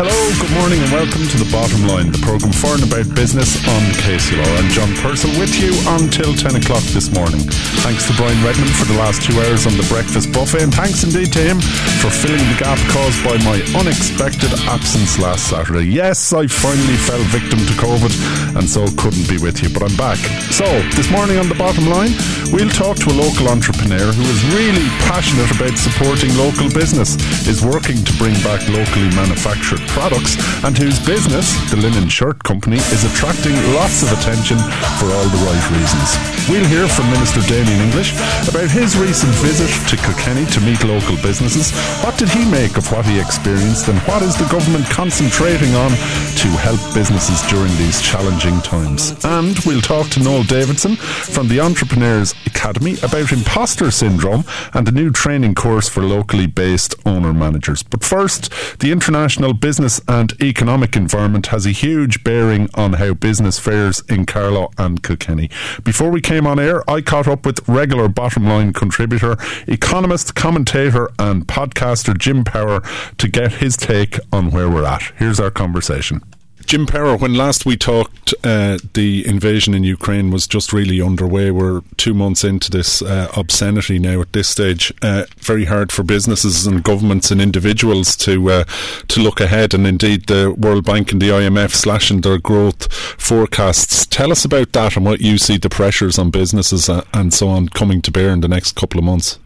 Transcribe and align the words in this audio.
Hello, 0.00 0.08
good 0.40 0.56
morning, 0.56 0.80
and 0.80 0.88
welcome 0.88 1.20
to 1.20 1.36
The 1.36 1.44
Bottom 1.52 1.84
Line, 1.84 2.08
the 2.08 2.22
programme 2.24 2.56
for 2.56 2.80
and 2.80 2.80
about 2.80 3.04
business 3.12 3.60
on 3.68 3.82
KCLR. 4.00 4.40
I'm 4.56 4.72
John 4.72 4.88
Purcell 5.04 5.28
with 5.36 5.52
you 5.60 5.68
until 6.00 6.32
10 6.32 6.56
o'clock 6.56 6.80
this 6.96 7.12
morning. 7.12 7.44
Thanks 7.84 8.08
to 8.08 8.16
Brian 8.16 8.40
Redmond 8.40 8.72
for 8.72 8.88
the 8.88 8.96
last 8.96 9.20
two 9.20 9.36
hours 9.36 9.68
on 9.68 9.76
the 9.76 9.84
breakfast 9.92 10.32
buffet, 10.32 10.64
and 10.64 10.72
thanks 10.72 11.04
indeed 11.04 11.28
to 11.36 11.44
him 11.44 11.60
for 12.00 12.08
filling 12.08 12.40
the 12.40 12.56
gap 12.56 12.80
caused 12.88 13.20
by 13.20 13.36
my 13.44 13.60
unexpected 13.76 14.48
absence 14.64 15.20
last 15.20 15.52
Saturday. 15.52 15.84
Yes, 15.84 16.32
I 16.32 16.48
finally 16.48 16.96
fell 16.96 17.20
victim 17.28 17.60
to 17.60 17.76
COVID 17.76 18.56
and 18.56 18.64
so 18.64 18.88
couldn't 18.96 19.28
be 19.28 19.36
with 19.36 19.60
you, 19.60 19.68
but 19.76 19.84
I'm 19.84 19.96
back. 20.00 20.16
So, 20.56 20.64
this 20.96 21.12
morning 21.12 21.36
on 21.36 21.52
The 21.52 21.58
Bottom 21.60 21.84
Line, 21.92 22.16
we'll 22.48 22.72
talk 22.72 22.96
to 23.04 23.12
a 23.12 23.16
local 23.16 23.52
entrepreneur 23.52 24.08
who 24.08 24.24
is 24.24 24.40
really 24.56 24.88
passionate 25.04 25.52
about 25.52 25.76
supporting 25.76 26.32
local 26.40 26.72
business, 26.72 27.20
is 27.44 27.60
working 27.60 28.00
to 28.00 28.12
bring 28.16 28.32
back 28.40 28.64
locally 28.72 29.12
manufactured 29.12 29.81
products 29.88 30.38
and 30.64 30.76
whose 30.78 30.98
business, 31.04 31.52
the 31.70 31.76
Linen 31.76 32.08
Shirt 32.08 32.42
Company, 32.44 32.78
is 32.94 33.04
attracting 33.04 33.54
lots 33.74 34.02
of 34.02 34.12
attention 34.14 34.56
for 34.96 35.10
all 35.10 35.28
the 35.28 35.42
right 35.42 35.64
reasons. 35.74 36.14
We'll 36.48 36.66
hear 36.66 36.88
from 36.88 37.10
Minister 37.10 37.42
Damien 37.42 37.80
English 37.82 38.14
about 38.48 38.70
his 38.70 38.96
recent 38.96 39.32
visit 39.42 39.70
to 39.90 39.96
Kilkenny 39.96 40.46
to 40.46 40.60
meet 40.62 40.82
local 40.84 41.16
businesses. 41.22 41.74
What 42.04 42.16
did 42.18 42.28
he 42.30 42.48
make 42.50 42.76
of 42.76 42.90
what 42.92 43.04
he 43.04 43.18
experienced 43.18 43.88
and 43.88 43.98
what 44.06 44.22
is 44.22 44.36
the 44.36 44.48
government 44.48 44.86
concentrating 44.86 45.74
on 45.74 45.90
to 45.90 46.48
help 46.62 46.80
businesses 46.94 47.42
during 47.50 47.70
these 47.76 48.00
challenging 48.00 48.60
times? 48.62 49.14
And 49.24 49.58
we'll 49.66 49.82
talk 49.82 50.08
to 50.10 50.22
Noel 50.22 50.44
Davidson 50.44 50.96
from 50.96 51.48
the 51.48 51.60
Entrepreneurs 51.60 52.34
Academy 52.46 52.96
about 53.02 53.32
imposter 53.32 53.90
syndrome 53.90 54.44
and 54.72 54.86
a 54.88 54.92
new 54.92 55.10
training 55.10 55.54
course 55.54 55.88
for 55.88 56.02
locally 56.02 56.46
based 56.46 56.94
owner 57.04 57.32
managers. 57.32 57.82
But 57.82 58.04
first, 58.04 58.50
the 58.78 58.92
International 58.92 59.52
Business 59.52 59.71
business 59.72 60.02
and 60.06 60.34
economic 60.42 60.94
environment 60.96 61.46
has 61.46 61.64
a 61.64 61.70
huge 61.70 62.22
bearing 62.22 62.68
on 62.74 62.92
how 62.92 63.14
business 63.14 63.58
fares 63.58 64.02
in 64.06 64.26
Carlow 64.26 64.70
and 64.76 65.02
Kilkenny. 65.02 65.48
Before 65.82 66.10
we 66.10 66.20
came 66.20 66.46
on 66.46 66.58
air, 66.58 66.82
I 66.90 67.00
caught 67.00 67.26
up 67.26 67.46
with 67.46 67.66
regular 67.66 68.06
bottom 68.06 68.44
line 68.44 68.74
contributor, 68.74 69.38
economist, 69.66 70.34
commentator, 70.34 71.08
and 71.18 71.46
podcaster 71.46 72.18
Jim 72.18 72.44
Power 72.44 72.82
to 73.16 73.28
get 73.28 73.54
his 73.54 73.78
take 73.78 74.18
on 74.30 74.50
where 74.50 74.68
we're 74.68 74.84
at. 74.84 75.04
Here's 75.16 75.40
our 75.40 75.50
conversation. 75.50 76.20
Jim 76.66 76.86
Power, 76.86 77.16
when 77.16 77.34
last 77.34 77.66
we 77.66 77.76
talked, 77.76 78.34
uh, 78.44 78.78
the 78.94 79.26
invasion 79.26 79.74
in 79.74 79.84
Ukraine 79.84 80.30
was 80.30 80.46
just 80.46 80.72
really 80.72 81.00
underway. 81.00 81.50
We're 81.50 81.82
two 81.96 82.14
months 82.14 82.44
into 82.44 82.70
this 82.70 83.02
uh, 83.02 83.30
obscenity 83.36 83.98
now 83.98 84.20
at 84.20 84.32
this 84.32 84.48
stage. 84.48 84.92
Uh, 85.02 85.24
very 85.38 85.66
hard 85.66 85.92
for 85.92 86.02
businesses 86.02 86.66
and 86.66 86.82
governments 86.82 87.30
and 87.30 87.40
individuals 87.40 88.16
to 88.16 88.50
uh, 88.50 88.64
to 89.08 89.20
look 89.20 89.40
ahead, 89.40 89.74
and 89.74 89.86
indeed 89.86 90.26
the 90.26 90.52
World 90.52 90.84
Bank 90.84 91.12
and 91.12 91.20
the 91.20 91.28
IMF 91.28 91.72
slashing 91.72 92.20
their 92.20 92.38
growth 92.38 92.92
forecasts. 92.92 94.06
Tell 94.06 94.32
us 94.32 94.44
about 94.44 94.72
that 94.72 94.96
and 94.96 95.04
what 95.04 95.20
you 95.20 95.38
see 95.38 95.58
the 95.58 95.70
pressures 95.70 96.18
on 96.18 96.30
businesses 96.30 96.88
uh, 96.88 97.04
and 97.12 97.34
so 97.34 97.48
on 97.48 97.68
coming 97.68 98.00
to 98.02 98.10
bear 98.10 98.30
in 98.30 98.40
the 98.40 98.48
next 98.48 98.76
couple 98.76 98.98
of 98.98 99.04
months. 99.04 99.38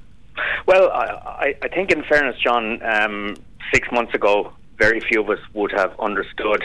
Well, 0.67 0.91
I, 0.91 1.55
I 1.63 1.69
think, 1.69 1.93
in 1.93 2.03
fairness, 2.05 2.37
John, 2.41 2.83
um, 2.83 3.37
six 3.73 3.91
months 3.93 4.15
ago, 4.15 4.53
very 4.79 5.01
few 5.01 5.21
of 5.21 5.31
us 5.31 5.39
would 5.55 5.73
have 5.73 5.99
understood 5.99 6.63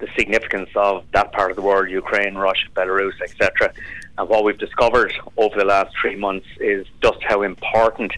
the 0.00 0.08
significance 0.16 0.70
of 0.74 1.04
that 1.12 1.32
part 1.32 1.50
of 1.50 1.56
the 1.56 1.62
world, 1.62 1.90
Ukraine, 1.90 2.34
Russia, 2.34 2.68
Belarus, 2.74 3.20
etc. 3.22 3.72
And 4.18 4.28
what 4.28 4.44
we've 4.44 4.58
discovered 4.58 5.12
over 5.36 5.56
the 5.56 5.64
last 5.64 5.94
three 6.00 6.16
months 6.16 6.46
is 6.58 6.86
just 7.02 7.22
how 7.22 7.42
important 7.42 8.12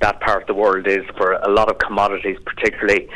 that 0.00 0.20
part 0.20 0.42
of 0.42 0.46
the 0.46 0.54
world 0.54 0.86
is 0.86 1.04
for 1.16 1.32
a 1.32 1.48
lot 1.48 1.68
of 1.70 1.78
commodities, 1.78 2.38
particularly. 2.44 3.08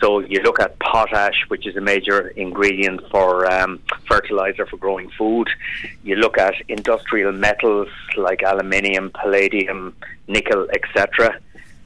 So 0.00 0.20
you 0.20 0.40
look 0.40 0.60
at 0.60 0.78
potash, 0.78 1.44
which 1.48 1.66
is 1.66 1.76
a 1.76 1.80
major 1.80 2.28
ingredient 2.28 3.02
for 3.10 3.50
um, 3.52 3.82
fertilizer 4.08 4.64
for 4.64 4.78
growing 4.78 5.10
food. 5.10 5.48
You 6.02 6.16
look 6.16 6.38
at 6.38 6.54
industrial 6.68 7.32
metals 7.32 7.88
like 8.16 8.42
aluminium, 8.42 9.10
palladium, 9.10 9.94
nickel, 10.26 10.68
etc. 10.70 11.38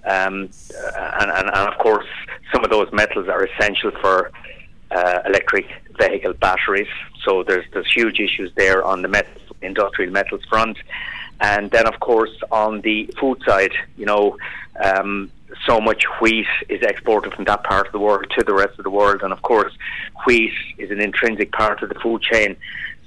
Um, 0.05 0.51
and, 0.97 1.31
and, 1.31 1.49
and 1.49 1.69
of 1.73 1.77
course, 1.79 2.07
some 2.53 2.63
of 2.63 2.71
those 2.71 2.93
metals 2.93 3.29
are 3.29 3.45
essential 3.45 3.91
for 4.01 4.31
uh, 4.91 5.21
electric 5.27 5.67
vehicle 5.99 6.35
batteries. 6.35 6.89
So 7.25 7.43
there's 7.43 7.65
there's 7.73 7.91
huge 7.93 8.21
issues 8.21 8.53
there 8.57 8.85
on 8.85 9.03
the 9.03 9.09
met- 9.09 9.29
industrial 9.63 10.13
metals 10.13 10.43
front, 10.49 10.77
and 11.41 11.71
then 11.71 11.87
of 11.87 12.01
course 12.01 12.37
on 12.51 12.81
the 12.83 13.11
food 13.21 13.41
side, 13.47 13.73
you 13.97 14.07
know. 14.07 14.37
Um, 14.83 15.31
so 15.69 15.81
much 15.81 16.05
wheat 16.21 16.49
is 16.69 16.83
exported 16.83 17.33
from 17.33 17.45
that 17.45 17.63
part 17.63 17.87
of 17.87 17.93
the 17.93 17.99
world 18.01 18.27
to 18.37 18.45
the 18.45 18.53
rest 18.53 18.77
of 18.77 18.83
the 18.83 18.91
world, 18.91 19.23
and 19.23 19.33
of 19.33 19.41
course, 19.43 19.73
wheat 20.27 20.53
is 20.79 20.91
an 20.91 21.01
intrinsic 21.01 21.53
part 21.53 21.81
of 21.81 21.89
the 21.91 21.95
food 21.97 22.23
chain. 22.23 22.57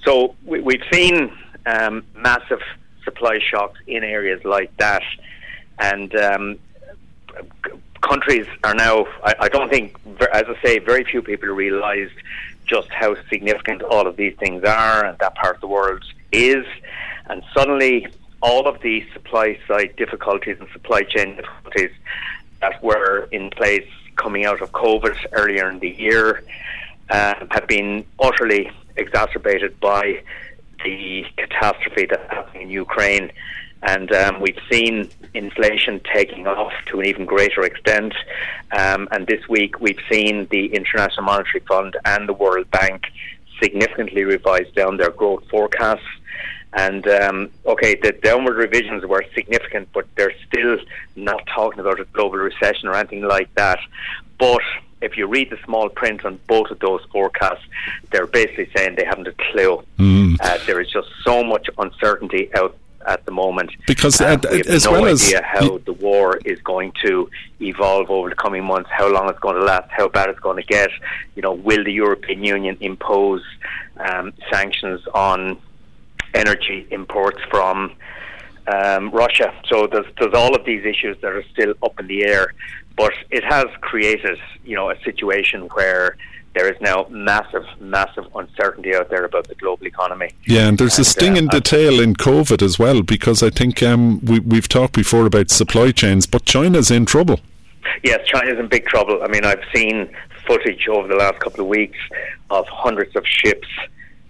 So 0.05 0.35
we, 0.45 0.61
we've 0.61 0.83
seen 0.91 1.29
um, 1.65 2.05
massive 2.15 2.61
supply 3.03 3.39
shocks 3.39 3.79
in 3.85 4.03
areas 4.03 4.41
like 4.45 4.75
that, 4.77 5.03
and 5.79 6.15
um, 6.15 6.59
countries 8.07 8.47
are 8.63 8.73
now, 8.73 9.05
I, 9.23 9.35
I 9.41 9.49
don't 9.49 9.69
think, 9.69 9.97
as 10.33 10.45
I 10.47 10.55
say, 10.63 10.79
very 10.79 11.03
few 11.03 11.21
people 11.21 11.49
realise 11.49 12.11
just 12.65 12.89
how 12.89 13.15
significant 13.29 13.81
all 13.81 14.07
of 14.07 14.15
these 14.17 14.35
things 14.37 14.63
are 14.63 15.05
and 15.05 15.17
that 15.19 15.35
part 15.35 15.55
of 15.55 15.61
the 15.61 15.67
world 15.67 16.03
is. 16.31 16.65
And 17.29 17.43
suddenly, 17.53 18.07
all 18.41 18.67
of 18.67 18.81
the 18.81 19.05
supply 19.13 19.59
side 19.67 19.95
difficulties 19.95 20.57
and 20.59 20.69
supply 20.71 21.03
chain 21.03 21.35
difficulties 21.35 21.91
that 22.61 22.83
were 22.83 23.27
in 23.31 23.49
place 23.51 23.87
coming 24.15 24.45
out 24.45 24.61
of 24.61 24.71
COVID 24.71 25.15
earlier 25.31 25.69
in 25.69 25.79
the 25.79 25.89
year 25.89 26.43
uh, 27.09 27.35
have 27.51 27.67
been 27.67 28.05
utterly 28.19 28.69
exacerbated 28.95 29.79
by 29.79 30.21
the 30.83 31.25
catastrophe 31.37 32.05
that's 32.05 32.31
happening 32.31 32.63
in 32.63 32.69
Ukraine 32.69 33.31
and 33.83 34.11
um, 34.11 34.41
we've 34.41 34.59
seen 34.71 35.09
inflation 35.33 36.01
taking 36.13 36.47
off 36.47 36.73
to 36.87 36.99
an 36.99 37.05
even 37.05 37.25
greater 37.25 37.61
extent. 37.61 38.13
Um, 38.71 39.07
and 39.11 39.27
this 39.27 39.47
week, 39.47 39.79
we've 39.79 39.99
seen 40.11 40.47
the 40.49 40.73
International 40.73 41.25
Monetary 41.25 41.63
Fund 41.67 41.95
and 42.05 42.27
the 42.27 42.33
World 42.33 42.69
Bank 42.71 43.05
significantly 43.61 44.23
revise 44.23 44.69
down 44.75 44.97
their 44.97 45.11
growth 45.11 45.43
forecasts. 45.49 46.05
And 46.73 47.07
um, 47.07 47.49
okay, 47.65 47.95
the 47.95 48.11
downward 48.11 48.55
revisions 48.55 49.05
were 49.05 49.23
significant, 49.33 49.89
but 49.93 50.05
they're 50.15 50.33
still 50.47 50.77
not 51.15 51.47
talking 51.47 51.79
about 51.79 51.99
a 51.99 52.05
global 52.05 52.37
recession 52.37 52.87
or 52.87 52.95
anything 52.95 53.21
like 53.21 53.53
that. 53.55 53.79
But 54.37 54.61
if 55.01 55.17
you 55.17 55.27
read 55.27 55.49
the 55.49 55.57
small 55.65 55.89
print 55.89 56.25
on 56.25 56.39
both 56.47 56.69
of 56.71 56.79
those 56.79 57.01
forecasts, 57.11 57.63
they're 58.11 58.27
basically 58.27 58.69
saying 58.75 58.95
they 58.95 59.05
haven't 59.05 59.27
a 59.27 59.33
clue. 59.51 59.83
Mm. 59.97 60.37
Uh, 60.41 60.57
there 60.65 60.81
is 60.81 60.89
just 60.91 61.07
so 61.23 61.43
much 61.43 61.69
uncertainty 61.77 62.49
out 62.55 62.75
at 63.07 63.25
the 63.25 63.31
moment. 63.31 63.71
Because 63.87 64.21
uh, 64.21 64.37
we 64.51 64.57
have 64.57 64.67
as 64.67 64.85
no 64.85 64.91
well 64.91 65.05
idea 65.05 65.39
as 65.39 65.43
how 65.43 65.77
the 65.79 65.93
war 65.93 66.37
is 66.45 66.59
going 66.61 66.91
to 67.03 67.29
evolve 67.61 68.11
over 68.11 68.29
the 68.29 68.35
coming 68.35 68.63
months, 68.63 68.89
how 68.91 69.11
long 69.11 69.29
it's 69.29 69.39
going 69.39 69.55
to 69.55 69.63
last, 69.63 69.89
how 69.89 70.07
bad 70.09 70.29
it's 70.29 70.39
going 70.39 70.57
to 70.57 70.67
get. 70.67 70.89
You 71.35 71.41
know, 71.41 71.53
will 71.53 71.83
the 71.83 71.93
European 71.93 72.43
Union 72.43 72.77
impose 72.81 73.43
um, 73.97 74.33
sanctions 74.51 75.01
on 75.13 75.57
energy 76.33 76.87
imports 76.91 77.39
from 77.49 77.95
um, 78.67 79.09
Russia? 79.11 79.53
So 79.67 79.87
there's 79.87 80.05
there's 80.19 80.33
all 80.33 80.53
of 80.55 80.65
these 80.65 80.85
issues 80.85 81.17
that 81.21 81.31
are 81.31 81.43
still 81.53 81.73
up 81.81 81.99
in 81.99 82.07
the 82.07 82.25
air, 82.25 82.53
but 82.95 83.13
it 83.31 83.43
has 83.45 83.65
created 83.81 84.37
you 84.65 84.75
know 84.75 84.89
a 84.91 84.99
situation 85.03 85.61
where 85.73 86.17
there 86.53 86.71
is 86.71 86.79
now 86.81 87.05
massive, 87.09 87.65
massive 87.79 88.25
uncertainty 88.35 88.95
out 88.95 89.09
there 89.09 89.25
about 89.25 89.47
the 89.47 89.55
global 89.55 89.85
economy. 89.85 90.31
Yeah, 90.45 90.67
and 90.67 90.77
there's 90.77 90.97
and, 90.97 91.05
a 91.05 91.09
sting 91.09 91.33
uh, 91.33 91.37
in 91.37 91.45
the 91.47 91.61
tail 91.61 91.99
in 91.99 92.15
COVID 92.15 92.61
as 92.61 92.79
well, 92.79 93.01
because 93.03 93.43
I 93.43 93.49
think 93.49 93.83
um, 93.83 94.19
we, 94.25 94.39
we've 94.39 94.67
talked 94.67 94.93
before 94.93 95.25
about 95.25 95.49
supply 95.51 95.91
chains, 95.91 96.25
but 96.25 96.45
China's 96.45 96.89
in 96.89 97.05
trouble. 97.05 97.39
Yes, 98.03 98.27
China's 98.27 98.59
in 98.59 98.67
big 98.67 98.85
trouble. 98.85 99.23
I 99.23 99.27
mean, 99.27 99.45
I've 99.45 99.63
seen 99.73 100.09
footage 100.45 100.87
over 100.87 101.07
the 101.07 101.15
last 101.15 101.39
couple 101.39 101.61
of 101.61 101.67
weeks 101.67 101.99
of 102.49 102.67
hundreds 102.67 103.15
of 103.15 103.25
ships 103.25 103.67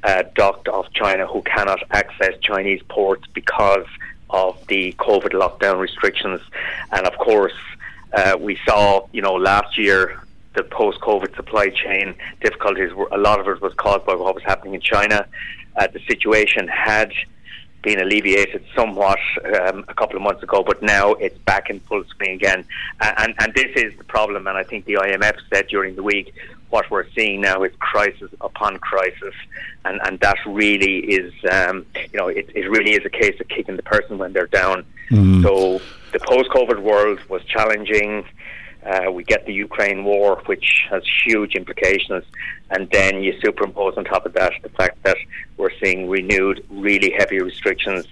uh, 0.04 0.24
docked 0.36 0.68
off 0.68 0.92
China 0.94 1.28
who 1.28 1.42
cannot 1.44 1.82
access 1.92 2.34
Chinese 2.42 2.82
ports 2.90 3.26
because 3.34 3.86
of 4.30 4.66
the 4.68 4.94
COVID 4.94 5.32
lockdown 5.32 5.80
restrictions. 5.80 6.42
And 6.92 7.08
of 7.08 7.18
course, 7.18 7.54
uh, 8.14 8.38
we 8.40 8.58
saw, 8.66 9.08
you 9.12 9.22
know, 9.22 9.34
last 9.34 9.78
year 9.78 10.22
the 10.58 10.64
post-COVID 10.64 11.36
supply 11.36 11.70
chain 11.70 12.16
difficulties. 12.42 12.94
Were, 12.94 13.08
a 13.12 13.18
lot 13.18 13.40
of 13.40 13.48
it 13.48 13.62
was 13.62 13.74
caused 13.76 14.06
by 14.06 14.16
what 14.16 14.34
was 14.34 14.44
happening 14.44 14.74
in 14.74 14.82
China. 14.82 15.26
Uh, 15.78 15.88
the 15.88 16.02
situation 16.10 16.68
had 16.68 17.12
been 17.84 18.02
alleviated 18.02 18.66
somewhat 18.76 19.20
um, 19.46 19.86
a 19.88 19.94
couple 19.94 20.16
of 20.18 20.24
months 20.24 20.42
ago, 20.44 20.64
but 20.64 20.82
now 20.82 21.14
it's 21.14 21.38
back 21.52 21.70
in 21.70 21.80
full 21.82 22.04
swing 22.16 22.32
again. 22.32 22.66
And, 23.00 23.36
and 23.40 23.54
this 23.54 23.72
is 23.76 23.96
the 23.98 24.04
problem, 24.04 24.48
and 24.48 24.58
I 24.58 24.64
think 24.64 24.86
the 24.86 24.96
IMF 24.96 25.38
said 25.54 25.68
during 25.68 25.96
the 25.96 26.04
week 26.04 26.34
what 26.70 26.90
we're 26.92 27.10
seeing 27.12 27.40
now 27.40 27.64
is 27.64 27.72
crisis 27.80 28.30
upon 28.42 28.78
crisis, 28.80 29.36
and, 29.86 30.02
and 30.06 30.20
that 30.20 30.38
really 30.46 30.98
is, 31.20 31.32
um, 31.50 31.86
you 32.12 32.18
know, 32.20 32.28
it, 32.28 32.50
it 32.56 32.70
really 32.70 32.92
is 32.92 33.06
a 33.06 33.10
case 33.10 33.40
of 33.40 33.48
kicking 33.48 33.78
the 33.78 33.84
person 33.84 34.18
when 34.18 34.34
they're 34.34 34.48
down. 34.48 34.84
Mm. 35.10 35.44
So 35.44 35.80
the 36.12 36.20
post-COVID 36.20 36.80
world 36.80 37.20
was 37.30 37.44
challenging. 37.46 38.26
Uh, 38.88 39.12
we 39.12 39.24
get 39.24 39.46
the 39.46 39.54
Ukraine 39.54 40.06
war, 40.06 40.42
which 40.46 40.88
has 40.90 41.04
huge 41.26 41.56
implications, 41.56 42.24
and 42.70 42.90
then 42.92 43.22
you 43.22 43.34
superimpose 43.42 43.98
on 43.98 44.06
top 44.06 44.26
of 44.26 44.34
that 44.34 44.54
the 44.64 44.70
fact 44.70 45.04
that 45.04 45.18
we're 45.58 45.78
seeing 45.84 46.10
renewed, 46.10 46.66
really 46.70 47.12
heavy 47.12 47.42
restrictions 47.42 48.06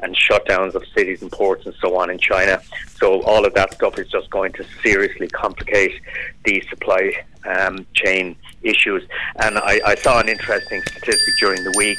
and 0.00 0.16
shutdowns 0.16 0.74
of 0.74 0.84
cities 0.96 1.20
and 1.22 1.30
ports 1.30 1.66
and 1.66 1.74
so 1.80 1.98
on 1.98 2.10
in 2.10 2.18
China. 2.18 2.60
So 2.98 3.22
all 3.22 3.44
of 3.44 3.52
that 3.54 3.74
stuff 3.74 3.98
is 3.98 4.08
just 4.08 4.30
going 4.30 4.52
to 4.52 4.64
seriously 4.82 5.28
complicate 5.28 6.00
the 6.44 6.62
supply 6.70 7.24
um, 7.44 7.86
chain 7.94 8.34
issues. 8.62 9.02
And 9.36 9.58
I, 9.58 9.80
I, 9.84 9.94
saw 9.96 10.20
an 10.20 10.28
interesting 10.28 10.82
statistic 10.82 11.34
during 11.38 11.62
the 11.64 11.72
week 11.76 11.98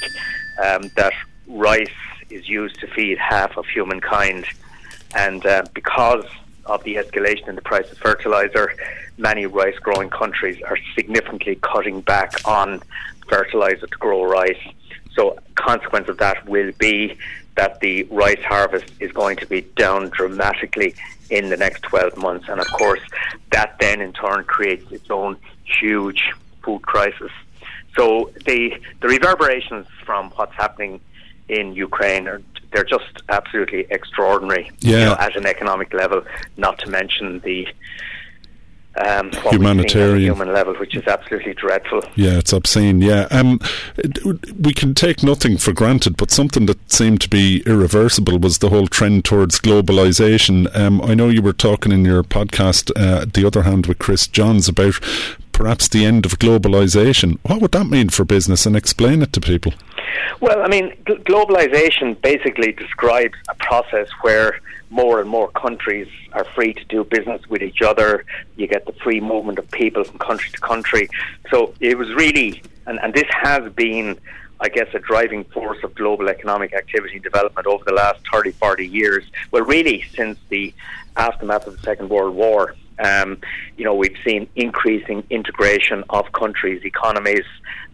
um, 0.64 0.90
that 0.96 1.14
rice 1.48 1.88
is 2.30 2.48
used 2.48 2.80
to 2.80 2.88
feed 2.88 3.18
half 3.18 3.58
of 3.58 3.66
humankind, 3.68 4.46
and 5.16 5.46
uh, 5.46 5.64
because 5.74 6.26
of 6.66 6.84
the 6.84 6.96
escalation 6.96 7.48
in 7.50 7.56
the 7.56 7.62
price 7.62 7.92
of 7.92 7.98
fertilizer, 7.98 8.74
many 9.18 9.46
rice 9.46 9.78
growing 9.80 10.10
countries 10.10 10.62
are 10.64 10.78
significantly 10.96 11.58
cutting 11.62 12.02
back 12.02 12.48
on 12.48 12.82
fertilizer 13.28 13.88
to 13.88 13.98
grow 13.98 14.24
rice. 14.24 14.60
So, 15.14 15.38
consequence 15.56 16.10
of 16.10 16.18
that 16.18 16.48
will 16.48 16.72
be 16.80 17.18
that 17.56 17.80
the 17.82 18.04
rice 18.04 18.42
harvest 18.44 18.92
is 19.00 19.12
going 19.12 19.38
to 19.38 19.46
be 19.46 19.62
down 19.76 20.10
dramatically 20.10 20.96
in 21.30 21.50
the 21.50 21.58
next 21.58 21.84
12 21.84 22.18
months. 22.18 22.50
And 22.50 22.60
of 22.60 22.68
course, 22.72 23.02
that 23.52 23.76
then 23.80 24.02
in 24.02 24.14
turn 24.14 24.44
creates 24.46 24.92
its 24.92 25.10
own 25.12 25.38
huge 25.80 26.32
food 26.64 26.82
crisis. 26.82 27.32
So, 27.96 28.32
the, 28.46 28.82
the 29.02 29.08
reverberations 29.08 29.86
from 30.04 30.32
what's 30.32 30.54
happening 30.54 31.00
in 31.48 31.74
Ukraine 31.76 32.28
are 32.28 32.42
they're 32.74 32.84
just 32.84 33.24
absolutely 33.30 33.86
extraordinary. 33.90 34.72
Yeah. 34.80 34.92
You 34.92 35.06
know, 35.06 35.16
at 35.20 35.36
an 35.36 35.46
economic 35.46 35.94
level, 35.94 36.24
not 36.58 36.80
to 36.80 36.90
mention 36.90 37.40
the 37.40 37.68
um, 38.96 39.32
humanitarian 39.50 40.22
human 40.22 40.54
level, 40.54 40.76
which 40.76 40.96
is 40.96 41.06
absolutely 41.08 41.54
dreadful. 41.54 42.04
Yeah, 42.16 42.38
it's 42.38 42.54
obscene. 42.54 43.02
Yeah, 43.02 43.28
um, 43.32 43.60
we 44.60 44.74
can 44.74 44.94
take 44.94 45.24
nothing 45.24 45.58
for 45.58 45.72
granted, 45.72 46.16
but 46.16 46.30
something 46.30 46.68
that 46.68 46.92
seemed 46.92 47.22
to 47.22 47.30
be 47.30 47.64
irreversible 47.66 48.38
was 48.38 48.60
the 48.60 48.70
whole 48.70 48.88
trend 48.88 49.26
towards 49.26 49.60
globalization. 49.60 50.74
Um, 50.76 51.02
I 51.02 51.16
know 51.16 51.30
you 51.30 51.42
were 51.42 51.54
talking 51.54 51.92
in 51.92 52.06
your 52.06 52.24
podcast, 52.24 52.92
uh, 52.96 53.26
the 53.32 53.46
other 53.46 53.64
hand, 53.64 53.88
with 53.88 54.00
Chris 54.00 54.28
Johns 54.28 54.68
about 54.68 55.00
perhaps 55.54 55.88
the 55.88 56.06
end 56.06 56.26
of 56.26 56.40
globalization. 56.40 57.40
What 57.44 57.62
would 57.62 57.72
that 57.72 57.86
mean 57.86 58.10
for 58.10 58.26
business? 58.26 58.66
And 58.66 58.76
explain 58.76 59.22
it 59.22 59.34
to 59.34 59.42
people. 59.42 59.74
Well, 60.40 60.62
I 60.62 60.68
mean, 60.68 60.96
globalization 61.06 62.20
basically 62.22 62.72
describes 62.72 63.36
a 63.50 63.56
process 63.56 64.08
where 64.22 64.60
more 64.90 65.20
and 65.20 65.30
more 65.30 65.50
countries 65.50 66.08
are 66.34 66.46
free 66.46 66.74
to 66.74 66.86
do 66.86 67.04
business 67.04 67.42
with 67.50 67.64
each 67.64 67.82
other. 67.82 68.26
You 68.56 68.68
get 68.68 68.86
the 68.86 68.94
free 68.94 69.20
movement 69.20 69.60
of 69.60 69.70
people 69.72 70.04
from 70.04 70.20
country 70.20 70.52
to 70.52 70.60
country. 70.60 71.10
So 71.50 71.74
it 71.80 71.98
was 71.98 72.14
really, 72.14 72.62
and, 72.86 73.00
and 73.00 73.14
this 73.14 73.28
has 73.42 73.72
been, 73.74 74.20
I 74.60 74.70
guess, 74.70 74.88
a 74.94 75.00
driving 75.00 75.46
force 75.46 75.84
of 75.84 75.96
global 75.96 76.30
economic 76.30 76.74
activity 76.74 77.16
and 77.16 77.24
development 77.24 77.66
over 77.66 77.84
the 77.84 77.94
last 77.94 78.20
30, 78.32 78.52
40 78.52 78.88
years. 78.88 79.24
Well, 79.52 79.64
really, 79.64 80.04
since 80.16 80.38
the 80.50 80.74
aftermath 81.16 81.68
of 81.68 81.78
the 81.78 81.84
Second 81.84 82.10
World 82.10 82.36
War. 82.36 82.76
Um, 83.00 83.40
you 83.78 83.86
know, 83.86 83.96
we've 83.96 84.16
seen 84.26 84.48
increasing 84.56 85.24
integration 85.30 86.04
of 86.10 86.32
countries, 86.34 86.84
economies, 86.84 87.46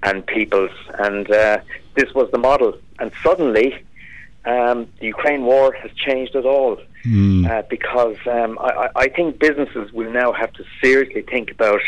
and 0.03 0.25
peoples, 0.25 0.71
and 0.97 1.29
uh, 1.31 1.59
this 1.95 2.13
was 2.13 2.29
the 2.31 2.37
model. 2.37 2.77
And 2.99 3.11
suddenly, 3.23 3.83
um, 4.45 4.87
the 4.99 5.07
Ukraine 5.07 5.43
war 5.43 5.73
has 5.73 5.91
changed 5.91 6.35
it 6.35 6.45
all 6.45 6.77
mm. 7.05 7.49
uh, 7.49 7.63
because 7.69 8.17
um, 8.25 8.57
I, 8.59 8.89
I, 8.95 9.07
think 9.09 9.37
businesses 9.37 9.91
will 9.91 10.09
now 10.09 10.31
have 10.31 10.53
to 10.53 10.63
seriously 10.81 11.21
think 11.23 11.51
about 11.51 11.81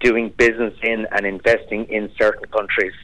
doing 0.00 0.30
business 0.30 0.74
in 0.82 1.06
and 1.12 1.26
investing 1.26 1.84
in 1.86 2.10
certain 2.16 2.46
countries. 2.46 2.94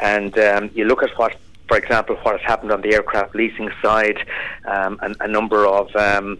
And 0.00 0.36
um, 0.38 0.70
you 0.74 0.86
look 0.86 1.02
at 1.02 1.16
what, 1.18 1.36
for 1.68 1.76
example, 1.76 2.16
what 2.22 2.40
has 2.40 2.46
happened 2.46 2.72
on 2.72 2.82
the 2.82 2.94
aircraft 2.94 3.34
leasing 3.34 3.70
side, 3.82 4.18
um, 4.66 4.98
and 5.02 5.16
a 5.20 5.28
number 5.28 5.66
of 5.66 5.94
um, 5.96 6.38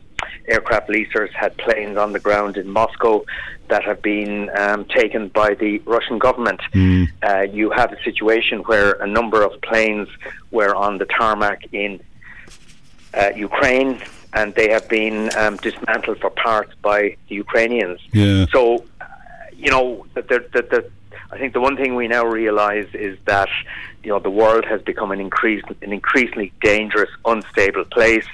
aircraft 0.48 0.88
leasers 0.88 1.32
had 1.32 1.56
planes 1.56 1.96
on 1.96 2.12
the 2.12 2.18
ground 2.18 2.56
in 2.56 2.68
Moscow 2.68 3.24
that 3.68 3.84
have 3.84 4.02
been 4.02 4.50
um, 4.56 4.84
taken 4.86 5.28
by 5.28 5.54
the 5.54 5.78
Russian 5.80 6.18
government. 6.18 6.60
Mm. 6.74 7.08
Uh, 7.22 7.42
you 7.42 7.70
have 7.70 7.92
a 7.92 8.02
situation 8.02 8.60
where 8.60 8.92
a 8.94 9.06
number 9.06 9.42
of 9.42 9.60
planes 9.62 10.08
were 10.50 10.74
on 10.74 10.98
the 10.98 11.06
tarmac 11.06 11.72
in 11.72 12.00
uh, 13.14 13.30
Ukraine 13.34 14.00
and 14.34 14.54
they 14.54 14.70
have 14.70 14.88
been 14.88 15.30
um, 15.36 15.56
dismantled 15.56 16.18
for 16.20 16.30
parts 16.30 16.72
by 16.80 17.16
the 17.28 17.34
Ukrainians. 17.34 18.00
Yeah. 18.12 18.46
So, 18.50 18.84
uh, 19.00 19.04
you 19.54 19.70
know, 19.70 20.06
the, 20.14 20.22
the, 20.22 20.38
the, 20.70 20.90
I 21.32 21.38
think 21.38 21.54
the 21.54 21.60
one 21.60 21.76
thing 21.76 21.94
we 21.94 22.08
now 22.08 22.24
realise 22.26 22.94
is 22.94 23.18
that 23.24 23.48
you 24.02 24.10
know 24.10 24.18
the 24.18 24.30
world 24.30 24.66
has 24.66 24.82
become 24.82 25.12
an 25.12 25.20
increased, 25.20 25.66
an 25.80 25.92
increasingly 25.92 26.52
dangerous, 26.60 27.10
unstable 27.24 27.84
place. 27.86 28.26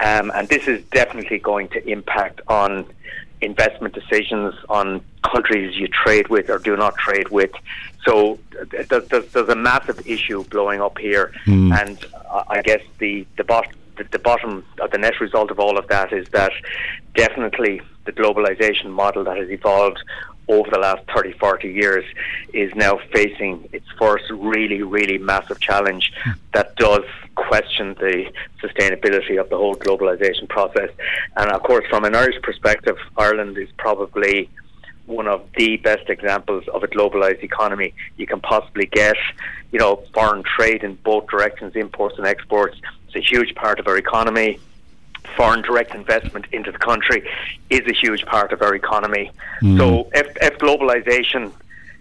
Um, 0.00 0.32
and 0.34 0.48
this 0.48 0.66
is 0.66 0.82
definitely 0.86 1.38
going 1.38 1.68
to 1.68 1.88
impact 1.88 2.40
on 2.48 2.86
investment 3.42 3.92
decisions 3.94 4.54
on 4.68 5.04
countries 5.22 5.76
you 5.76 5.88
trade 5.88 6.28
with 6.28 6.48
or 6.48 6.58
do 6.58 6.76
not 6.76 6.96
trade 6.96 7.28
with. 7.28 7.50
So 8.04 8.38
there's, 8.70 9.08
there's 9.08 9.48
a 9.48 9.54
massive 9.54 10.06
issue 10.06 10.42
blowing 10.44 10.80
up 10.80 10.98
here, 10.98 11.32
mm. 11.46 11.78
and 11.78 11.98
I 12.48 12.62
guess 12.62 12.80
the 12.98 13.26
the, 13.36 13.44
bot, 13.44 13.66
the 13.98 14.04
the 14.04 14.18
bottom, 14.18 14.64
the 14.90 14.98
net 14.98 15.20
result 15.20 15.50
of 15.50 15.60
all 15.60 15.76
of 15.76 15.86
that 15.88 16.12
is 16.12 16.26
that 16.30 16.52
definitely 17.14 17.82
the 18.04 18.12
globalization 18.12 18.90
model 18.90 19.24
that 19.24 19.36
has 19.36 19.50
evolved 19.50 19.98
over 20.48 20.68
the 20.70 20.78
last 20.78 21.02
30, 21.14 21.32
40 21.32 21.68
years 21.68 22.04
is 22.52 22.74
now 22.74 22.98
facing 23.12 23.68
its 23.72 23.86
first 23.98 24.24
really, 24.30 24.82
really 24.82 25.18
massive 25.18 25.60
challenge 25.60 26.12
that 26.52 26.74
does 26.76 27.04
question 27.36 27.94
the 27.94 28.30
sustainability 28.60 29.40
of 29.40 29.48
the 29.48 29.56
whole 29.56 29.76
globalisation 29.76 30.48
process. 30.48 30.90
And 31.36 31.50
of 31.50 31.62
course, 31.62 31.86
from 31.88 32.04
an 32.04 32.14
Irish 32.14 32.40
perspective, 32.42 32.96
Ireland 33.16 33.56
is 33.56 33.68
probably 33.78 34.50
one 35.06 35.28
of 35.28 35.44
the 35.56 35.76
best 35.78 36.08
examples 36.08 36.66
of 36.68 36.82
a 36.82 36.88
globalized 36.88 37.42
economy 37.42 37.94
you 38.16 38.26
can 38.26 38.40
possibly 38.40 38.86
get. 38.86 39.16
You 39.70 39.78
know, 39.78 40.02
foreign 40.12 40.42
trade 40.42 40.82
in 40.84 40.96
both 40.96 41.28
directions, 41.28 41.74
imports 41.76 42.18
and 42.18 42.26
exports, 42.26 42.76
is 43.08 43.16
a 43.16 43.20
huge 43.20 43.54
part 43.54 43.78
of 43.80 43.86
our 43.86 43.96
economy 43.96 44.58
foreign 45.36 45.62
direct 45.62 45.94
investment 45.94 46.46
into 46.52 46.70
the 46.72 46.78
country 46.78 47.28
is 47.70 47.80
a 47.86 47.92
huge 47.92 48.24
part 48.26 48.52
of 48.52 48.62
our 48.62 48.74
economy. 48.74 49.30
Mm. 49.60 49.78
So 49.78 50.10
if, 50.14 50.36
if 50.40 50.58
globalization, 50.58 51.52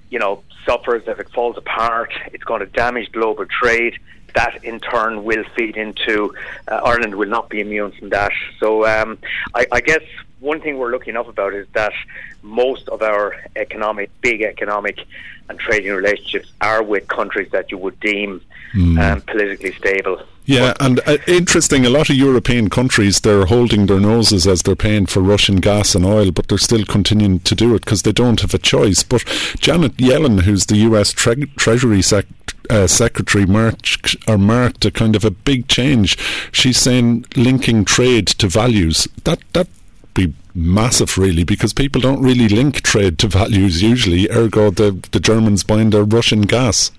you 0.10 0.20
know, 0.20 0.44
suffers, 0.66 1.04
if 1.08 1.20
it 1.20 1.30
falls 1.30 1.58
apart, 1.58 2.14
it's 2.34 2.44
going 2.44 2.60
to 2.60 2.66
damage 2.66 3.12
global 3.12 3.46
trade. 3.46 3.98
That 4.34 4.64
in 4.64 4.80
turn 4.80 5.24
will 5.24 5.44
feed 5.56 5.76
into 5.76 6.34
uh, 6.68 6.82
Ireland 6.86 7.16
will 7.16 7.28
not 7.28 7.50
be 7.50 7.60
immune 7.60 7.92
from 7.92 8.10
that. 8.10 8.32
So 8.60 8.86
um, 8.86 9.18
I, 9.54 9.68
I 9.72 9.82
guess 9.82 10.04
one 10.40 10.62
thing 10.62 10.78
we're 10.78 10.92
looking 10.92 11.18
up 11.18 11.28
about 11.28 11.54
is 11.54 11.68
that 11.74 11.94
most 12.42 12.88
of 12.90 13.02
our 13.02 13.36
economic, 13.56 14.10
big 14.22 14.42
economic 14.42 15.06
and 15.52 15.60
trading 15.60 15.92
relationships 15.94 16.52
are 16.62 16.82
with 16.82 17.08
countries 17.08 17.50
that 17.52 17.70
you 17.72 17.78
would 17.78 18.00
deem 18.00 18.42
mm. 18.74 19.00
um, 19.00 19.22
politically 19.22 19.74
stable. 19.74 20.22
Yeah, 20.46 20.74
and 20.80 21.00
uh, 21.06 21.18
interesting, 21.28 21.86
a 21.86 21.90
lot 21.90 22.10
of 22.10 22.16
European 22.16 22.70
countries, 22.70 23.20
they're 23.20 23.46
holding 23.46 23.86
their 23.86 24.00
noses 24.00 24.48
as 24.48 24.64
they're 24.64 24.76
paying 24.76 25.06
for 25.06 25.22
Russian 25.22 25.58
gas 25.58 25.94
and 25.94 26.04
oil, 26.04 26.32
but 26.32 26.48
they're 26.48 26.58
still 26.58 26.86
continuing 26.86 27.40
to 27.42 27.54
do 27.54 27.76
it 27.76 27.86
because 27.86 28.02
they 28.02 28.12
don't 28.12 28.42
have 28.42 28.54
a 28.54 28.58
choice. 28.58 29.04
But 29.04 29.24
Janet 29.60 29.98
Yellen, 29.98 30.42
who's 30.42 30.66
the 30.66 30.78
US 30.78 31.12
tre- 31.12 31.46
Treasury 31.58 32.02
Sec- 32.02 32.26
uh, 32.70 32.88
Secretary, 32.88 33.46
marked, 33.46 34.16
or 34.28 34.38
marked 34.38 34.86
a 34.86 34.92
kind 34.92 35.16
of 35.16 35.26
a 35.26 35.32
big 35.32 35.68
change. 35.68 36.18
She's 36.52 36.78
saying 36.78 37.26
linking 37.36 37.86
trade 37.86 38.28
to 38.28 38.48
values. 38.48 39.08
That, 39.26 39.40
that 39.54 39.68
be 40.14 40.34
massive, 40.54 41.18
really, 41.18 41.44
because 41.44 41.74
people 41.74 42.02
don't 42.02 42.22
really 42.22 42.50
link 42.50 42.82
trade 42.82 43.18
to 43.20 43.28
values 43.28 43.82
usually. 43.82 44.30
Ergo, 44.30 44.70
the 44.70 44.92
the 45.12 45.20
Germans 45.20 45.64
buying 45.64 45.90
their 45.92 46.04
Russian 46.04 46.42
gas. 46.42 46.92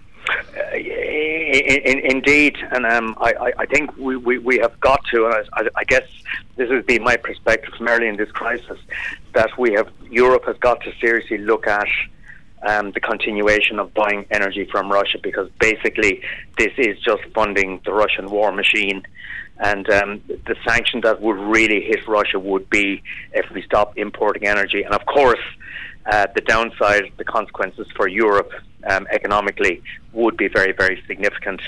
Uh, 0.57 0.76
in, 1.52 1.99
indeed, 1.99 2.57
and 2.71 2.87
um, 2.87 3.14
I, 3.21 3.52
I, 3.59 3.66
think 3.66 3.95
we, 3.99 4.16
we, 4.16 4.38
we, 4.38 4.59
have 4.59 4.78
got 4.81 5.04
to, 5.12 5.26
and 5.26 5.35
I, 5.52 5.69
I, 5.76 5.85
guess 5.85 6.09
this 6.57 6.71
has 6.71 6.83
been 6.87 7.02
my 7.02 7.16
perspective 7.16 7.75
from 7.75 7.88
early 7.88 8.09
in 8.09 8.16
this 8.16 8.31
crisis, 8.31 8.78
that 9.35 9.50
we 9.59 9.73
have 9.75 9.90
Europe 10.11 10.47
has 10.47 10.57
got 10.59 10.81
to 10.83 10.92
seriously 10.99 11.37
look 11.38 11.66
at 11.66 11.88
um, 12.62 12.92
the 12.92 13.00
continuation 13.00 13.78
of 13.78 13.92
buying 13.92 14.25
energy 14.31 14.64
from 14.64 14.90
Russia 14.90 15.19
because 15.23 15.50
basically 15.61 16.23
this 16.57 16.73
is 16.78 16.99
just 17.00 17.23
funding 17.35 17.81
the 17.85 17.92
Russian 17.92 18.31
war 18.31 18.52
machine. 18.52 19.02
And 19.59 19.88
um, 19.90 20.21
the 20.26 20.56
sanction 20.66 21.02
that 21.02 21.21
would 21.21 21.38
really 21.38 21.80
hit 21.82 22.06
Russia 22.09 22.38
would 22.38 22.68
be 22.71 23.02
if 23.32 23.50
we 23.50 23.62
stop 23.62 23.97
importing 23.97 24.47
energy. 24.47 24.82
And 24.82 24.94
of 24.94 25.06
course, 25.06 25.40
uh, 26.06 26.26
the 26.35 26.40
downside, 26.40 27.12
the 27.16 27.25
consequences 27.25 27.87
for 27.94 28.09
Europe 28.09 28.50
um, 28.88 29.06
economically 29.11 29.82
would 30.12 30.37
be 30.37 30.49
very, 30.49 30.73
very 30.73 31.02
significant. 31.06 31.61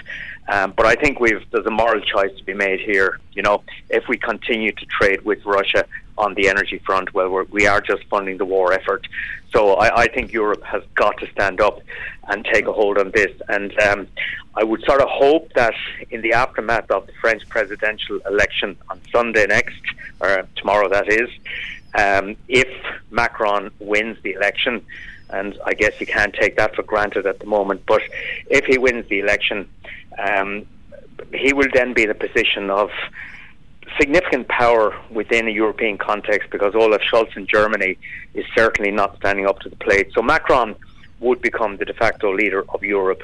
Um, 0.48 0.72
but 0.76 0.86
I 0.86 0.94
think 0.96 1.20
we've 1.20 1.42
there's 1.52 1.66
a 1.66 1.70
moral 1.70 2.00
choice 2.00 2.36
to 2.36 2.44
be 2.44 2.54
made 2.54 2.80
here. 2.80 3.20
You 3.32 3.42
know, 3.42 3.62
if 3.90 4.08
we 4.08 4.16
continue 4.16 4.72
to 4.72 4.86
trade 4.86 5.24
with 5.24 5.44
Russia 5.44 5.86
on 6.18 6.34
the 6.34 6.48
energy 6.48 6.80
front, 6.84 7.14
well, 7.14 7.30
we're, 7.30 7.44
we 7.44 7.66
are 7.66 7.80
just 7.80 8.04
funding 8.10 8.38
the 8.38 8.44
war 8.44 8.72
effort. 8.72 9.06
So 9.52 9.74
I, 9.74 10.02
I 10.02 10.08
think 10.08 10.32
Europe 10.32 10.62
has 10.64 10.82
got 10.94 11.16
to 11.18 11.30
stand 11.30 11.60
up 11.60 11.80
and 12.28 12.44
take 12.44 12.66
a 12.66 12.72
hold 12.72 12.98
on 12.98 13.10
this. 13.12 13.32
And 13.48 13.78
um, 13.80 14.08
I 14.54 14.64
would 14.64 14.84
sort 14.84 15.00
of 15.00 15.08
hope 15.08 15.52
that 15.54 15.74
in 16.10 16.22
the 16.22 16.32
aftermath 16.32 16.90
of 16.90 17.06
the 17.06 17.12
French 17.20 17.48
presidential 17.48 18.18
election 18.26 18.76
on 18.88 19.00
Sunday 19.12 19.46
next, 19.46 19.80
or 20.20 20.46
tomorrow 20.56 20.88
that 20.88 21.08
is, 21.08 21.28
um, 21.94 22.36
if 22.48 22.68
Macron 23.10 23.70
wins 23.78 24.18
the 24.22 24.32
election, 24.32 24.84
and 25.30 25.58
I 25.64 25.74
guess 25.74 26.00
you 26.00 26.06
can't 26.06 26.34
take 26.34 26.56
that 26.56 26.74
for 26.74 26.82
granted 26.82 27.26
at 27.26 27.40
the 27.40 27.46
moment, 27.46 27.82
but 27.86 28.02
if 28.48 28.64
he 28.66 28.78
wins 28.78 29.08
the 29.08 29.20
election, 29.20 29.68
um, 30.18 30.66
he 31.32 31.52
will 31.52 31.68
then 31.72 31.94
be 31.94 32.04
in 32.04 32.10
a 32.10 32.14
position 32.14 32.70
of 32.70 32.90
significant 33.98 34.48
power 34.48 34.96
within 35.10 35.46
a 35.46 35.50
European 35.50 35.98
context 35.98 36.50
because 36.50 36.74
Olaf 36.74 37.00
Scholz 37.02 37.36
in 37.36 37.46
Germany 37.46 37.96
is 38.34 38.44
certainly 38.54 38.90
not 38.90 39.16
standing 39.16 39.46
up 39.46 39.60
to 39.60 39.68
the 39.68 39.76
plate. 39.76 40.10
So 40.14 40.22
Macron 40.22 40.74
would 41.24 41.40
become 41.40 41.76
the 41.80 41.86
de 41.90 41.94
facto 41.94 42.28
leader 42.40 42.62
of 42.74 42.80
Europe, 42.82 43.22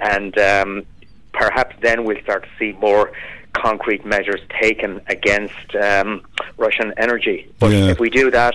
and 0.00 0.32
um, 0.38 0.70
perhaps 1.32 1.74
then 1.80 2.04
we'll 2.04 2.22
start 2.22 2.42
to 2.44 2.50
see 2.58 2.72
more 2.78 3.12
concrete 3.52 4.04
measures 4.04 4.40
taken 4.60 5.00
against 5.08 5.74
um, 5.76 6.10
Russian 6.56 6.94
energy. 6.96 7.38
But 7.58 7.72
yeah. 7.72 7.90
if 7.92 7.98
we 7.98 8.08
do 8.08 8.30
that, 8.30 8.54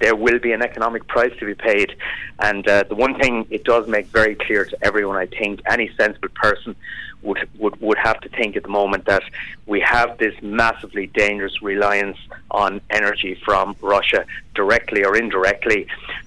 there 0.00 0.16
will 0.16 0.38
be 0.38 0.52
an 0.52 0.62
economic 0.62 1.06
price 1.06 1.34
to 1.38 1.46
be 1.46 1.54
paid. 1.54 1.96
And 2.38 2.66
uh, 2.68 2.84
the 2.88 2.94
one 2.94 3.14
thing 3.18 3.46
it 3.50 3.64
does 3.64 3.88
make 3.88 4.06
very 4.08 4.34
clear 4.34 4.64
to 4.66 4.76
everyone, 4.82 5.16
I 5.16 5.26
think, 5.26 5.62
any 5.66 5.90
sensible 5.96 6.28
person 6.34 6.76
would, 7.22 7.48
would, 7.58 7.80
would 7.80 7.98
have 7.98 8.20
to 8.20 8.28
think 8.28 8.56
at 8.56 8.64
the 8.64 8.68
moment 8.68 9.06
that 9.06 9.22
we 9.66 9.80
have 9.80 10.18
this 10.18 10.34
massively 10.42 11.06
dangerous 11.06 11.62
reliance 11.62 12.18
on 12.50 12.80
energy 12.90 13.34
from 13.46 13.76
Russia, 13.80 14.26
directly 14.54 15.04
or 15.04 15.16
indirectly. 15.16 15.86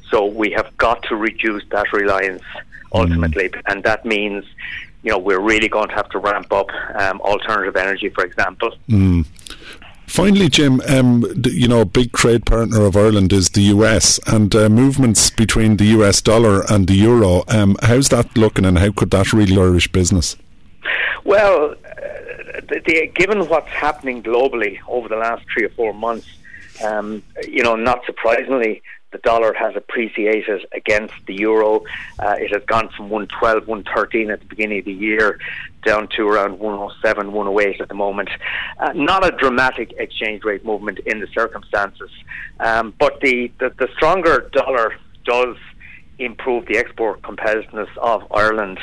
So 0.09 0.25
we 0.25 0.51
have 0.51 0.75
got 0.77 1.03
to 1.03 1.15
reduce 1.15 1.63
that 1.69 1.91
reliance 1.91 2.43
ultimately, 2.93 3.49
mm. 3.49 3.61
and 3.67 3.83
that 3.83 4.05
means 4.05 4.45
you 5.03 5.11
know, 5.11 5.17
we're 5.17 5.39
really 5.39 5.69
going 5.69 5.87
to 5.87 5.95
have 5.95 6.09
to 6.09 6.19
ramp 6.19 6.51
up 6.51 6.69
um, 6.95 7.21
alternative 7.21 7.77
energy, 7.77 8.09
for 8.09 8.25
example. 8.25 8.73
Mm. 8.89 9.25
Finally, 10.07 10.49
Jim, 10.49 10.81
um, 10.87 11.25
you 11.45 11.67
know, 11.67 11.81
a 11.81 11.85
big 11.85 12.11
trade 12.13 12.45
partner 12.45 12.83
of 12.85 12.97
Ireland 12.97 13.31
is 13.31 13.49
the 13.49 13.61
US, 13.73 14.19
and 14.27 14.53
uh, 14.55 14.69
movements 14.69 15.29
between 15.29 15.77
the 15.77 15.85
US 15.97 16.21
dollar 16.21 16.63
and 16.69 16.87
the 16.87 16.95
euro. 16.95 17.43
Um, 17.47 17.77
how's 17.83 18.09
that 18.09 18.37
looking, 18.37 18.65
and 18.65 18.79
how 18.79 18.91
could 18.91 19.11
that 19.11 19.31
really 19.31 19.57
Irish 19.57 19.89
business? 19.89 20.35
Well, 21.23 21.71
uh, 21.71 22.61
the, 22.67 22.81
the, 22.85 23.11
given 23.15 23.47
what's 23.47 23.69
happening 23.69 24.23
globally 24.23 24.79
over 24.87 25.07
the 25.07 25.17
last 25.17 25.45
three 25.53 25.65
or 25.65 25.69
four 25.69 25.93
months, 25.93 26.27
um, 26.83 27.21
you 27.47 27.63
know, 27.63 27.75
not 27.75 28.05
surprisingly, 28.05 28.81
the 29.11 29.17
dollar 29.19 29.53
has 29.53 29.75
appreciated 29.75 30.65
against 30.73 31.13
the 31.27 31.33
euro. 31.35 31.83
Uh, 32.19 32.35
it 32.37 32.51
has 32.53 32.63
gone 32.65 32.89
from 32.95 33.09
112, 33.09 33.67
113 33.67 34.29
at 34.29 34.39
the 34.39 34.45
beginning 34.45 34.79
of 34.79 34.85
the 34.85 34.93
year 34.93 35.39
down 35.85 36.07
to 36.09 36.27
around 36.27 36.59
107, 36.59 37.31
108 37.31 37.81
at 37.81 37.87
the 37.87 37.93
moment. 37.93 38.29
Uh, 38.79 38.91
not 38.93 39.25
a 39.25 39.31
dramatic 39.37 39.93
exchange 39.97 40.43
rate 40.43 40.65
movement 40.65 40.99
in 40.99 41.19
the 41.19 41.27
circumstances, 41.27 42.11
um, 42.59 42.93
but 42.99 43.19
the, 43.21 43.51
the, 43.59 43.69
the 43.77 43.87
stronger 43.95 44.49
dollar 44.51 44.95
does 45.23 45.55
improve 46.19 46.65
the 46.65 46.77
export 46.77 47.21
competitiveness 47.21 47.89
of 47.97 48.29
Ireland. 48.31 48.79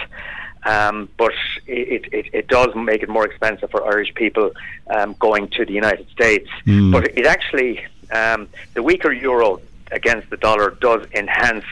Um, 0.67 1.11
but 1.19 1.33
it, 1.67 2.09
it, 2.11 2.31
it, 2.33 2.49
does 2.49 2.75
make 2.75 3.03
it 3.03 3.09
more 3.11 3.27
expensive 3.27 3.71
for 3.71 3.87
Irish 3.87 4.15
people 4.15 4.51
um, 4.87 5.15
going 5.19 5.49
to 5.49 5.67
the 5.67 5.75
United 5.75 6.09
States. 6.09 6.49
Mm. 6.67 6.91
But 6.91 7.19
it 7.19 7.27
actually, 7.27 7.85
um, 8.11 8.49
the 8.73 8.83
weaker 8.83 9.13
euro 9.13 9.61
against 9.93 10.31
the 10.31 10.37
dollar 10.37 10.71
does 10.81 11.07
enhance 11.13 11.65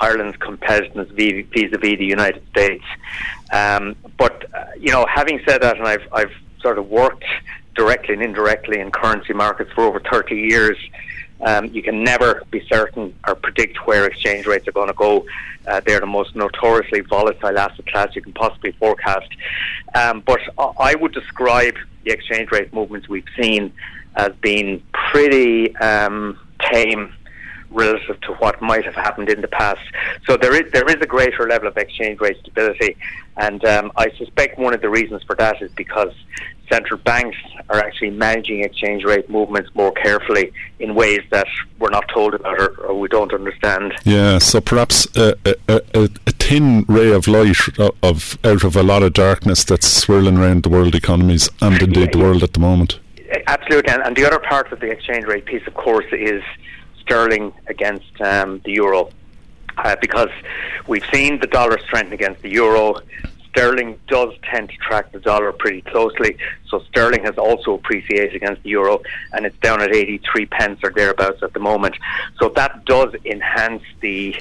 Ireland's 0.00 0.36
competitiveness 0.38 1.08
vis-a-vis 1.12 1.98
the 1.98 2.04
United 2.04 2.42
States. 2.50 2.84
Um, 3.52 3.96
but 4.18 4.46
uh, 4.54 4.64
you 4.78 4.90
know, 4.90 5.06
having 5.06 5.40
said 5.46 5.62
that, 5.62 5.78
and 5.78 5.86
I've 5.86 6.06
I've 6.12 6.32
sort 6.60 6.78
of 6.78 6.88
worked 6.88 7.24
directly 7.74 8.14
and 8.14 8.22
indirectly 8.22 8.80
in 8.80 8.90
currency 8.90 9.32
markets 9.32 9.70
for 9.72 9.84
over 9.84 10.00
30 10.00 10.36
years. 10.36 10.78
Um, 11.40 11.66
you 11.66 11.82
can 11.82 12.02
never 12.02 12.42
be 12.50 12.64
certain 12.68 13.14
or 13.26 13.34
predict 13.34 13.86
where 13.86 14.06
exchange 14.06 14.46
rates 14.46 14.66
are 14.66 14.72
going 14.72 14.88
to 14.88 14.94
go. 14.94 15.26
Uh, 15.66 15.80
they're 15.84 16.00
the 16.00 16.06
most 16.06 16.34
notoriously 16.34 17.00
volatile 17.00 17.58
asset 17.58 17.86
class 17.86 18.14
you 18.14 18.22
can 18.22 18.32
possibly 18.32 18.72
forecast. 18.72 19.28
Um, 19.94 20.22
but 20.24 20.40
I 20.56 20.94
would 20.94 21.12
describe 21.12 21.76
the 22.04 22.12
exchange 22.12 22.50
rate 22.50 22.72
movements 22.72 23.08
we've 23.08 23.24
seen 23.38 23.72
as 24.16 24.32
being 24.40 24.82
pretty 24.92 25.76
um, 25.76 26.38
tame 26.60 27.12
relative 27.74 28.20
to 28.22 28.32
what 28.34 28.60
might 28.62 28.84
have 28.84 28.94
happened 28.94 29.28
in 29.28 29.40
the 29.40 29.48
past. 29.48 29.80
So 30.26 30.36
there 30.36 30.54
is 30.54 30.70
there 30.72 30.88
is 30.88 30.96
a 31.00 31.06
greater 31.06 31.46
level 31.48 31.68
of 31.68 31.76
exchange 31.76 32.20
rate 32.20 32.38
stability, 32.40 32.96
and 33.36 33.64
um, 33.64 33.92
I 33.96 34.10
suspect 34.16 34.58
one 34.58 34.74
of 34.74 34.80
the 34.80 34.88
reasons 34.88 35.22
for 35.24 35.36
that 35.36 35.60
is 35.60 35.70
because 35.72 36.12
central 36.70 36.98
banks 37.00 37.36
are 37.68 37.78
actually 37.78 38.10
managing 38.10 38.64
exchange 38.64 39.04
rate 39.04 39.28
movements 39.28 39.70
more 39.74 39.92
carefully 39.92 40.52
in 40.78 40.94
ways 40.94 41.20
that 41.30 41.46
we're 41.78 41.90
not 41.90 42.08
told 42.08 42.34
about 42.34 42.58
or, 42.58 42.74
or 42.80 42.98
we 42.98 43.08
don't 43.08 43.32
understand. 43.32 43.94
Yeah, 44.04 44.38
so 44.38 44.60
perhaps 44.60 45.06
a, 45.16 45.36
a, 45.44 45.54
a, 45.68 46.08
a, 46.26 46.32
thin 46.32 46.84
ray 46.88 47.12
of 47.12 47.26
light 47.26 47.56
of 48.02 48.38
out 48.44 48.64
of 48.64 48.76
a 48.76 48.82
lot 48.82 49.02
of 49.02 49.12
darkness 49.12 49.64
that's 49.64 49.86
swirling 49.86 50.38
around 50.38 50.62
the 50.62 50.68
world 50.68 50.94
economies 50.94 51.48
and 51.60 51.80
indeed 51.82 52.06
yeah, 52.06 52.10
the 52.12 52.18
world 52.18 52.42
at 52.42 52.52
the 52.52 52.60
moment. 52.60 52.98
Absolutely, 53.46 53.92
and, 53.92 54.02
and 54.02 54.16
the 54.16 54.24
other 54.24 54.38
part 54.38 54.70
of 54.72 54.80
the 54.80 54.90
exchange 54.90 55.24
rate 55.24 55.44
piece, 55.44 55.66
of 55.66 55.74
course, 55.74 56.06
is 56.12 56.42
sterling 57.04 57.52
against 57.66 58.20
um, 58.20 58.60
the 58.64 58.72
euro 58.72 59.10
uh, 59.78 59.96
because 60.00 60.30
we've 60.86 61.04
seen 61.12 61.40
the 61.40 61.46
dollar 61.46 61.78
strengthen 61.78 62.12
against 62.12 62.42
the 62.42 62.50
euro. 62.50 62.96
Sterling 63.50 63.98
does 64.08 64.34
tend 64.42 64.68
to 64.70 64.76
track 64.78 65.12
the 65.12 65.20
dollar 65.20 65.52
pretty 65.52 65.80
closely, 65.82 66.36
so 66.68 66.80
sterling 66.90 67.22
has 67.22 67.38
also 67.38 67.74
appreciated 67.74 68.34
against 68.34 68.62
the 68.64 68.70
euro, 68.70 69.00
and 69.32 69.46
it's 69.46 69.56
down 69.58 69.80
at 69.80 69.94
83 69.94 70.46
pence 70.46 70.80
or 70.82 70.90
thereabouts 70.90 71.40
at 71.42 71.52
the 71.52 71.60
moment. 71.60 71.94
So 72.40 72.48
that 72.50 72.84
does 72.84 73.14
enhance 73.24 73.84
the 74.00 74.34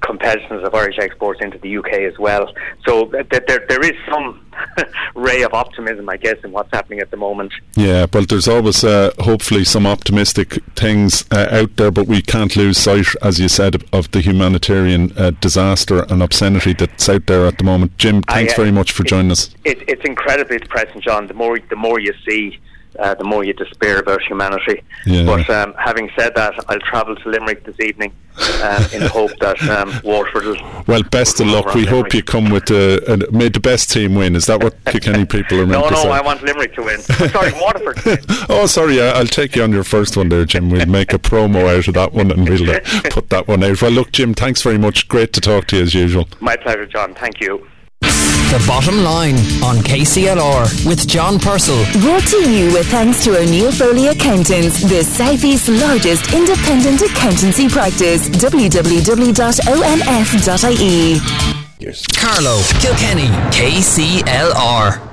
competitiveness 0.00 0.64
of 0.64 0.74
Irish 0.74 0.98
exports 0.98 1.40
into 1.42 1.58
the 1.58 1.76
UK 1.76 1.92
as 2.00 2.18
well. 2.18 2.52
So 2.86 3.06
th- 3.06 3.28
th- 3.28 3.44
there, 3.46 3.64
there 3.68 3.82
is 3.82 3.92
some 4.08 4.44
ray 5.14 5.42
of 5.42 5.52
optimism, 5.54 6.08
I 6.08 6.16
guess, 6.16 6.36
in 6.44 6.52
what's 6.52 6.70
happening 6.72 7.00
at 7.00 7.10
the 7.10 7.16
moment. 7.16 7.52
Yeah, 7.76 8.06
but 8.06 8.28
there's 8.28 8.48
always 8.48 8.82
uh, 8.82 9.12
hopefully 9.18 9.64
some 9.64 9.86
optimistic 9.86 10.62
things 10.74 11.24
uh, 11.30 11.48
out 11.50 11.76
there, 11.76 11.90
but 11.90 12.06
we 12.06 12.22
can't 12.22 12.54
lose 12.56 12.78
sight, 12.78 13.06
as 13.22 13.38
you 13.38 13.48
said, 13.48 13.82
of 13.92 14.10
the 14.10 14.20
humanitarian 14.20 15.12
uh, 15.16 15.32
disaster 15.40 16.04
and 16.10 16.22
obscenity 16.22 16.72
that's 16.72 17.08
out 17.08 17.26
there 17.26 17.46
at 17.46 17.58
the 17.58 17.64
moment. 17.64 17.96
Jim, 17.98 18.22
thanks 18.22 18.54
I, 18.54 18.56
very 18.56 18.72
much 18.72 18.92
for 18.92 19.04
joining 19.04 19.30
us. 19.30 19.50
It, 19.64 19.82
it's 19.88 20.04
incredibly 20.04 20.58
depressing, 20.58 21.00
John. 21.00 21.26
The 21.26 21.34
more 21.34 21.58
the 21.58 21.76
more 21.76 22.00
you 22.00 22.14
see 22.26 22.58
uh, 22.98 23.14
the 23.14 23.24
more 23.24 23.44
you 23.44 23.52
despair 23.52 23.98
about 23.98 24.22
humanity. 24.22 24.82
Yeah. 25.06 25.24
But 25.24 25.48
um, 25.50 25.74
having 25.78 26.10
said 26.16 26.34
that, 26.34 26.54
I'll 26.68 26.80
travel 26.80 27.16
to 27.16 27.28
Limerick 27.28 27.64
this 27.64 27.78
evening 27.80 28.12
um, 28.62 28.84
in 28.92 29.00
the 29.00 29.10
hope 29.12 29.32
that 29.40 29.60
um, 29.68 29.92
Waterford 30.04 30.44
will. 30.44 30.84
Well, 30.86 31.02
best 31.02 31.40
of 31.40 31.46
luck. 31.46 31.74
We 31.74 31.86
hope 31.86 32.14
you 32.14 32.22
come 32.22 32.50
with 32.50 32.70
uh, 32.70 33.00
and 33.08 33.30
made 33.32 33.54
the 33.54 33.60
best 33.60 33.90
team 33.90 34.14
win. 34.14 34.36
Is 34.36 34.46
that 34.46 34.62
what 34.62 34.82
Kilkenny 34.86 35.24
people 35.24 35.60
are 35.60 35.66
meant 35.66 35.84
no, 35.84 35.90
no, 35.90 36.02
say? 36.02 36.10
I 36.10 36.20
want 36.20 36.42
Limerick 36.42 36.74
to 36.74 36.82
win. 36.82 37.00
sorry, 37.00 37.52
Waterford. 37.52 38.24
oh, 38.48 38.66
sorry. 38.66 39.00
I'll 39.00 39.26
take 39.26 39.56
you 39.56 39.62
on 39.62 39.72
your 39.72 39.84
first 39.84 40.16
one 40.16 40.28
there, 40.28 40.44
Jim. 40.44 40.70
We'll 40.70 40.86
make 40.86 41.12
a 41.12 41.18
promo 41.18 41.76
out 41.76 41.88
of 41.88 41.94
that 41.94 42.12
one 42.12 42.30
and 42.30 42.48
we'll 42.48 42.70
uh, 42.70 42.80
put 43.10 43.30
that 43.30 43.48
one 43.48 43.62
out. 43.62 43.82
Well, 43.82 43.90
look, 43.90 44.12
Jim, 44.12 44.34
thanks 44.34 44.62
very 44.62 44.78
much. 44.78 45.08
Great 45.08 45.32
to 45.34 45.40
talk 45.40 45.66
to 45.68 45.76
you 45.76 45.82
as 45.82 45.94
usual. 45.94 46.28
My 46.40 46.56
pleasure, 46.56 46.86
John. 46.86 47.14
Thank 47.14 47.40
you. 47.40 47.66
The 48.50 48.62
Bottom 48.66 49.04
Line 49.04 49.36
on 49.62 49.76
KCLR 49.76 50.84
with 50.84 51.06
John 51.06 51.38
Purcell. 51.38 51.84
Brought 52.00 52.26
to 52.26 52.50
you 52.50 52.72
with 52.72 52.88
thanks 52.90 53.22
to 53.22 53.38
O'Neill 53.38 53.70
Foley 53.70 54.08
Accountants, 54.08 54.82
the 54.82 55.04
Southeast's 55.04 55.68
largest 55.68 56.34
independent 56.34 57.00
accountancy 57.00 57.68
practice. 57.68 58.28
www.onf.ie. 58.28 58.80
Carlow, 62.16 62.60
Kilkenny, 62.80 63.28
KCLR. 63.54 65.09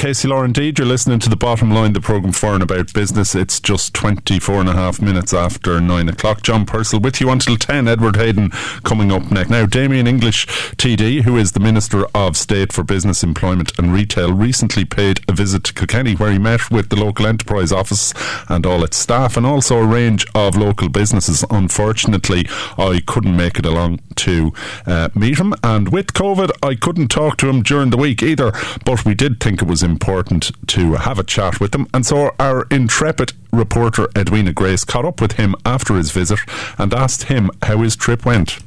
KCLR 0.00 0.46
indeed. 0.46 0.78
You're 0.78 0.88
listening 0.88 1.18
to 1.18 1.28
the 1.28 1.36
bottom 1.36 1.70
line, 1.70 1.92
the 1.92 2.00
programme 2.00 2.32
for 2.32 2.54
and 2.54 2.62
about 2.62 2.90
business. 2.94 3.34
It's 3.34 3.60
just 3.60 3.92
24 3.92 4.60
and 4.60 4.68
a 4.70 4.72
half 4.72 5.02
minutes 5.02 5.34
after 5.34 5.78
9 5.78 6.08
o'clock. 6.08 6.40
John 6.40 6.64
Purcell 6.64 7.00
with 7.00 7.20
you 7.20 7.28
until 7.28 7.58
10. 7.58 7.86
Edward 7.86 8.16
Hayden 8.16 8.48
coming 8.82 9.12
up 9.12 9.30
next. 9.30 9.50
Now, 9.50 9.66
Damien 9.66 10.06
English, 10.06 10.46
TD, 10.46 11.24
who 11.24 11.36
is 11.36 11.52
the 11.52 11.60
Minister 11.60 12.06
of 12.14 12.38
State 12.38 12.72
for 12.72 12.82
Business, 12.82 13.22
Employment 13.22 13.78
and 13.78 13.92
Retail, 13.92 14.32
recently 14.32 14.86
paid 14.86 15.20
a 15.28 15.34
visit 15.34 15.64
to 15.64 15.74
Kilkenny 15.74 16.14
where 16.14 16.32
he 16.32 16.38
met 16.38 16.70
with 16.70 16.88
the 16.88 16.96
local 16.96 17.26
enterprise 17.26 17.70
office 17.70 18.14
and 18.48 18.64
all 18.64 18.82
its 18.82 18.96
staff 18.96 19.36
and 19.36 19.44
also 19.44 19.76
a 19.76 19.86
range 19.86 20.26
of 20.34 20.56
local 20.56 20.88
businesses. 20.88 21.44
Unfortunately, 21.50 22.46
I 22.78 23.02
couldn't 23.06 23.36
make 23.36 23.58
it 23.58 23.66
along 23.66 24.00
to 24.16 24.54
uh, 24.86 25.10
meet 25.14 25.38
him. 25.38 25.52
And 25.62 25.92
with 25.92 26.14
COVID, 26.14 26.52
I 26.62 26.74
couldn't 26.74 27.08
talk 27.08 27.36
to 27.38 27.50
him 27.50 27.62
during 27.62 27.90
the 27.90 27.98
week 27.98 28.22
either, 28.22 28.52
but 28.86 29.04
we 29.04 29.14
did 29.14 29.40
think 29.40 29.60
it 29.60 29.68
was 29.68 29.89
important 29.90 30.52
to 30.68 30.94
have 30.94 31.18
a 31.18 31.24
chat 31.24 31.60
with 31.60 31.72
them. 31.72 31.86
And 31.92 32.06
so 32.06 32.34
our 32.38 32.66
intrepid 32.70 33.32
reporter 33.52 34.08
Edwina 34.16 34.52
Grace 34.52 34.84
caught 34.84 35.04
up 35.04 35.20
with 35.20 35.32
him 35.32 35.54
after 35.66 35.96
his 35.96 36.10
visit 36.12 36.38
and 36.78 36.94
asked 36.94 37.24
him 37.24 37.50
how 37.62 37.78
his 37.78 37.96
trip 37.96 38.24
went. 38.24 38.58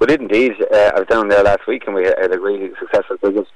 We 0.00 0.06
did 0.08 0.20
indeed. 0.20 0.52
Uh, 0.60 0.92
I 0.94 0.98
was 1.00 1.08
down 1.08 1.28
there 1.28 1.44
last 1.44 1.66
week 1.66 1.84
and 1.86 1.94
we 1.94 2.04
had 2.04 2.32
a 2.32 2.40
really 2.40 2.70
successful 2.80 3.16
visit 3.22 3.46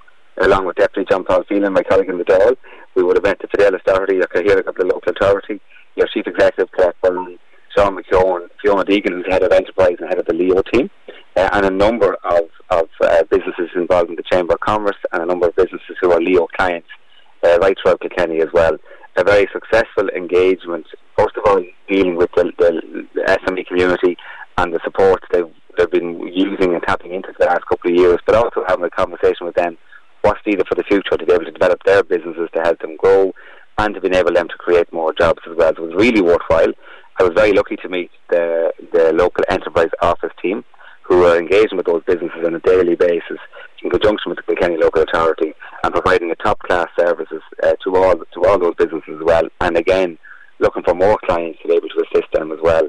along 0.40 0.66
with 0.66 0.76
Deputy 0.76 1.06
John 1.10 1.24
Paul 1.24 1.42
Phelan, 1.48 1.72
my 1.72 1.82
colleague 1.82 2.08
in 2.08 2.18
the 2.18 2.24
Dáil. 2.24 2.56
We 2.94 3.02
would 3.02 3.16
have 3.16 3.24
met 3.24 3.40
the 3.40 3.48
Fidelis 3.48 3.80
Authority, 3.80 4.16
your 4.16 4.26
Cathaoirleach 4.26 4.76
the 4.76 4.84
local 4.84 5.12
authority, 5.12 5.60
your 5.96 6.06
Chief 6.06 6.26
Executive, 6.26 6.70
Claire 6.72 6.94
Byrne, 7.02 7.38
Sean 7.76 7.96
McKeown, 7.96 8.48
Fiona 8.62 8.84
Deegan, 8.84 9.12
who's 9.12 9.26
head 9.26 9.42
of 9.42 9.52
enterprise 9.52 9.96
and 9.98 10.08
head 10.08 10.18
of 10.18 10.26
the 10.26 10.34
LEO 10.34 10.62
team, 10.62 10.90
uh, 11.36 11.48
and 11.52 11.66
a 11.66 11.70
number 11.70 12.16
of, 12.24 12.44
of 12.70 12.88
uh, 13.00 13.22
businesses 13.24 13.70
involved 13.74 14.10
in 14.10 14.16
the 14.16 14.22
Chamber 14.22 14.54
of 14.54 14.60
Commerce 14.60 14.96
and 15.12 15.22
a 15.22 15.26
number 15.26 15.48
of 15.48 15.56
businesses 15.56 15.96
who 16.00 16.12
are 16.12 16.20
LEO 16.20 16.46
clients 16.56 16.88
uh, 17.44 17.58
right 17.60 17.76
throughout 17.80 18.00
Kilkenny 18.00 18.40
as 18.40 18.48
well. 18.52 18.76
A 19.16 19.24
very 19.24 19.48
successful 19.52 20.08
engagement, 20.10 20.86
first 21.16 21.36
of 21.36 21.44
all, 21.46 21.62
dealing 21.88 22.16
with 22.16 22.30
the, 22.36 22.52
the, 22.58 23.02
SME 23.26 23.66
community 23.66 24.16
and 24.56 24.72
the 24.72 24.80
support 24.84 25.22
they've, 25.32 25.50
they've 25.76 25.90
been 25.90 26.20
using 26.32 26.74
and 26.74 26.82
tapping 26.82 27.12
into 27.12 27.32
the 27.38 27.46
last 27.46 27.66
couple 27.68 27.90
of 27.90 27.96
years, 27.96 28.18
but 28.26 28.34
also 28.34 28.62
having 28.68 28.84
a 28.84 28.90
conversation 28.90 29.46
with 29.46 29.54
them 29.54 29.76
what's 30.22 30.44
needed 30.46 30.66
for 30.68 30.74
the 30.74 30.82
future 30.84 31.16
to 31.16 31.24
be 31.24 31.32
able 31.32 31.44
to 31.44 31.50
develop 31.50 31.82
their 31.84 32.02
businesses 32.02 32.48
to 32.54 32.60
help 32.60 32.78
them 32.80 32.96
grow 32.96 33.32
and 33.78 33.94
to 33.94 34.00
enable 34.00 34.32
them 34.32 34.48
to 34.48 34.56
create 34.56 34.92
more 34.92 35.12
jobs 35.12 35.40
as 35.48 35.56
well. 35.56 35.72
So 35.76 35.84
it 35.84 35.94
was 35.94 35.94
really 35.94 36.20
worthwhile. 36.20 36.72
I 37.18 37.24
was 37.24 37.32
very 37.34 37.52
lucky 37.52 37.76
to 37.76 37.88
meet 37.88 38.10
the, 38.28 38.72
the 38.92 39.12
local 39.12 39.44
enterprise 39.48 39.90
office 40.02 40.32
team 40.42 40.64
who 41.02 41.24
are 41.24 41.38
engaging 41.38 41.76
with 41.76 41.86
those 41.86 42.02
businesses 42.04 42.44
on 42.44 42.54
a 42.54 42.60
daily 42.60 42.94
basis 42.94 43.38
in 43.82 43.90
conjunction 43.90 44.30
with 44.30 44.38
the 44.38 44.42
Kilkenny 44.42 44.76
Local 44.76 45.02
Authority 45.02 45.54
and 45.84 45.94
providing 45.94 46.30
a 46.30 46.36
top 46.36 46.58
class 46.60 46.88
services 46.98 47.42
uh, 47.62 47.74
to 47.84 47.96
all 47.96 48.14
to 48.16 48.44
all 48.44 48.58
those 48.58 48.74
businesses 48.74 49.16
as 49.18 49.24
well. 49.24 49.44
And 49.60 49.76
again, 49.76 50.18
looking 50.58 50.82
for 50.82 50.94
more 50.94 51.18
clients 51.24 51.60
to 51.62 51.68
be 51.68 51.74
able 51.74 51.88
to 51.88 52.04
assist 52.10 52.32
them 52.32 52.52
as 52.52 52.58
well. 52.62 52.88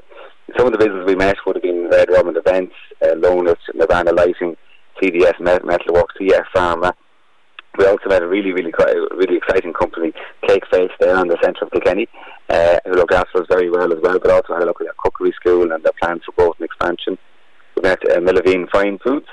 Some 0.56 0.66
of 0.66 0.72
the 0.72 0.78
businesses 0.78 1.06
we 1.06 1.14
met 1.14 1.36
would 1.46 1.56
have 1.56 1.62
been 1.62 1.88
Red 1.90 2.10
Robin 2.10 2.36
Events, 2.36 2.74
uh, 3.02 3.14
Lonus, 3.16 3.58
Nirvana 3.74 4.12
Lighting, 4.12 4.56
CDS 5.00 5.38
Metalworks, 5.40 6.16
CF 6.20 6.44
Pharma. 6.54 6.92
We 7.78 7.86
also 7.86 8.08
met 8.08 8.22
a 8.22 8.26
really, 8.26 8.52
really, 8.52 8.72
really 9.16 9.36
exciting 9.36 9.72
company, 9.72 10.12
Cake 10.46 10.64
Face, 10.72 10.90
there 10.98 11.16
on 11.16 11.28
the 11.28 11.38
centre 11.40 11.64
of 11.64 11.70
Kilkenny, 11.70 12.08
uh, 12.48 12.78
who 12.84 12.94
looked 12.94 13.14
after 13.14 13.40
us 13.40 13.46
very 13.48 13.70
well 13.70 13.92
as 13.92 14.00
well, 14.02 14.18
but 14.18 14.30
also 14.30 14.54
had 14.54 14.64
a 14.64 14.66
look 14.66 14.80
at 14.80 14.96
cookery 14.96 15.32
school 15.32 15.70
and 15.72 15.84
their 15.84 15.92
plans 16.02 16.22
for 16.26 16.32
growth 16.32 16.56
and 16.58 16.64
expansion. 16.64 17.16
We 17.76 17.82
met 17.82 18.00
uh, 18.10 18.66
Fine 18.72 18.98
Foods, 18.98 19.26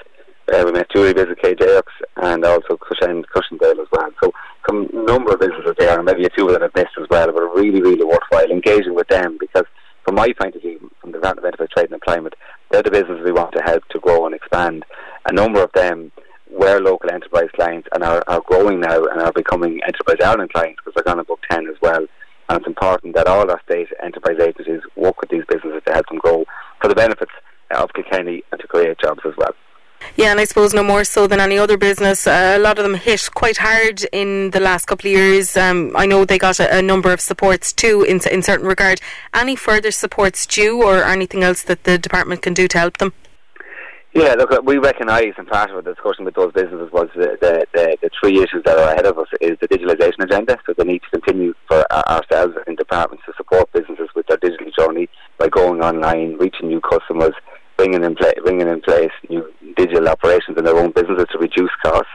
uh, 0.54 0.64
we 0.66 0.72
met 0.72 0.90
Julie 0.92 1.14
Visit 1.14 1.42
KJX 1.42 1.84
and 2.18 2.46
also 2.46 2.78
Cushion, 2.78 3.24
Cushendale 3.36 3.82
as 3.82 3.88
well. 3.92 4.10
So 4.24 4.32
some 4.68 4.90
number 4.94 5.34
of 5.34 5.40
businesses 5.40 5.76
there, 5.78 5.98
and 5.98 6.06
maybe 6.06 6.26
a 6.26 6.30
few 6.30 6.48
that 6.52 6.64
I've 6.64 6.76
missed 6.76 6.98
as 7.00 7.08
well, 7.10 7.32
but 7.32 7.42
really, 7.56 7.82
really 7.82 8.06
worthwhile 8.06 8.50
engaging 8.50 8.96
with 8.96 9.08
them 9.08 9.38
because 9.40 9.66
from 10.06 10.16
my 10.16 10.32
point 10.40 10.56
of 10.56 10.62
view, 10.62 10.90
from 11.02 11.12
the 11.12 11.18
Department 11.18 11.46
of 11.46 11.46
enterprise 11.46 11.70
Trade 11.76 11.86
and 11.92 11.96
Employment, 11.96 12.36
they're 12.72 12.84
the 12.84 12.92
businesses 12.92 13.26
we 13.26 13.32
want 13.32 13.52
to 13.54 13.62
help 13.62 13.84
to 13.90 14.00
grow 14.00 14.26
and 14.26 14.34
expand. 14.34 14.86
A 15.26 15.34
number 15.34 15.62
of 15.62 15.72
them 15.74 16.12
were 16.50 16.80
local 16.80 17.12
enterprise 17.12 17.50
clients 17.54 17.90
and 17.94 18.04
are, 18.04 18.24
are 18.28 18.42
growing 18.42 18.80
now 18.80 19.04
and 19.04 19.22
are 19.22 19.34
becoming 19.34 19.82
Enterprise 19.86 20.18
Ireland 20.24 20.54
clients 20.54 20.80
because 20.80 20.94
they're 20.96 21.14
going 21.14 21.18
to 21.18 21.26
book 21.26 21.42
10 21.52 21.68
as 21.68 21.76
well. 21.82 22.06
And 22.50 22.58
it's 22.58 22.68
important 22.68 23.16
that 23.16 23.28
all 23.28 23.52
our 23.52 23.62
state 23.70 23.90
enterprise 24.02 24.40
agencies 24.40 24.82
work 24.96 25.20
with 25.20 25.30
these 25.30 25.44
businesses 25.50 25.82
to 25.86 25.94
help 25.94 26.08
them 26.08 26.20
grow 26.20 26.46
for 26.82 26.88
the 26.88 26.96
benefits 26.96 27.34
of 27.72 27.92
Kilkenny 27.94 28.44
and 28.52 28.62
to 28.62 28.68
create 28.68 28.98
jobs 29.00 29.20
as 29.26 29.34
well. 29.38 29.54
Yeah, 30.16 30.32
and 30.32 30.40
I 30.40 30.46
suppose 30.46 30.74
no 30.74 30.84
more 30.84 31.04
so 31.04 31.28
than 31.28 31.40
any 31.40 31.58
other 31.58 31.78
business. 31.78 32.26
Uh, 32.26 32.56
a 32.56 32.60
lot 32.60 32.80
of 32.80 32.84
them 32.84 32.96
hit 32.96 33.30
quite 33.34 33.58
hard 33.58 34.04
in 34.12 34.52
the 34.52 34.60
last 34.60 34.86
couple 34.86 35.10
of 35.10 35.16
years. 35.16 35.56
Um, 35.56 35.92
I 35.96 36.06
know 36.06 36.26
they 36.26 36.40
got 36.40 36.60
a, 36.60 36.78
a, 36.78 36.82
number 36.82 37.14
of 37.14 37.22
supports 37.22 37.72
too 37.72 38.04
in, 38.04 38.20
in 38.32 38.42
certain 38.42 38.66
regard. 38.66 39.00
Any 39.34 39.56
further 39.56 39.92
supports 39.92 40.46
due 40.46 40.82
or 40.82 41.04
anything 41.04 41.44
else 41.44 41.62
that 41.64 41.84
the 41.84 41.98
department 41.98 42.42
can 42.42 42.54
do 42.54 42.68
to 42.68 42.78
help 42.80 42.98
them? 42.98 43.14
Yeah, 44.14 44.34
look, 44.34 44.50
we 44.64 44.80
recognise, 44.80 45.34
and 45.38 45.48
part 45.48 45.70
of 45.70 45.84
the 45.84 45.94
discussion 45.94 46.26
with 46.26 46.34
those 46.34 46.52
businesses 46.52 46.92
was 46.92 47.08
the, 47.16 47.38
the, 47.40 47.68
the, 47.74 47.98
the, 48.02 48.10
three 48.20 48.42
issues 48.42 48.64
that 48.66 48.76
are 48.76 48.92
ahead 48.92 49.06
of 49.06 49.20
us 49.20 49.28
is 49.42 49.60
the 49.62 49.68
digitalisation 49.68 50.24
agenda. 50.24 50.58
So 50.66 50.74
the 50.76 50.86
need 50.86 51.04
to 51.04 51.20
continue 51.20 51.54
for 51.68 51.86
ourselves 51.92 52.56
and 52.66 52.76
departments 52.76 53.26
to 53.28 53.34
support 53.38 53.72
businesses 53.74 54.10
with 54.16 54.26
their 54.26 54.38
digital 54.38 54.72
journey 54.76 55.08
by 55.38 55.50
going 55.50 55.84
online, 55.84 56.36
reaching 56.38 56.70
new 56.70 56.82
customers, 56.82 57.34
bringing 57.78 58.04
in, 58.04 58.16
pla- 58.16 58.42
bringing 58.44 58.68
in 58.68 58.82
place 58.82 59.12
new 59.30 59.46
digital 59.76 60.10
operations 60.10 60.58
in 60.58 60.66
their 60.66 60.78
own 60.78 60.92
businesses 60.92 61.28
to 61.32 61.38
reduce 61.38 61.72
costs. 61.84 62.10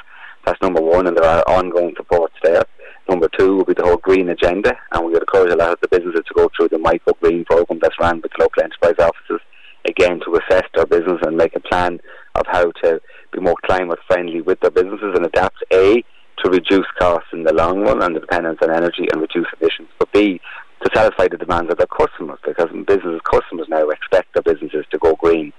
That's 0.45 0.61
number 0.61 0.81
one, 0.81 1.07
and 1.07 1.17
there 1.17 1.25
are 1.25 1.45
ongoing 1.47 1.95
supports 1.97 2.35
there. 2.43 2.65
Number 3.09 3.29
two 3.39 3.57
will 3.57 3.65
be 3.65 3.75
the 3.75 3.85
whole 3.85 3.97
green 3.97 4.29
agenda, 4.29 4.77
and 4.93 5.05
we 5.05 5.13
would 5.13 5.23
encourage 5.23 5.53
a 5.53 5.57
lot 5.57 5.71
of 5.71 5.79
the 5.81 5.89
businesses 5.89 6.23
to 6.27 6.35
go 6.35 6.51
through 6.57 6.69
the 6.69 6.79
micro 6.79 7.15
green 7.21 7.45
program 7.45 7.79
that's 7.81 7.99
run 8.01 8.21
with 8.21 8.33
local 8.39 8.63
enterprise 8.63 8.95
offices, 8.99 9.41
again 9.87 10.21
to 10.21 10.35
assess 10.37 10.65
their 10.75 10.87
business 10.87 11.21
and 11.23 11.37
make 11.37 11.55
a 11.57 11.61
plan 11.61 12.01
of 12.35 12.45
how 12.49 12.71
to 12.83 13.01
be 13.33 13.41
more 13.41 13.57
climate 13.67 13.99
friendly 14.07 14.41
with 14.41 14.61
their 14.61 14.71
businesses 14.71 15.13
and 15.15 15.27
adapt 15.27 15.57
A 15.73 16.05
to 16.43 16.51
reduce 16.51 16.87
costs 16.99 17.29
in 17.33 17.45
the 17.45 17.53
long 17.53 17.81
run 17.81 18.03
and 18.03 18.17
the 18.17 18.21
dependence 18.21 18.59
on 18.63 18.71
energy 18.71 19.07
and 19.13 19.21
reduce 19.21 19.47
emissions, 19.61 19.89
but 19.99 20.13
B 20.13 20.41
to 20.85 20.91
satisfy 20.95 21.29
the 21.29 21.37
demands 21.37 21.71
of 21.71 21.79
their 21.79 21.87
customers 21.87 22.39
because 22.45 22.69
business 22.87 23.21
customers 23.31 23.67
now 23.69 23.89
expect 23.89 24.35
their 24.35 24.43
businesses 24.43 24.85
to 24.91 24.99
go 24.99 25.15
green. 25.17 25.53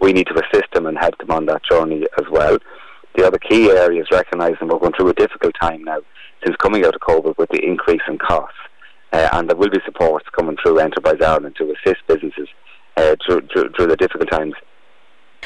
We 0.00 0.12
need 0.12 0.26
to 0.28 0.42
assist 0.42 0.72
them 0.72 0.86
and 0.86 0.98
help 0.98 1.18
them 1.18 1.30
on 1.30 1.46
that 1.46 1.62
journey 1.64 2.06
as 2.18 2.26
well. 2.30 2.58
The 3.16 3.26
other 3.26 3.38
key 3.38 3.70
area 3.70 4.02
is 4.02 4.08
recognising 4.10 4.68
we're 4.68 4.78
going 4.78 4.92
through 4.92 5.10
a 5.10 5.14
difficult 5.14 5.54
time 5.60 5.84
now 5.84 6.00
since 6.44 6.56
coming 6.56 6.84
out 6.84 6.94
of 6.94 7.00
COVID 7.00 7.36
with 7.36 7.50
the 7.50 7.62
increase 7.64 8.00
in 8.08 8.18
costs. 8.18 8.56
Uh, 9.12 9.28
and 9.32 9.48
there 9.48 9.56
will 9.56 9.70
be 9.70 9.80
supports 9.84 10.26
coming 10.36 10.56
through 10.62 10.78
Enterprise 10.78 11.20
Ireland 11.20 11.56
to 11.58 11.74
assist 11.74 12.06
businesses 12.06 12.48
uh, 12.96 13.16
through, 13.26 13.48
through, 13.52 13.70
through 13.72 13.88
the 13.88 13.96
difficult 13.96 14.30
times 14.30 14.54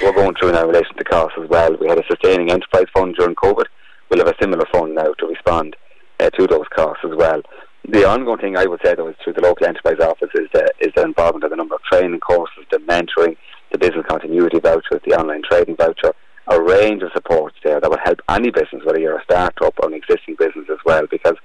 we're 0.02 0.12
going 0.12 0.34
through 0.34 0.52
now 0.52 0.62
in 0.62 0.68
relation 0.68 0.96
to 0.96 1.04
costs 1.04 1.38
as 1.42 1.48
well. 1.48 1.76
We 1.80 1.88
had 1.88 1.98
a 1.98 2.04
sustaining 2.08 2.50
enterprise 2.50 2.86
fund 2.92 3.14
during 3.16 3.36
COVID. 3.36 3.64
We'll 4.10 4.24
have 4.24 4.34
a 4.34 4.42
similar 4.42 4.66
fund 4.72 4.94
now 4.94 5.12
to 5.14 5.26
respond 5.26 5.76
uh, 6.20 6.30
to 6.30 6.46
those 6.46 6.66
costs 6.74 7.04
as 7.04 7.16
well. 7.16 7.42
The 7.86 8.08
ongoing 8.08 8.38
thing 8.38 8.56
I 8.56 8.64
would 8.64 8.80
say 8.82 8.94
though 8.94 9.08
is 9.08 9.16
through 9.22 9.34
the 9.34 9.42
local 9.42 9.66
enterprise 9.66 10.00
office 10.00 10.30
is 10.34 10.48
the, 10.54 10.72
is 10.80 10.92
the 10.96 11.02
involvement 11.02 11.44
of 11.44 11.52
a 11.52 11.56
number 11.56 11.74
of 11.74 11.82
training 11.82 12.20
courses, 12.20 12.64
the 12.70 12.78
mentoring, 12.78 13.36
the 13.72 13.78
business 13.78 14.06
continuity 14.08 14.58
voucher, 14.58 15.00
the 15.04 15.14
online 15.14 15.42
trading 15.48 15.76
voucher, 15.76 16.14
a 16.48 16.62
range 16.62 17.02
of 17.02 17.10
supports 17.12 17.56
there 17.62 17.80
that 17.80 17.90
will 17.90 17.98
help 18.02 18.20
any 18.30 18.50
business, 18.50 18.82
whether 18.84 18.98
you're 18.98 19.18
a 19.18 19.24
start-up 19.24 19.74
or 19.82 19.88
an 19.88 19.94
existing 19.94 20.36
business 20.38 20.66
as 20.70 20.78
well, 20.86 21.06
because 21.10 21.36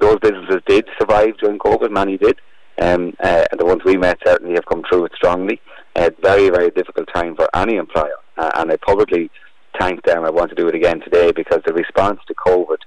those 0.00 0.18
businesses 0.20 0.62
did 0.66 0.86
survive 0.98 1.36
during 1.38 1.58
COVID, 1.58 1.90
many 1.90 2.16
did, 2.16 2.40
um, 2.80 3.14
uh, 3.22 3.44
and 3.50 3.60
the 3.60 3.66
ones 3.66 3.82
we 3.84 3.96
met 3.96 4.18
certainly 4.24 4.54
have 4.54 4.66
come 4.66 4.82
through 4.88 5.04
it 5.06 5.12
strongly. 5.16 5.60
A 5.96 6.12
very, 6.22 6.48
very 6.48 6.70
difficult 6.70 7.08
time 7.12 7.34
for 7.36 7.48
any 7.54 7.76
employer, 7.76 8.16
uh, 8.38 8.50
and 8.54 8.70
I 8.70 8.76
publicly 8.76 9.30
thank 9.78 10.04
them. 10.04 10.24
I 10.24 10.30
want 10.30 10.50
to 10.50 10.56
do 10.56 10.68
it 10.68 10.74
again 10.74 11.00
today 11.00 11.32
because 11.32 11.60
the 11.66 11.74
response 11.74 12.20
to 12.28 12.34
COVID 12.34 12.78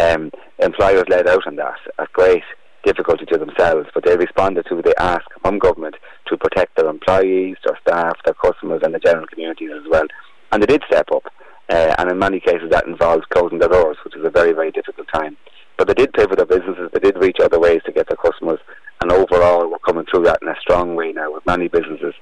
um, 0.00 0.30
employers 0.58 1.04
led 1.08 1.28
out 1.28 1.46
on 1.46 1.56
that 1.56 1.78
at 1.98 2.12
great 2.12 2.42
difficulty 2.84 3.24
to 3.26 3.38
themselves, 3.38 3.88
but 3.94 4.04
they 4.04 4.16
responded 4.16 4.66
to 4.68 4.82
the 4.82 4.94
ask 5.00 5.24
from 5.40 5.58
government 5.58 5.96
to 6.26 6.36
protect 6.36 6.76
their 6.76 6.88
employees, 6.88 7.56
their 7.64 7.78
staff, 7.80 8.16
their 8.24 8.34
customers, 8.34 8.80
and 8.84 8.94
the 8.94 8.98
general 8.98 9.26
communities 9.26 9.70
as 9.74 9.88
well. 9.90 10.06
And 10.52 10.62
they 10.62 10.66
did 10.66 10.82
step 10.86 11.08
up, 11.12 11.24
uh, 11.70 11.94
and 11.98 12.10
in 12.10 12.18
many 12.18 12.40
cases 12.40 12.70
that 12.70 12.86
involved 12.86 13.28
closing 13.30 13.58
their 13.58 13.70
doors, 13.70 13.96
which 14.04 14.16
is 14.16 14.24
a 14.24 14.30
very, 14.30 14.52
very 14.52 14.70
difficult 14.70 15.08
time. 15.12 15.36
But 15.76 15.88
they 15.88 15.94
did 15.94 16.12
pivot 16.12 16.36
their 16.36 16.46
businesses, 16.46 16.90
they 16.92 17.00
did 17.00 17.16
reach 17.18 17.38
other 17.42 17.58
ways 17.58 17.80
to 17.86 17.92
get 17.92 18.06
their 18.08 18.16
customers, 18.16 18.60
and 19.00 19.10
overall 19.10 19.68
we're 19.68 19.78
coming 19.78 20.04
through 20.10 20.24
that 20.24 20.40
in 20.42 20.48
a 20.48 20.54
strong 20.60 20.94
way 20.94 21.12
now 21.12 21.32
with 21.32 21.46
many 21.46 21.68
businesses 21.68 22.14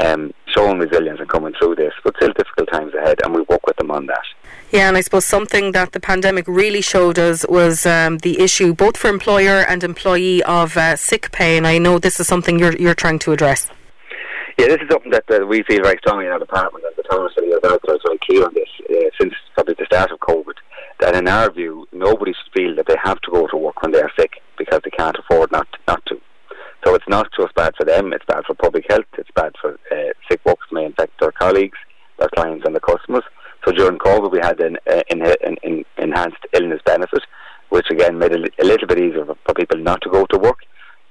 um, 0.00 0.32
showing 0.46 0.78
resilience 0.78 1.20
and 1.20 1.28
coming 1.28 1.54
through 1.58 1.76
this, 1.76 1.92
but 2.04 2.16
still 2.16 2.32
difficult 2.32 2.68
times 2.72 2.94
ahead, 2.94 3.18
and 3.24 3.34
we 3.34 3.42
work 3.42 3.66
with 3.66 3.76
them 3.76 3.90
on 3.90 4.06
that. 4.06 4.24
Yeah, 4.72 4.88
and 4.88 4.96
I 4.96 5.00
suppose 5.00 5.26
something 5.26 5.72
that 5.72 5.92
the 5.92 6.00
pandemic 6.00 6.46
really 6.46 6.80
showed 6.80 7.18
us 7.18 7.44
was 7.48 7.86
um, 7.86 8.18
the 8.18 8.40
issue, 8.40 8.72
both 8.72 8.96
for 8.96 9.08
employer 9.08 9.64
and 9.68 9.82
employee, 9.82 10.42
of 10.44 10.76
uh, 10.76 10.96
sick 10.96 11.32
pay, 11.32 11.56
and 11.56 11.66
I 11.66 11.78
know 11.78 11.98
this 11.98 12.20
is 12.20 12.26
something 12.26 12.58
you're 12.58 12.76
you're 12.76 12.94
trying 12.94 13.18
to 13.20 13.32
address. 13.32 13.70
Yeah, 14.58 14.66
this 14.66 14.80
is 14.82 14.88
something 14.90 15.10
that 15.12 15.24
uh, 15.30 15.46
we 15.46 15.62
feel 15.62 15.82
very 15.82 15.98
strongly 15.98 16.26
in 16.26 16.32
our 16.32 16.38
department, 16.38 16.84
and 16.84 16.94
the 16.96 17.02
Tánaiste 17.08 17.42
is 17.42 18.00
very 18.06 18.18
clear 18.18 18.44
on 18.44 18.54
this 18.54 18.68
uh, 18.90 19.08
since 19.18 19.34
probably 19.54 19.74
the 19.78 19.86
start 19.86 20.10
of 20.10 20.20
COVID. 20.20 20.54
That 21.00 21.16
in 21.16 21.28
our 21.28 21.50
view, 21.50 21.88
nobody 21.92 22.32
should 22.32 22.52
feel 22.52 22.76
that 22.76 22.86
they 22.86 22.96
have 23.02 23.20
to 23.22 23.30
go 23.30 23.46
to 23.46 23.56
work 23.56 23.82
when 23.82 23.92
they 23.92 24.02
are 24.02 24.12
sick 24.18 24.34
because 24.58 24.80
they 24.84 24.90
can't 24.90 25.16
afford 25.16 25.50
not 25.50 25.66
not 25.88 26.04
to. 26.06 26.20
So 26.84 26.94
it's 26.94 27.08
not 27.08 27.28
just 27.38 27.54
bad 27.54 27.74
for 27.76 27.84
them; 27.84 28.12
it's 28.12 28.24
bad 28.26 28.44
for 28.46 28.54
public 28.54 28.84
health. 28.88 29.06
It's 29.18 29.30
bad 29.34 29.54
for 29.60 29.78
uh, 29.90 30.12
sick 30.30 30.40
workers 30.44 30.68
may 30.72 30.84
infect 30.84 31.18
their 31.20 31.32
colleagues, 31.32 31.78
their 32.18 32.30
clients, 32.34 32.64
and 32.66 32.74
the 32.76 32.80
customers. 32.80 33.24
So 33.64 33.72
during 33.72 33.98
COVID, 33.98 34.32
we 34.32 34.38
had 34.38 34.60
an, 34.60 34.78
uh, 34.90 35.02
an, 35.10 35.22
an 35.62 35.84
enhanced 35.98 36.46
illness 36.52 36.80
benefit, 36.84 37.22
which 37.68 37.86
again 37.90 38.18
made 38.18 38.32
it 38.32 38.54
a 38.58 38.64
little 38.64 38.88
bit 38.88 38.98
easier 38.98 39.24
for 39.24 39.54
people 39.54 39.78
not 39.78 40.00
to 40.02 40.10
go 40.10 40.24
to 40.26 40.38
work. 40.38 40.60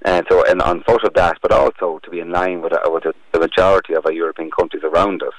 And 0.03 0.25
so, 0.29 0.43
and 0.45 0.61
on 0.61 0.83
foot 0.83 1.03
of 1.03 1.13
that, 1.15 1.37
but 1.41 1.51
also 1.51 1.99
to 2.03 2.09
be 2.09 2.21
in 2.21 2.31
line 2.31 2.61
with, 2.61 2.73
uh, 2.73 2.79
with 2.85 3.03
the 3.03 3.39
majority 3.39 3.93
of 3.93 4.05
our 4.05 4.13
European 4.13 4.49
countries 4.49 4.83
around 4.83 5.21
us, 5.21 5.33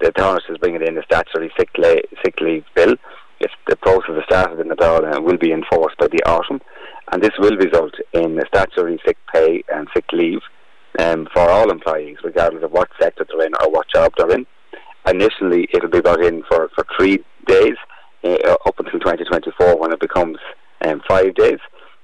the 0.00 0.08
authorities 0.08 0.50
is 0.50 0.58
bringing 0.58 0.86
in 0.86 0.96
the 0.96 1.02
statutory 1.04 1.52
sick, 1.56 1.70
la- 1.78 2.08
sick 2.24 2.40
leave 2.40 2.64
bill. 2.74 2.96
If 3.38 3.52
the 3.66 3.76
process 3.76 4.16
has 4.16 4.24
started 4.24 4.60
in 4.60 4.68
the 4.68 4.74
Dáil 4.74 5.10
and 5.10 5.24
will 5.24 5.38
be 5.38 5.52
enforced 5.52 5.96
by 5.96 6.08
the 6.08 6.22
autumn, 6.26 6.60
and 7.12 7.22
this 7.22 7.32
will 7.38 7.56
result 7.56 7.94
in 8.12 8.38
a 8.38 8.46
statutory 8.46 9.00
sick 9.06 9.16
pay 9.32 9.62
and 9.72 9.88
sick 9.94 10.04
leave 10.12 10.40
um, 10.98 11.28
for 11.32 11.48
all 11.48 11.70
employees, 11.70 12.18
regardless 12.24 12.64
of 12.64 12.72
what 12.72 12.88
sector 13.00 13.24
they're 13.28 13.46
in 13.46 13.54
or 13.62 13.70
what 13.70 13.86
job 13.94 14.12
they're 14.18 14.32
in. 14.32 14.46
Initially, 15.08 15.68
it'll 15.72 15.88
be 15.88 16.00
brought 16.00 16.24
in 16.24 16.42
for, 16.48 16.68
for 16.74 16.84
three 16.96 17.24
days 17.46 17.74
uh, 18.24 18.56
up 18.66 18.78
until 18.78 19.00
2024 19.00 19.78
when 19.78 19.92
it 19.92 20.00
becomes 20.00 20.38
um, 20.84 21.00
five 21.08 21.34
days. 21.34 21.58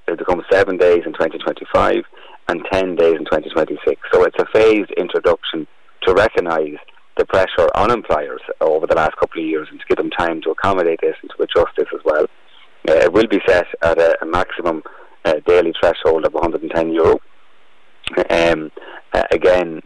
It'll 0.06 0.16
become 0.16 0.42
seven 0.50 0.76
days 0.76 1.02
in 1.04 1.12
2025 1.12 2.04
and 2.48 2.64
10 2.72 2.96
days 2.96 3.16
in 3.16 3.24
2026. 3.24 4.00
So 4.12 4.24
it's 4.24 4.38
a 4.38 4.46
phased 4.52 4.92
introduction 4.92 5.66
to 6.02 6.14
recognise 6.14 6.76
the 7.16 7.26
pressure 7.26 7.68
on 7.74 7.90
employers 7.90 8.40
over 8.60 8.86
the 8.86 8.94
last 8.94 9.16
couple 9.16 9.42
of 9.42 9.48
years 9.48 9.68
and 9.70 9.80
to 9.80 9.86
give 9.88 9.96
them 9.96 10.10
time 10.10 10.40
to 10.42 10.50
accommodate 10.50 11.00
this 11.02 11.16
and 11.22 11.30
to 11.36 11.42
adjust 11.42 11.76
this 11.76 11.88
as 11.92 12.00
well. 12.04 12.26
Uh, 12.88 12.92
it 12.92 13.12
will 13.12 13.26
be 13.26 13.40
set 13.46 13.66
at 13.82 13.98
a, 13.98 14.16
a 14.22 14.26
maximum 14.26 14.82
uh, 15.24 15.34
daily 15.46 15.72
threshold 15.80 16.24
of 16.24 16.34
110 16.34 16.92
euro. 16.92 17.20
Um, 18.30 18.70
uh, 19.12 19.24
again, 19.32 19.82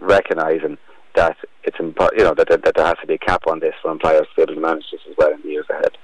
recognising 0.00 0.78
that 1.14 1.36
it's 1.62 1.76
impo- 1.76 2.10
you 2.16 2.24
know 2.24 2.34
that, 2.34 2.48
that, 2.48 2.64
that 2.64 2.74
there 2.74 2.86
has 2.86 2.96
to 3.00 3.06
be 3.06 3.14
a 3.14 3.18
cap 3.18 3.46
on 3.46 3.60
this 3.60 3.74
for 3.80 3.92
employers 3.92 4.26
to 4.28 4.36
be 4.36 4.42
able 4.42 4.54
to 4.54 4.60
manage 4.60 4.84
this 4.90 5.00
as 5.08 5.14
well 5.16 5.32
in 5.32 5.40
the 5.42 5.48
years 5.48 5.66
ahead. 5.70 5.96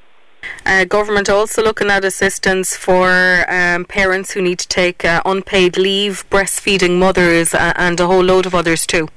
Uh, 0.64 0.79
government 0.90 1.30
also 1.30 1.62
looking 1.62 1.88
at 1.88 2.04
assistance 2.04 2.76
for 2.76 3.44
um, 3.48 3.84
parents 3.84 4.32
who 4.32 4.42
need 4.42 4.58
to 4.58 4.68
take 4.68 5.04
uh, 5.04 5.22
unpaid 5.24 5.78
leave, 5.78 6.28
breastfeeding 6.28 6.98
mothers, 6.98 7.54
uh, 7.54 7.72
and 7.76 7.98
a 8.00 8.06
whole 8.06 8.24
load 8.24 8.44
of 8.44 8.54
others 8.54 8.84
too. 8.86 9.08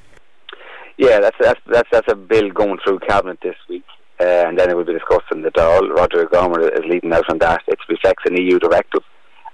Yeah, 0.97 1.19
that's 1.19 1.35
that's 1.39 1.59
that's, 1.65 1.89
that's 1.91 2.11
a 2.11 2.15
bill 2.15 2.49
going 2.51 2.77
through 2.83 2.99
cabinet 2.99 3.39
this 3.41 3.55
week, 3.67 3.83
uh, 4.21 4.45
and 4.47 4.57
then 4.57 4.69
it 4.69 4.77
will 4.77 4.85
be 4.85 4.93
discussed 4.93 5.31
in 5.31 5.41
the 5.41 5.49
Dáil. 5.49 5.89
Roderic 5.89 6.31
O'Gorman 6.31 6.61
is 6.61 6.85
leading 6.87 7.11
out 7.11 7.27
on 7.29 7.39
that. 7.39 7.63
It 7.67 7.79
reflects 7.89 8.23
an 8.25 8.37
EU 8.37 8.59
directive, 8.59 9.01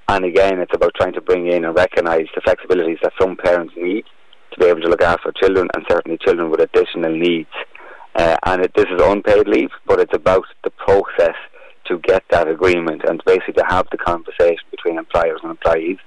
and 0.09 0.25
again, 0.25 0.59
it's 0.59 0.75
about 0.75 0.93
trying 0.95 1.13
to 1.13 1.21
bring 1.21 1.47
in 1.47 1.63
and 1.63 1.73
recognise 1.73 2.27
the 2.35 2.41
flexibilities 2.41 3.01
that 3.01 3.13
some 3.19 3.37
parents 3.37 3.73
need 3.77 4.03
to 4.51 4.59
be 4.59 4.65
able 4.65 4.81
to 4.81 4.89
look 4.89 5.01
after 5.01 5.31
children, 5.31 5.69
and 5.73 5.85
certainly 5.89 6.17
children 6.21 6.51
with 6.51 6.59
additional 6.59 7.15
needs. 7.15 7.55
Uh, 8.15 8.35
and 8.47 8.63
it, 8.63 8.73
this 8.75 8.87
is 8.91 9.01
unpaid 9.01 9.47
leave, 9.47 9.69
but 9.87 9.99
it's 10.01 10.13
about 10.13 10.43
the 10.65 10.71
process 10.71 11.35
to 11.89 11.99
get 11.99 12.23
that 12.31 12.47
agreement 12.47 13.03
and 13.07 13.21
basically 13.25 13.63
have 13.67 13.87
the 13.91 13.97
conversation 13.97 14.65
between 14.71 14.97
employers 14.97 15.39
and 15.43 15.51
employees. 15.51 15.97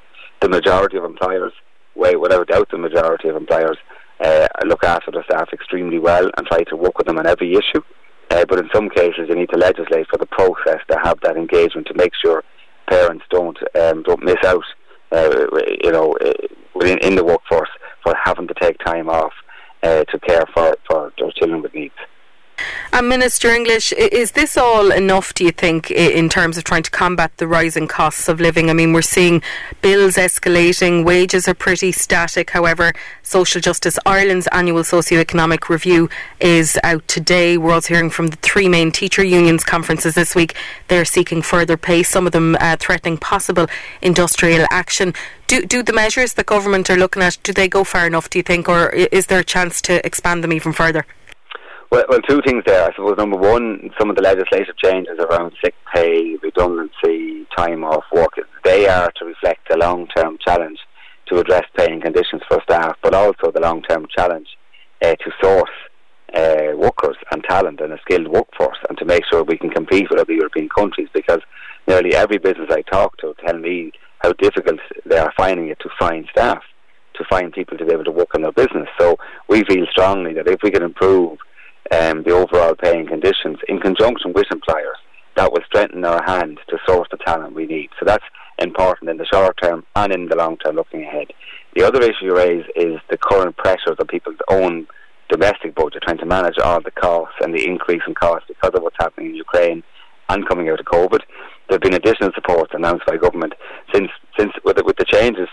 The 0.41 0.49
majority 0.49 0.97
of 0.97 1.05
employers, 1.05 1.53
without 1.95 2.49
doubt, 2.49 2.71
the 2.71 2.79
majority 2.79 3.29
of 3.29 3.37
employers 3.37 3.77
uh, 4.21 4.49
look 4.65 4.85
after 4.85 5.11
their 5.11 5.25
staff 5.25 5.49
extremely 5.53 5.99
well 5.99 6.31
and 6.37 6.47
try 6.47 6.63
to 6.65 6.77
work 6.77 6.99
with 6.99 7.07
them 7.07 7.19
on 7.19 7.27
every 7.27 7.53
issue. 7.53 7.83
Uh, 8.31 8.45
but 8.49 8.59
in 8.59 8.69
some 8.73 8.89
cases, 8.89 9.29
you 9.29 9.35
need 9.35 9.51
to 9.51 9.59
legislate 9.59 10.07
for 10.09 10.17
the 10.17 10.27
process 10.27 10.81
to 10.91 10.99
have 11.03 11.19
that 11.23 11.37
engagement 11.37 11.87
to 11.87 11.95
make 11.95 12.13
sure 12.25 12.43
parents 12.89 13.25
don't 13.31 13.59
um, 13.79 14.03
don't 14.03 14.23
miss 14.23 14.43
out. 14.47 14.65
Uh, 15.11 15.47
you 15.85 15.93
know, 15.93 16.17
uh, 16.25 16.33
within 16.75 16.99
in 17.01 17.15
the 17.15 17.25
workforce 17.25 17.69
for 18.03 18.15
having 18.25 18.49
to 18.49 18.55
take 18.55 18.79
time 18.79 19.11
off 19.11 19.33
uh, 19.83 20.05
to 20.05 20.19
care 20.21 20.45
for 20.55 20.75
for 20.89 21.13
their 21.19 21.31
children 21.33 21.61
with 21.61 21.75
needs. 21.75 21.95
And 22.93 23.09
Minister 23.09 23.49
English, 23.49 23.93
is 23.93 24.33
this 24.33 24.57
all 24.57 24.93
enough, 24.93 25.33
do 25.33 25.45
you 25.45 25.51
think, 25.51 25.91
in 25.91 26.29
terms 26.29 26.59
of 26.59 26.65
trying 26.65 26.83
to 26.83 26.91
combat 26.91 27.33
the 27.39 27.47
rising 27.47 27.89
costs 27.89 28.29
of 28.29 28.39
living? 28.39 28.69
I 28.69 28.75
mean, 28.75 28.93
we're 28.93 29.01
seeing 29.01 29.43
bills 29.81 30.17
escalating, 30.17 31.03
wages 31.03 31.49
are 31.49 31.55
pretty 31.55 31.91
static. 31.91 32.51
However, 32.51 32.93
Social 33.23 33.63
Justice 33.63 33.99
Ireland's 34.05 34.47
annual 34.49 34.85
socio-economic 34.85 35.71
review 35.71 36.11
is 36.39 36.79
out 36.85 37.09
today. 37.09 37.57
We're 37.57 37.73
also 37.73 37.95
hearing 37.95 38.11
from 38.11 38.27
the 38.27 38.37
three 38.37 38.69
main 38.69 38.93
teacher 38.93 39.25
unions 39.25 39.65
conferences 39.65 40.15
this 40.15 40.35
week. 40.35 40.55
They're 40.89 41.07
seeking 41.07 41.41
further 41.41 41.79
pay, 41.79 42.03
some 42.03 42.27
of 42.27 42.33
them 42.33 42.57
uh, 42.61 42.77
threatening 42.79 43.17
possible 43.17 43.69
industrial 44.03 44.67
action. 44.71 45.15
Do, 45.47 45.65
do 45.65 45.83
the 45.83 45.95
measures 45.95 46.35
the 46.35 46.45
government 46.45 46.91
are 46.91 46.97
looking 46.97 47.23
at, 47.23 47.39
do 47.43 47.55
they 47.55 47.69
go 47.69 47.85
far 47.85 48.07
enough, 48.07 48.29
do 48.29 48.39
you 48.39 48.43
think, 48.43 48.69
or 48.69 48.91
is 48.91 49.27
there 49.27 49.41
a 49.41 49.45
chance 49.45 49.81
to 49.83 50.05
expand 50.07 50.45
them 50.45 50.53
even 50.53 50.73
further? 50.73 51.07
Well, 51.93 52.05
well, 52.09 52.23
two 52.23 52.41
things 52.41 52.63
there. 52.65 52.85
I 52.85 52.95
suppose 52.97 53.19
number 53.19 53.37
one, 53.37 53.91
some 53.99 54.09
of 54.09 54.17
the 54.17 54.23
legislative 54.23 54.79
changes 54.79 55.19
around 55.19 55.53
sick 55.63 55.75
pay, 55.95 56.37
redundancy, 56.43 57.47
time 57.55 57.85
off 57.85 58.05
work, 58.11 58.33
they 58.65 58.89
are 58.89 59.13
to 59.17 59.27
reflect 59.27 59.69
the 59.69 59.77
long-term 59.77 60.39
challenge 60.43 60.79
to 61.27 61.39
address 61.39 61.65
paying 61.77 62.01
conditions 62.01 62.41
for 62.49 62.63
staff, 62.63 62.97
but 63.03 63.13
also 63.13 63.53
the 63.53 63.61
long-term 63.61 64.07
challenge 64.17 64.49
uh, 65.05 65.15
to 65.17 65.31
source 65.43 65.71
uh, 66.35 66.75
workers 66.79 67.19
and 67.31 67.45
talent 67.45 67.83
and 67.83 67.93
a 67.93 67.99
skilled 68.01 68.29
workforce, 68.29 68.79
and 68.89 68.97
to 68.97 69.05
make 69.05 69.25
sure 69.31 69.45
we 69.45 69.59
can 69.59 69.69
compete 69.69 70.09
with 70.09 70.19
other 70.19 70.33
European 70.33 70.71
countries. 70.71 71.11
Because 71.13 71.43
nearly 71.87 72.15
every 72.15 72.39
business 72.39 72.71
I 72.71 72.81
talk 72.91 73.19
to 73.19 73.35
tell 73.47 73.59
me 73.59 73.93
how 74.21 74.33
difficult 74.33 74.81
they 75.05 75.19
are 75.19 75.35
finding 75.37 75.69
it 75.69 75.79
to 75.81 75.91
find 75.99 76.27
staff, 76.31 76.63
to 77.17 77.25
find 77.29 77.53
people 77.53 77.77
to 77.77 77.85
be 77.85 77.93
able 77.93 78.05
to 78.05 78.11
work 78.11 78.31
in 78.35 78.41
their 78.41 78.53
business. 78.53 78.89
So 78.99 79.19
we 79.47 79.63
feel 79.65 79.85
strongly 79.91 80.33
that 80.33 80.49
if 80.49 80.63
we 80.63 80.71
can 80.71 80.83
improve 80.83 81.37
um, 81.91 82.23
the 82.23 82.31
overall 82.31 82.75
paying 82.75 83.07
conditions 83.07 83.59
in 83.69 83.81
conjunction 83.81 84.33
with 84.33 84.47
employers 84.51 84.99
that 85.37 85.53
will 85.53 85.63
strengthen 85.67 86.05
our 86.05 86.23
hand 86.25 86.59
to 86.69 86.79
source 86.87 87.09
the 87.11 87.17
talent 87.19 87.55
we 87.55 87.67
need. 87.67 87.91
So 87.99 88.05
that's 88.05 88.25
important 88.59 89.11
in 89.11 89.17
the 89.17 89.27
short 89.27 89.57
term 89.63 89.85
and 89.97 90.13
in 90.13 90.29
the 90.29 90.37
long 90.37 90.57
term 90.59 90.77
looking 90.77 91.03
ahead. 91.03 91.29
The 91.75 91.85
other 91.85 92.03
issue 92.03 92.27
you 92.27 92.37
raise 92.37 92.65
is 92.77 93.01
the 93.11 93.17
current 93.17 93.57
pressures 93.57 93.97
on 93.99 94.07
people's 94.07 94.37
own 94.49 94.87
domestic 95.31 95.75
budget, 95.75 96.03
trying 96.03 96.19
to 96.19 96.27
manage 96.27 96.59
all 96.63 96.81
the 96.83 96.91
costs 96.91 97.37
and 97.41 97.55
the 97.55 97.65
increase 97.65 98.03
in 98.07 98.15
costs 98.15 98.47
because 98.49 98.73
of 98.75 98.83
what's 98.83 98.97
happening 99.01 99.31
in 99.31 99.37
Ukraine 99.37 99.83
and 100.29 100.47
coming 100.47 100.69
out 100.69 100.81
of 100.81 100.87
COVID. 100.87 101.21
There 101.69 101.77
have 101.77 101.81
been 101.81 101.95
additional 101.95 102.31
supports 102.35 102.73
announced 102.75 103.07
by 103.07 103.17
government 103.17 103.55
since 103.93 104.11
since 104.39 104.53
with 104.65 104.77
the, 104.77 104.85
with 104.85 104.97
the 104.97 105.07
changes 105.07 105.49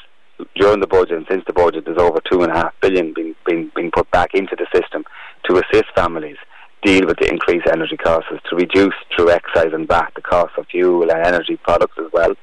during 0.56 0.80
the 0.80 0.88
budget 0.88 1.18
and 1.18 1.26
since 1.30 1.44
the 1.48 1.54
budget 1.54 1.86
there's 1.86 1.98
over 1.98 2.20
two 2.30 2.44
and 2.44 2.52
a 2.52 2.56
half 2.56 2.74
billion 2.82 3.14
being, 3.14 3.36
being, 3.46 3.72
being 3.76 3.92
put 3.92 4.10
back 4.12 4.34
into 4.34 4.56
the 4.56 4.66
system 4.74 5.04
to 5.50 5.62
assist 5.66 5.90
families 5.96 6.38
deal 6.84 7.06
with 7.06 7.18
the 7.18 7.30
increased 7.30 7.68
energy 7.68 7.98
costs, 7.98 8.30
to 8.50 8.56
reduce 8.56 8.94
through 9.14 9.32
excise 9.32 9.74
and 9.74 9.88
VAT 9.88 10.12
the 10.16 10.22
cost 10.22 10.54
of 10.58 10.66
fuel 10.68 11.10
and 11.12 11.26
energy 11.26 11.58
products 11.58 11.96
as 12.00 12.10
well. 12.14 12.34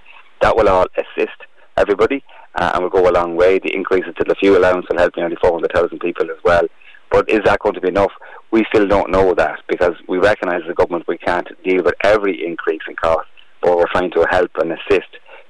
That 0.42 0.54
will 0.56 0.68
all 0.68 0.86
assist 0.98 1.38
everybody 1.78 2.22
uh, 2.56 2.72
and 2.74 2.82
will 2.82 2.90
go 2.90 3.08
a 3.08 3.12
long 3.12 3.34
way. 3.34 3.58
The 3.58 3.74
increases 3.74 4.14
to 4.18 4.24
the 4.24 4.34
fuel 4.34 4.58
allowance 4.58 4.86
will 4.90 4.98
help 4.98 5.16
nearly 5.16 5.36
400,000 5.40 5.98
people 6.00 6.30
as 6.30 6.36
well. 6.44 6.66
But 7.10 7.30
is 7.30 7.40
that 7.44 7.60
going 7.60 7.76
to 7.76 7.80
be 7.80 7.88
enough? 7.88 8.12
We 8.50 8.66
still 8.68 8.86
don't 8.86 9.10
know 9.10 9.32
that 9.34 9.60
because 9.68 9.94
we 10.06 10.18
recognise 10.18 10.62
as 10.64 10.70
a 10.70 10.74
government 10.74 11.08
we 11.08 11.16
can't 11.16 11.48
deal 11.64 11.82
with 11.82 11.94
every 12.02 12.44
increase 12.44 12.82
in 12.88 12.96
cost, 12.96 13.28
but 13.62 13.76
we're 13.76 13.90
trying 13.92 14.10
to 14.10 14.26
help 14.30 14.50
and 14.56 14.72
assist 14.72 15.08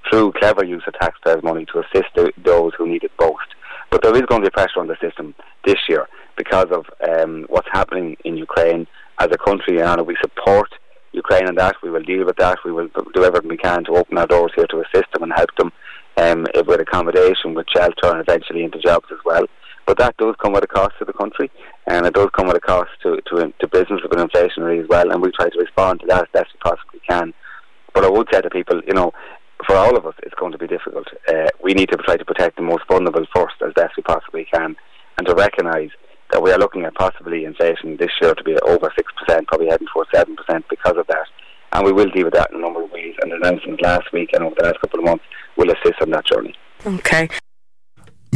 through 0.09 0.33
clever 0.33 0.65
use 0.65 0.85
of 0.87 0.95
taxpayers' 0.95 1.43
money 1.43 1.67
to 1.73 1.81
assist 1.81 2.15
the, 2.15 2.31
those 2.45 2.73
who 2.79 2.87
need 2.87 3.03
it 3.03 3.11
most. 3.21 3.49
But 3.91 4.03
there 4.03 4.15
is 4.15 4.23
going 4.23 4.43
to 4.43 4.51
be 4.51 4.51
pressure 4.51 4.79
on 4.79 4.87
the 4.87 4.97
system 5.01 5.35
this 5.65 5.79
year 5.89 6.07
because 6.37 6.67
of 6.71 6.87
um, 7.09 7.47
what's 7.49 7.69
happening 7.73 8.17
in 8.25 8.37
Ukraine. 8.37 8.87
As 9.19 9.29
a 9.33 9.39
country, 9.39 9.81
and 9.81 10.07
we 10.07 10.15
support 10.21 10.69
Ukraine 11.13 11.49
in 11.49 11.55
that. 11.55 11.77
We 11.83 11.91
will 11.91 12.03
deal 12.03 12.27
with 12.27 12.37
that. 12.37 12.59
We 12.67 12.73
will 12.73 12.89
do 13.15 13.25
everything 13.25 13.49
we 13.49 13.57
can 13.57 13.85
to 13.85 13.97
open 13.97 14.19
our 14.19 14.27
doors 14.27 14.53
here 14.55 14.67
to 14.67 14.83
assist 14.83 15.11
them 15.13 15.23
and 15.23 15.33
help 15.35 15.49
them 15.57 15.73
um, 16.19 16.47
with 16.67 16.81
accommodation, 16.81 17.55
with 17.55 17.67
shelter, 17.75 18.11
and 18.13 18.21
eventually 18.21 18.63
into 18.63 18.79
jobs 18.79 19.07
as 19.11 19.19
well. 19.25 19.47
But 19.87 19.99
that 19.99 20.17
does 20.19 20.35
come 20.43 20.55
at 20.57 20.65
a 20.65 20.67
cost 20.67 20.95
to 20.99 21.05
the 21.05 21.13
country, 21.13 21.51
and 21.87 22.05
it 22.07 22.15
does 22.15 22.29
come 22.37 22.49
at 22.51 22.57
a 22.57 22.61
cost 22.61 22.91
to 23.05 23.21
to, 23.29 23.53
to 23.59 23.69
business 23.69 24.03
with 24.03 24.19
an 24.19 24.27
inflationary 24.27 24.83
as 24.83 24.89
well. 24.89 25.11
And 25.11 25.23
we 25.23 25.31
try 25.33 25.49
to 25.49 25.59
respond 25.59 26.01
to 26.01 26.07
that 26.09 26.25
as 26.25 26.29
best 26.33 26.53
we 26.53 26.71
possibly 26.71 27.01
can. 27.09 27.33
But 27.95 28.05
I 28.05 28.11
would 28.11 28.29
say 28.31 28.43
to 28.43 28.51
people, 28.51 28.83
you 28.87 28.93
know, 28.93 29.13
for 29.67 29.77
all 29.77 29.97
of 29.97 30.05
us, 30.05 30.15
it's 30.25 30.35
going 30.35 30.53
to 30.53 30.59
be 30.59 30.67
difficult. 30.67 31.07
Uh, 31.29 31.49
we 31.63 31.73
need 31.73 31.89
to 31.91 31.97
try 31.97 32.17
to 32.17 32.25
protect 32.25 32.57
the 32.57 32.63
most 32.63 32.85
vulnerable 32.89 33.25
first 33.35 33.55
as 33.67 33.73
best 33.75 33.97
we 33.97 34.03
possibly 34.03 34.47
can, 34.53 34.77
and 35.17 35.27
to 35.27 35.35
recognise 35.35 35.91
that 36.33 36.43
we 36.43 36.51
are 36.51 36.59
looking 36.59 36.85
at 36.85 36.95
possibly 36.95 37.45
inflation 37.45 37.97
this 37.97 38.11
year 38.21 38.35
to 38.35 38.45
be 38.45 38.57
over 38.61 38.93
6%, 39.29 39.47
probably 39.47 39.69
heading 39.69 39.89
for 39.93 40.05
7% 40.15 40.27
because 40.69 40.97
of 40.97 41.07
that. 41.07 41.27
And 41.73 41.85
we 41.85 41.93
will 41.93 42.11
deal 42.11 42.25
with 42.25 42.35
that 42.35 42.51
in 42.51 42.59
a 42.59 42.61
number 42.61 42.83
of 42.83 42.91
ways. 42.91 43.15
And 43.23 43.33
the 43.33 43.37
announcements 43.37 43.83
last 43.83 44.13
week 44.13 44.31
and 44.33 44.45
over 44.45 44.55
the 44.57 44.65
last 44.65 44.81
couple 44.81 45.01
of 45.01 45.05
months 45.05 45.25
will 45.57 45.71
assist 45.71 46.01
on 46.01 46.11
that 46.11 46.27
journey. 46.27 46.55
Okay. 46.87 47.29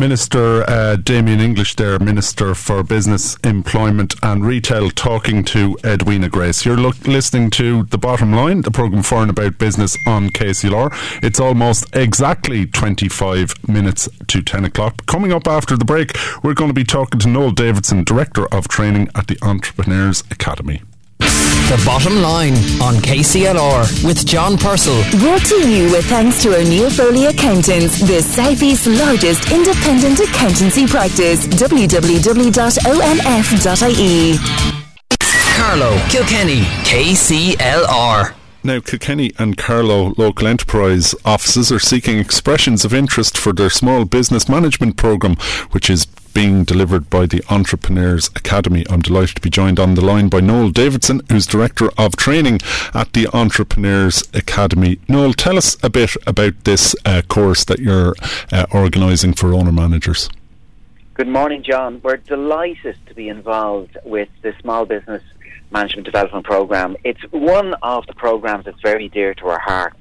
Minister 0.00 0.64
uh, 0.66 0.96
Damien 0.96 1.40
English 1.40 1.76
there, 1.76 1.98
Minister 1.98 2.54
for 2.54 2.82
Business, 2.82 3.36
Employment 3.44 4.14
and 4.22 4.46
Retail, 4.46 4.90
talking 4.90 5.44
to 5.44 5.76
Edwina 5.84 6.30
Grace. 6.30 6.64
You're 6.64 6.78
look, 6.78 7.06
listening 7.06 7.50
to 7.50 7.82
The 7.82 7.98
Bottom 7.98 8.32
Line, 8.32 8.62
the 8.62 8.70
programme 8.70 9.02
for 9.02 9.20
and 9.20 9.30
about 9.30 9.58
business 9.58 9.98
on 10.06 10.30
KCLR. 10.30 11.22
It's 11.22 11.38
almost 11.38 11.94
exactly 11.94 12.64
25 12.64 13.68
minutes 13.68 14.08
to 14.28 14.40
10 14.40 14.64
o'clock. 14.64 15.04
Coming 15.04 15.34
up 15.34 15.46
after 15.46 15.76
the 15.76 15.84
break, 15.84 16.12
we're 16.42 16.54
going 16.54 16.70
to 16.70 16.74
be 16.74 16.84
talking 16.84 17.20
to 17.20 17.28
Noel 17.28 17.50
Davidson, 17.50 18.02
Director 18.02 18.46
of 18.46 18.68
Training 18.68 19.10
at 19.14 19.26
the 19.26 19.36
Entrepreneurs 19.42 20.22
Academy. 20.30 20.80
The 21.70 21.80
Bottom 21.86 22.20
Line 22.20 22.54
on 22.82 22.96
KCLR 22.96 24.04
with 24.04 24.26
John 24.26 24.58
Purcell. 24.58 25.02
Brought 25.20 25.44
to 25.46 25.68
you 25.70 25.90
with 25.92 26.04
thanks 26.06 26.42
to 26.42 26.56
O'Neill 26.56 26.90
Foley 26.90 27.26
Accountants, 27.26 28.00
the 28.00 28.20
Southeast's 28.22 28.86
largest 28.88 29.52
independent 29.52 30.18
accountancy 30.18 30.86
practice. 30.86 31.46
www.onf.ie. 31.46 32.50
Carlow, 35.56 35.98
Kilkenny, 36.08 36.62
KCLR. 36.88 38.39
Now, 38.62 38.78
Kilkenny 38.78 39.32
and 39.38 39.56
Carlow 39.56 40.12
local 40.18 40.46
enterprise 40.46 41.14
offices 41.24 41.72
are 41.72 41.78
seeking 41.78 42.18
expressions 42.18 42.84
of 42.84 42.92
interest 42.92 43.38
for 43.38 43.54
their 43.54 43.70
small 43.70 44.04
business 44.04 44.50
management 44.50 44.98
programme, 44.98 45.36
which 45.70 45.88
is 45.88 46.04
being 46.34 46.64
delivered 46.64 47.08
by 47.08 47.24
the 47.24 47.42
Entrepreneurs 47.48 48.28
Academy. 48.36 48.84
I'm 48.90 49.00
delighted 49.00 49.36
to 49.36 49.40
be 49.40 49.48
joined 49.48 49.80
on 49.80 49.94
the 49.94 50.04
line 50.04 50.28
by 50.28 50.40
Noel 50.40 50.68
Davidson, 50.68 51.22
who's 51.30 51.46
Director 51.46 51.88
of 51.96 52.16
Training 52.16 52.60
at 52.92 53.14
the 53.14 53.28
Entrepreneurs 53.32 54.28
Academy. 54.34 55.00
Noel, 55.08 55.32
tell 55.32 55.56
us 55.56 55.78
a 55.82 55.88
bit 55.88 56.14
about 56.26 56.64
this 56.64 56.94
uh, 57.06 57.22
course 57.28 57.64
that 57.64 57.78
you're 57.78 58.14
uh, 58.52 58.66
organising 58.72 59.32
for 59.32 59.54
owner 59.54 59.72
managers. 59.72 60.28
Good 61.14 61.28
morning, 61.28 61.62
John. 61.62 62.00
We're 62.02 62.18
delighted 62.18 62.96
to 63.06 63.14
be 63.14 63.30
involved 63.30 63.96
with 64.04 64.28
the 64.42 64.54
Small 64.60 64.84
Business 64.84 65.22
Management 65.70 66.04
Development 66.04 66.44
Programme. 66.44 66.96
It's 67.04 67.20
one 67.30 67.74
of 67.82 68.06
the 68.06 68.14
programs 68.14 68.64
that's 68.64 68.80
very 68.80 69.08
dear 69.08 69.34
to 69.34 69.46
our 69.46 69.58
heart. 69.58 69.94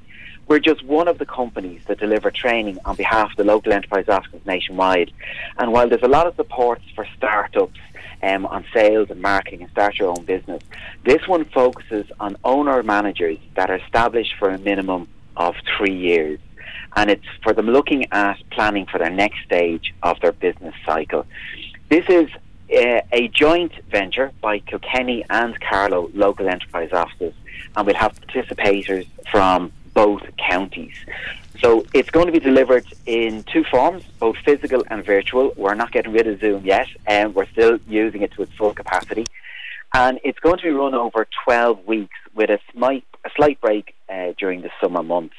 We're 0.47 0.59
just 0.59 0.83
one 0.83 1.07
of 1.07 1.19
the 1.19 1.27
companies 1.27 1.83
that 1.87 1.99
deliver 1.99 2.31
training 2.31 2.79
on 2.83 2.95
behalf 2.95 3.31
of 3.31 3.37
the 3.37 3.43
local 3.43 3.71
enterprise 3.71 4.09
offices 4.09 4.41
nationwide. 4.45 5.11
And 5.59 5.71
while 5.71 5.87
there's 5.87 6.01
a 6.01 6.07
lot 6.07 6.25
of 6.25 6.35
supports 6.35 6.83
for 6.95 7.07
startups 7.15 7.79
um, 8.23 8.47
on 8.47 8.65
sales 8.73 9.11
and 9.11 9.21
marketing 9.21 9.61
and 9.61 9.71
start 9.71 9.99
your 9.99 10.09
own 10.09 10.25
business, 10.25 10.63
this 11.05 11.27
one 11.27 11.45
focuses 11.45 12.07
on 12.19 12.35
owner 12.43 12.81
managers 12.81 13.37
that 13.55 13.69
are 13.69 13.75
established 13.75 14.33
for 14.39 14.49
a 14.49 14.57
minimum 14.57 15.07
of 15.37 15.53
three 15.77 15.95
years. 15.95 16.39
And 16.95 17.11
it's 17.11 17.25
for 17.43 17.53
them 17.53 17.67
looking 17.67 18.11
at 18.11 18.37
planning 18.49 18.87
for 18.87 18.97
their 18.97 19.11
next 19.11 19.43
stage 19.45 19.93
of 20.01 20.19
their 20.19 20.31
business 20.31 20.73
cycle. 20.83 21.27
This 21.89 22.05
is 22.09 22.27
uh, 22.71 23.01
a 23.11 23.27
joint 23.29 23.73
venture 23.89 24.31
by 24.41 24.59
Kilkenny 24.59 25.25
and 25.29 25.59
Carlow 25.59 26.09
local 26.13 26.47
enterprise 26.47 26.91
offices, 26.93 27.33
and 27.75 27.85
we'll 27.85 27.95
have 27.95 28.19
participators 28.21 29.07
from 29.31 29.71
both 29.93 30.21
counties. 30.37 30.93
So 31.59 31.85
it's 31.93 32.09
going 32.09 32.27
to 32.27 32.31
be 32.31 32.39
delivered 32.39 32.85
in 33.05 33.43
two 33.43 33.63
forms, 33.65 34.03
both 34.19 34.37
physical 34.45 34.83
and 34.89 35.03
virtual. 35.05 35.51
We're 35.57 35.75
not 35.75 35.91
getting 35.91 36.13
rid 36.13 36.27
of 36.27 36.39
Zoom 36.39 36.65
yet, 36.65 36.87
and 37.05 37.35
we're 37.35 37.47
still 37.47 37.79
using 37.87 38.21
it 38.21 38.31
to 38.33 38.43
its 38.43 38.53
full 38.53 38.73
capacity. 38.73 39.25
And 39.93 40.19
it's 40.23 40.39
going 40.39 40.57
to 40.57 40.63
be 40.63 40.69
run 40.69 40.93
over 40.93 41.27
12 41.43 41.85
weeks 41.85 42.15
with 42.33 42.49
a 42.49 42.59
slight, 42.71 43.03
a 43.25 43.29
slight 43.35 43.59
break 43.59 43.95
uh, 44.07 44.33
during 44.37 44.61
the 44.61 44.69
summer 44.81 45.03
months. 45.03 45.35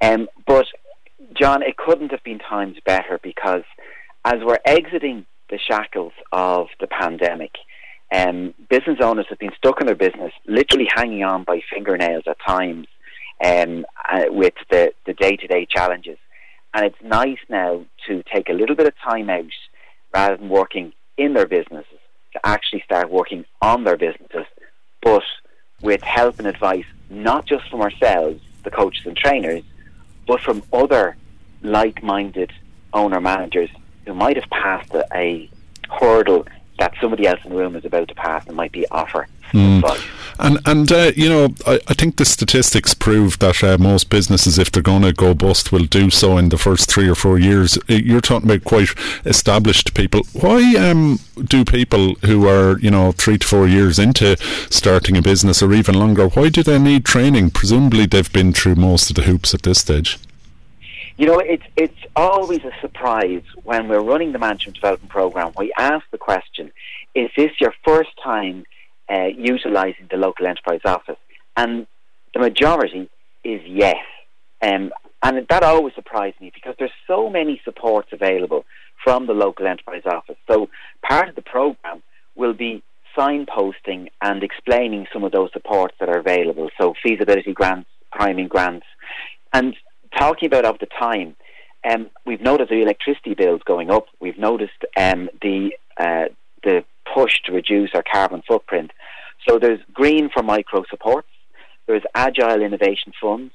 Um, 0.00 0.28
but, 0.46 0.66
John, 1.34 1.62
it 1.62 1.76
couldn't 1.76 2.10
have 2.10 2.24
been 2.24 2.40
timed 2.40 2.80
better 2.84 3.20
because 3.22 3.62
as 4.24 4.42
we're 4.42 4.58
exiting 4.64 5.26
the 5.50 5.58
shackles 5.58 6.12
of 6.32 6.68
the 6.80 6.86
pandemic, 6.86 7.52
um, 8.12 8.54
business 8.68 8.98
owners 9.00 9.26
have 9.28 9.38
been 9.38 9.52
stuck 9.56 9.80
in 9.80 9.86
their 9.86 9.96
business, 9.96 10.32
literally 10.46 10.88
hanging 10.94 11.24
on 11.24 11.44
by 11.44 11.60
fingernails 11.72 12.24
at 12.26 12.36
times 12.46 12.86
um, 13.44 13.84
uh, 14.10 14.24
with 14.28 14.54
the, 14.70 14.92
the 15.06 15.14
day-to-day 15.14 15.66
challenges. 15.68 16.18
And 16.72 16.86
it's 16.86 17.02
nice 17.02 17.38
now 17.48 17.84
to 18.06 18.22
take 18.32 18.48
a 18.48 18.52
little 18.52 18.76
bit 18.76 18.86
of 18.86 18.94
time 18.98 19.30
out 19.30 19.44
rather 20.12 20.36
than 20.36 20.48
working 20.48 20.92
in 21.16 21.34
their 21.34 21.46
businesses 21.46 21.98
to 22.32 22.40
actually 22.44 22.82
start 22.84 23.10
working 23.10 23.44
on 23.62 23.84
their 23.84 23.96
businesses, 23.96 24.46
but 25.02 25.22
with 25.82 26.02
help 26.02 26.38
and 26.38 26.48
advice, 26.48 26.84
not 27.10 27.46
just 27.46 27.68
from 27.70 27.80
ourselves, 27.80 28.40
the 28.64 28.70
coaches 28.70 29.06
and 29.06 29.16
trainers, 29.16 29.62
but 30.26 30.40
from 30.40 30.62
other 30.72 31.16
like-minded 31.62 32.52
owner 32.92 33.20
managers 33.20 33.70
who 34.06 34.14
might 34.14 34.36
have 34.36 34.48
passed 34.50 34.92
a, 34.94 35.06
a 35.14 35.48
hurdle 35.90 36.46
that 36.78 36.94
somebody 37.00 37.26
else 37.26 37.40
in 37.44 37.50
the 37.50 37.56
room 37.56 37.76
is 37.76 37.84
about 37.84 38.08
to 38.08 38.14
pass 38.14 38.46
and 38.46 38.56
might 38.56 38.72
be 38.72 38.86
offer. 38.90 39.28
Mm. 39.52 39.84
And 40.40 40.58
and 40.66 40.90
uh, 40.90 41.12
you 41.14 41.28
know, 41.28 41.54
I, 41.64 41.78
I, 41.86 41.94
think 41.94 42.16
the 42.16 42.24
statistics 42.24 42.92
prove 42.92 43.38
that 43.38 43.62
uh, 43.62 43.78
most 43.78 44.10
businesses, 44.10 44.58
if 44.58 44.72
they're 44.72 44.82
going 44.82 45.02
to 45.02 45.12
go 45.12 45.32
bust, 45.32 45.70
will 45.70 45.84
do 45.84 46.10
so 46.10 46.36
in 46.38 46.48
the 46.48 46.58
first 46.58 46.90
three 46.90 47.08
or 47.08 47.14
four 47.14 47.38
years. 47.38 47.78
Uh, 47.88 47.94
you're 47.94 48.20
talking 48.20 48.50
about 48.50 48.64
quite 48.64 48.88
established 49.24 49.94
people. 49.94 50.22
Why 50.32 50.74
um, 50.74 51.20
do 51.36 51.64
people 51.64 52.14
who 52.24 52.48
are 52.48 52.80
you 52.80 52.90
know 52.90 53.12
three 53.12 53.38
to 53.38 53.46
four 53.46 53.68
years 53.68 54.00
into 54.00 54.36
starting 54.70 55.16
a 55.16 55.22
business 55.22 55.62
or 55.62 55.72
even 55.72 55.94
longer? 55.94 56.26
Why 56.26 56.48
do 56.48 56.64
they 56.64 56.80
need 56.80 57.04
training? 57.04 57.50
Presumably, 57.50 58.06
they've 58.06 58.32
been 58.32 58.52
through 58.52 58.74
most 58.74 59.10
of 59.10 59.14
the 59.14 59.22
hoops 59.22 59.54
at 59.54 59.62
this 59.62 59.78
stage. 59.78 60.18
You 61.16 61.26
know, 61.26 61.38
it's 61.38 61.62
it's 61.76 62.00
always 62.16 62.60
a 62.64 62.72
surprise 62.80 63.42
when 63.62 63.88
we're 63.88 64.02
running 64.02 64.32
the 64.32 64.38
management 64.40 64.74
development 64.74 65.10
program. 65.10 65.52
We 65.56 65.72
ask 65.78 66.04
the 66.10 66.18
question: 66.18 66.72
Is 67.14 67.30
this 67.36 67.52
your 67.60 67.72
first 67.84 68.10
time 68.22 68.64
uh, 69.08 69.26
utilising 69.26 70.08
the 70.10 70.16
local 70.16 70.46
enterprise 70.46 70.80
office? 70.84 71.18
And 71.56 71.86
the 72.32 72.40
majority 72.40 73.08
is 73.44 73.60
yes. 73.64 74.04
Um, 74.60 74.92
and 75.22 75.46
that 75.48 75.62
always 75.62 75.94
surprised 75.94 76.40
me 76.40 76.50
because 76.52 76.74
there's 76.80 76.90
so 77.06 77.30
many 77.30 77.60
supports 77.64 78.08
available 78.12 78.64
from 79.04 79.26
the 79.26 79.34
local 79.34 79.68
enterprise 79.68 80.02
office. 80.04 80.36
So 80.50 80.68
part 81.08 81.28
of 81.28 81.36
the 81.36 81.42
program 81.42 82.02
will 82.34 82.54
be 82.54 82.82
signposting 83.16 84.08
and 84.20 84.42
explaining 84.42 85.06
some 85.12 85.22
of 85.22 85.30
those 85.30 85.50
supports 85.52 85.94
that 86.00 86.08
are 86.08 86.18
available. 86.18 86.70
So 86.78 86.94
feasibility 87.02 87.52
grants, 87.52 87.88
priming 88.10 88.48
grants, 88.48 88.86
and 89.52 89.76
talking 90.18 90.46
about 90.46 90.64
of 90.64 90.78
the 90.78 90.86
time, 90.86 91.36
um, 91.88 92.10
we've 92.24 92.40
noticed 92.40 92.70
the 92.70 92.82
electricity 92.82 93.34
bills 93.34 93.60
going 93.64 93.90
up. 93.90 94.06
We've 94.20 94.38
noticed 94.38 94.84
um, 94.96 95.28
the 95.42 95.72
uh, 95.96 96.26
the 96.62 96.84
push 97.12 97.34
to 97.44 97.52
reduce 97.52 97.90
our 97.94 98.02
carbon 98.10 98.42
footprint. 98.46 98.90
So 99.46 99.58
there's 99.58 99.80
green 99.92 100.30
for 100.32 100.42
micro 100.42 100.84
supports. 100.88 101.28
There's 101.86 102.02
agile 102.14 102.62
innovation 102.62 103.12
funds. 103.20 103.52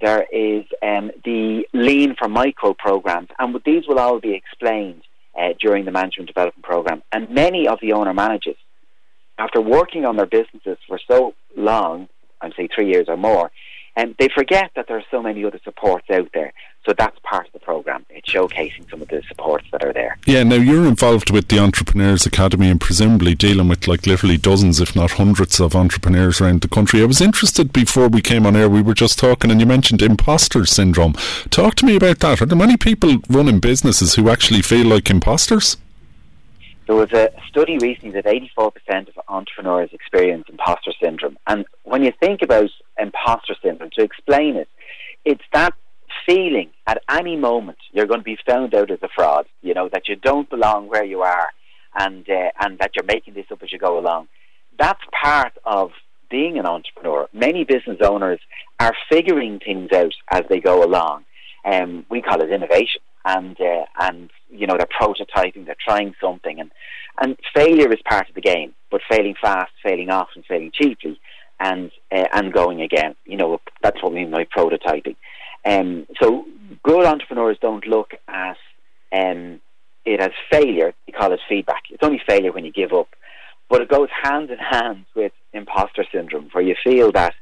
There 0.00 0.24
is 0.30 0.64
um, 0.82 1.10
the 1.24 1.66
lean 1.72 2.14
for 2.16 2.28
micro 2.28 2.74
programs, 2.74 3.28
and 3.38 3.58
these 3.64 3.88
will 3.88 3.98
all 3.98 4.20
be 4.20 4.34
explained 4.34 5.02
uh, 5.38 5.54
during 5.60 5.84
the 5.84 5.90
management 5.90 6.28
development 6.28 6.64
program. 6.64 7.02
And 7.12 7.30
many 7.30 7.66
of 7.66 7.78
the 7.80 7.92
owner 7.92 8.14
managers, 8.14 8.56
after 9.38 9.60
working 9.60 10.04
on 10.04 10.16
their 10.16 10.26
businesses 10.26 10.78
for 10.86 11.00
so 11.08 11.34
long, 11.56 12.08
I'd 12.40 12.54
say 12.56 12.68
three 12.72 12.90
years 12.90 13.06
or 13.08 13.16
more, 13.16 13.50
and 13.96 14.14
they 14.18 14.28
forget 14.28 14.70
that 14.76 14.86
there 14.86 14.98
are 14.98 15.04
so 15.10 15.22
many 15.22 15.44
other 15.44 15.60
supports 15.64 16.08
out 16.10 16.28
there. 16.34 16.52
So 16.84 16.94
that's 16.96 17.18
part 17.24 17.48
of 17.48 17.52
the 17.52 17.58
program. 17.58 18.06
It's 18.10 18.30
showcasing 18.30 18.88
some 18.88 19.02
of 19.02 19.08
the 19.08 19.20
supports 19.26 19.66
that 19.72 19.82
are 19.82 19.92
there. 19.92 20.18
Yeah, 20.24 20.44
now 20.44 20.54
you're 20.54 20.86
involved 20.86 21.30
with 21.30 21.48
the 21.48 21.58
Entrepreneurs 21.58 22.26
Academy 22.26 22.70
and 22.70 22.80
presumably 22.80 23.34
dealing 23.34 23.68
with 23.68 23.88
like 23.88 24.06
literally 24.06 24.36
dozens, 24.36 24.78
if 24.78 24.94
not 24.94 25.12
hundreds, 25.12 25.58
of 25.58 25.74
entrepreneurs 25.74 26.40
around 26.40 26.60
the 26.60 26.68
country. 26.68 27.02
I 27.02 27.06
was 27.06 27.20
interested 27.20 27.72
before 27.72 28.08
we 28.08 28.20
came 28.20 28.46
on 28.46 28.54
air, 28.54 28.68
we 28.68 28.82
were 28.82 28.94
just 28.94 29.18
talking 29.18 29.50
and 29.50 29.58
you 29.58 29.66
mentioned 29.66 30.00
imposter 30.00 30.64
syndrome. 30.66 31.14
Talk 31.50 31.74
to 31.76 31.86
me 31.86 31.96
about 31.96 32.20
that. 32.20 32.40
Are 32.40 32.46
there 32.46 32.56
many 32.56 32.76
people 32.76 33.16
running 33.28 33.58
businesses 33.58 34.14
who 34.14 34.28
actually 34.28 34.62
feel 34.62 34.86
like 34.86 35.10
imposters? 35.10 35.76
There 36.86 36.94
was 36.94 37.12
a 37.12 37.30
study 37.48 37.78
recently 37.78 38.12
that 38.12 38.26
84% 38.26 39.08
of 39.08 39.14
entrepreneurs 39.28 39.90
experience 39.92 40.44
imposter 40.48 40.92
syndrome. 41.02 41.36
And 41.46 41.64
when 41.82 42.04
you 42.04 42.12
think 42.20 42.42
about 42.42 42.70
imposter 42.98 43.56
syndrome, 43.62 43.90
to 43.94 44.04
explain 44.04 44.56
it, 44.56 44.68
it's 45.24 45.42
that 45.52 45.74
feeling 46.24 46.70
at 46.86 47.02
any 47.10 47.36
moment 47.36 47.78
you're 47.92 48.06
going 48.06 48.20
to 48.20 48.24
be 48.24 48.38
found 48.48 48.74
out 48.74 48.90
as 48.90 49.00
a 49.02 49.08
fraud, 49.14 49.46
you 49.62 49.74
know, 49.74 49.88
that 49.92 50.08
you 50.08 50.14
don't 50.14 50.48
belong 50.48 50.88
where 50.88 51.04
you 51.04 51.22
are 51.22 51.48
and, 51.98 52.28
uh, 52.30 52.50
and 52.60 52.78
that 52.78 52.92
you're 52.94 53.04
making 53.04 53.34
this 53.34 53.46
up 53.50 53.62
as 53.62 53.72
you 53.72 53.78
go 53.78 53.98
along. 53.98 54.28
That's 54.78 55.02
part 55.20 55.54
of 55.64 55.90
being 56.30 56.58
an 56.58 56.66
entrepreneur. 56.66 57.28
Many 57.32 57.64
business 57.64 57.98
owners 58.00 58.40
are 58.78 58.94
figuring 59.10 59.58
things 59.58 59.90
out 59.92 60.14
as 60.30 60.42
they 60.48 60.60
go 60.60 60.84
along. 60.84 61.24
Um, 61.64 62.06
we 62.08 62.22
call 62.22 62.40
it 62.42 62.50
innovation 62.50 63.00
and 63.24 63.60
uh, 63.60 63.84
and 63.98 64.30
you 64.50 64.66
know 64.66 64.76
they're 64.76 64.86
prototyping, 64.86 65.66
they're 65.66 65.76
trying 65.80 66.14
something, 66.20 66.60
and 66.60 66.70
and 67.20 67.36
failure 67.54 67.92
is 67.92 68.00
part 68.08 68.28
of 68.28 68.34
the 68.34 68.40
game. 68.40 68.74
But 68.90 69.00
failing 69.10 69.34
fast, 69.40 69.72
failing 69.82 70.10
often, 70.10 70.44
failing 70.48 70.72
cheaply, 70.72 71.20
and 71.60 71.90
uh, 72.12 72.26
and 72.32 72.52
going 72.52 72.82
again. 72.82 73.14
You 73.24 73.36
know 73.36 73.60
that's 73.82 74.02
what 74.02 74.12
we 74.12 74.20
mean 74.20 74.30
by 74.30 74.44
prototyping. 74.44 75.16
Um, 75.64 76.06
so 76.20 76.46
good 76.82 77.04
entrepreneurs 77.06 77.58
don't 77.60 77.86
look 77.86 78.12
at 78.28 78.56
um, 79.12 79.60
it 80.04 80.20
as 80.20 80.30
failure. 80.50 80.94
You 81.06 81.12
call 81.12 81.32
it 81.32 81.40
feedback. 81.48 81.82
It's 81.90 82.02
only 82.02 82.20
failure 82.26 82.52
when 82.52 82.64
you 82.64 82.72
give 82.72 82.92
up, 82.92 83.08
but 83.68 83.80
it 83.80 83.88
goes 83.88 84.08
hand 84.22 84.50
in 84.50 84.58
hand 84.58 85.06
with 85.14 85.32
imposter 85.52 86.04
syndrome, 86.12 86.48
where 86.52 86.64
you 86.64 86.76
feel 86.84 87.10
that 87.12 87.34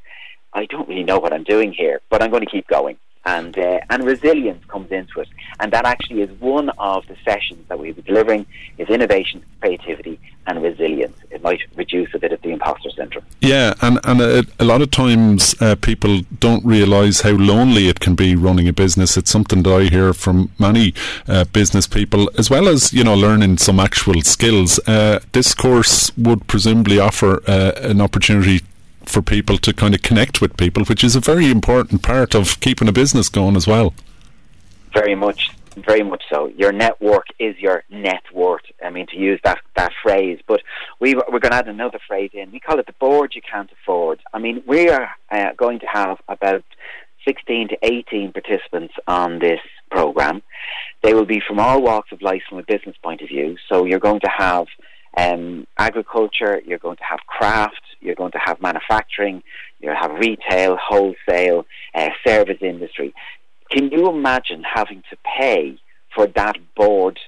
I 0.53 0.67
don't 0.67 0.89
really 0.89 1.03
know 1.03 1.19
what 1.19 1.33
I'm 1.33 1.45
doing 1.45 1.73
here, 1.73 2.01
but 2.11 2.23
I'm 2.23 2.31
going 2.31 2.45
to 2.45 2.51
keep 2.51 2.69
going 2.69 2.97
and 3.25 3.57
uh, 3.59 3.81
and 3.91 4.05
resilience 4.05 4.65
comes 4.67 4.91
into 4.91 5.21
it. 5.21 5.29
And 5.61 5.73
that 5.73 5.85
actually 5.85 6.23
is 6.23 6.31
one 6.41 6.71
of 6.79 7.07
the 7.07 7.17
sessions 7.25 7.65
that 7.69 7.79
we'll 7.79 7.95
be 7.95 8.03
delivering 8.03 8.47
is 8.79 8.89
innovation, 8.89 9.45
creativity, 9.61 10.19
and 10.47 10.63
resilience. 10.63 11.17
It 11.31 11.43
might 11.43 11.61
reduce 11.77 12.13
a 12.15 12.19
bit 12.19 12.33
of 12.33 12.43
the 12.43 12.51
imposter 12.51 12.91
syndrome. 12.91 13.25
Yeah, 13.41 13.75
and 13.81 13.99
and 14.05 14.21
a, 14.21 14.45
a 14.59 14.65
lot 14.65 14.83
of 14.83 14.91
times 14.91 15.55
uh, 15.61 15.77
people 15.77 16.23
don't 16.39 16.65
realise 16.65 17.23
how 17.23 17.33
lonely 17.33 17.89
it 17.89 18.01
can 18.01 18.15
be 18.15 18.37
running 18.37 18.69
a 18.69 18.73
business. 18.73 19.17
It's 19.17 19.31
something 19.31 19.63
that 19.63 19.73
I 19.73 19.85
hear 19.85 20.13
from 20.13 20.51
many 20.59 20.95
uh, 21.29 21.45
business 21.45 21.87
people, 21.87 22.31
as 22.37 22.51
well 22.51 22.69
as 22.69 22.93
you 22.93 23.05
know 23.05 23.15
learning 23.15 23.59
some 23.59 23.81
actual 23.81 24.21
skills. 24.23 24.79
Uh, 24.87 25.21
this 25.33 25.55
course 25.55 26.17
would 26.17 26.47
presumably 26.47 26.99
offer 26.99 27.43
uh, 27.47 27.73
an 27.77 28.01
opportunity 28.01 28.61
for 29.07 29.23
people 29.23 29.59
to 29.59 29.73
kind 29.73 29.95
of 29.95 30.03
connect 30.03 30.41
with 30.41 30.57
people, 30.57 30.85
which 30.85 31.05
is 31.05 31.17
a 31.17 31.21
very 31.21 31.51
important 31.51 32.03
part 32.03 32.35
of 32.35 32.61
keeping 32.61 32.89
a 32.89 32.93
business 32.93 33.29
going 33.29 33.57
as 33.57 33.67
well. 33.67 33.95
Very 34.93 35.15
much, 35.15 35.51
very 35.77 36.03
much 36.03 36.23
so. 36.33 36.47
Your 36.57 36.73
network 36.73 37.27
is 37.39 37.59
your 37.59 37.85
net 37.91 38.23
worth. 38.33 38.63
I 38.85 38.91
mean, 38.91 39.07
to 39.09 39.17
use 39.17 39.41
that, 39.45 39.59
that 39.77 39.93
phrase, 40.03 40.41
but 40.47 40.63
we, 41.01 41.15
we're 41.15 41.41
going 41.41 41.53
to 41.53 41.57
add 41.57 41.69
another 41.69 41.99
phrase 42.07 42.31
in. 42.33 42.53
We 42.53 42.61
call 42.61 42.79
it 42.79 42.87
the 42.87 42.93
board 42.95 43.35
you 43.35 43.43
can't 43.43 43.71
afford. 43.73 44.21
I 44.33 44.39
mean, 44.39 44.63
we 44.67 44.89
are 44.89 45.11
uh, 45.31 45.53
going 45.57 45.81
to 45.81 45.87
have 45.87 46.19
about 46.29 46.65
16 47.27 47.69
to 47.69 47.79
18 47.83 48.33
participants 48.33 48.95
on 49.07 49.39
this 49.39 49.61
program. 49.91 50.43
They 51.03 51.15
will 51.15 51.27
be 51.27 51.41
from 51.47 51.59
all 51.59 51.83
walks 51.83 52.13
of 52.13 52.23
life 52.23 52.43
from 52.49 52.59
a 52.59 52.63
business 52.63 52.97
point 53.03 53.23
of 53.23 53.29
view. 53.29 53.57
So 53.69 53.85
you're 53.85 53.99
going 53.99 54.21
to 54.21 54.31
have 54.31 54.67
um, 55.17 55.67
agriculture, 55.79 56.61
you're 56.65 56.79
going 56.79 56.97
to 56.97 57.05
have 57.05 57.21
craft, 57.27 57.81
you're 58.05 58.15
going 58.15 58.33
to 58.33 58.41
have 58.45 58.61
manufacturing, 58.61 59.43
you'll 59.81 59.97
have 59.97 60.13
retail, 60.13 60.77
wholesale, 60.81 61.67
uh, 61.95 62.11
service 62.27 62.59
industry. 62.61 63.15
Can 63.71 63.91
you 63.91 64.09
imagine 64.09 64.63
having 64.63 65.03
to 65.11 65.17
pay 65.39 65.79
for 66.15 66.27
that 66.29 66.57
board 66.77 67.19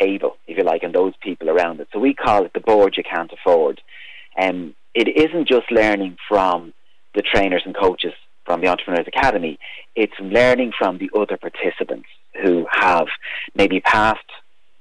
table, 0.00 0.36
if 0.46 0.58
you 0.58 0.64
like, 0.64 0.82
and 0.82 0.94
those 0.94 1.14
people 1.22 1.48
around 1.48 1.80
it? 1.80 1.88
So 1.92 1.98
we 1.98 2.14
call 2.14 2.44
it 2.44 2.52
the 2.52 2.60
board 2.60 2.94
you 2.96 3.02
can't 3.02 3.32
afford. 3.32 3.80
Um, 4.38 4.74
it 4.94 5.08
isn't 5.08 5.48
just 5.48 5.70
learning 5.70 6.16
from 6.28 6.72
the 7.14 7.22
trainers 7.22 7.62
and 7.64 7.74
coaches 7.74 8.12
from 8.46 8.60
the 8.60 8.68
Entrepreneurs 8.68 9.08
Academy, 9.08 9.58
it's 9.96 10.14
learning 10.20 10.72
from 10.78 10.98
the 10.98 11.10
other 11.18 11.36
participants 11.36 12.08
who 12.40 12.66
have 12.70 13.08
maybe 13.54 13.80
passed 13.80 14.20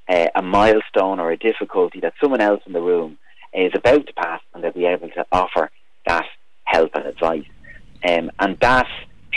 uh, 0.07 0.27
a 0.35 0.41
milestone 0.41 1.19
or 1.19 1.31
a 1.31 1.37
difficulty 1.37 1.99
that 1.99 2.13
someone 2.21 2.41
else 2.41 2.61
in 2.67 2.73
the 2.73 2.81
room 2.81 3.17
is 3.55 3.71
about 3.73 4.07
to 4.07 4.13
pass 4.13 4.41
and 4.53 4.63
they'll 4.63 4.71
be 4.71 4.85
able 4.85 5.09
to 5.09 5.25
offer 5.31 5.71
that 6.07 6.25
help 6.65 6.91
and 6.95 7.05
advice. 7.05 7.45
Um, 8.03 8.31
and 8.39 8.59
that 8.59 8.87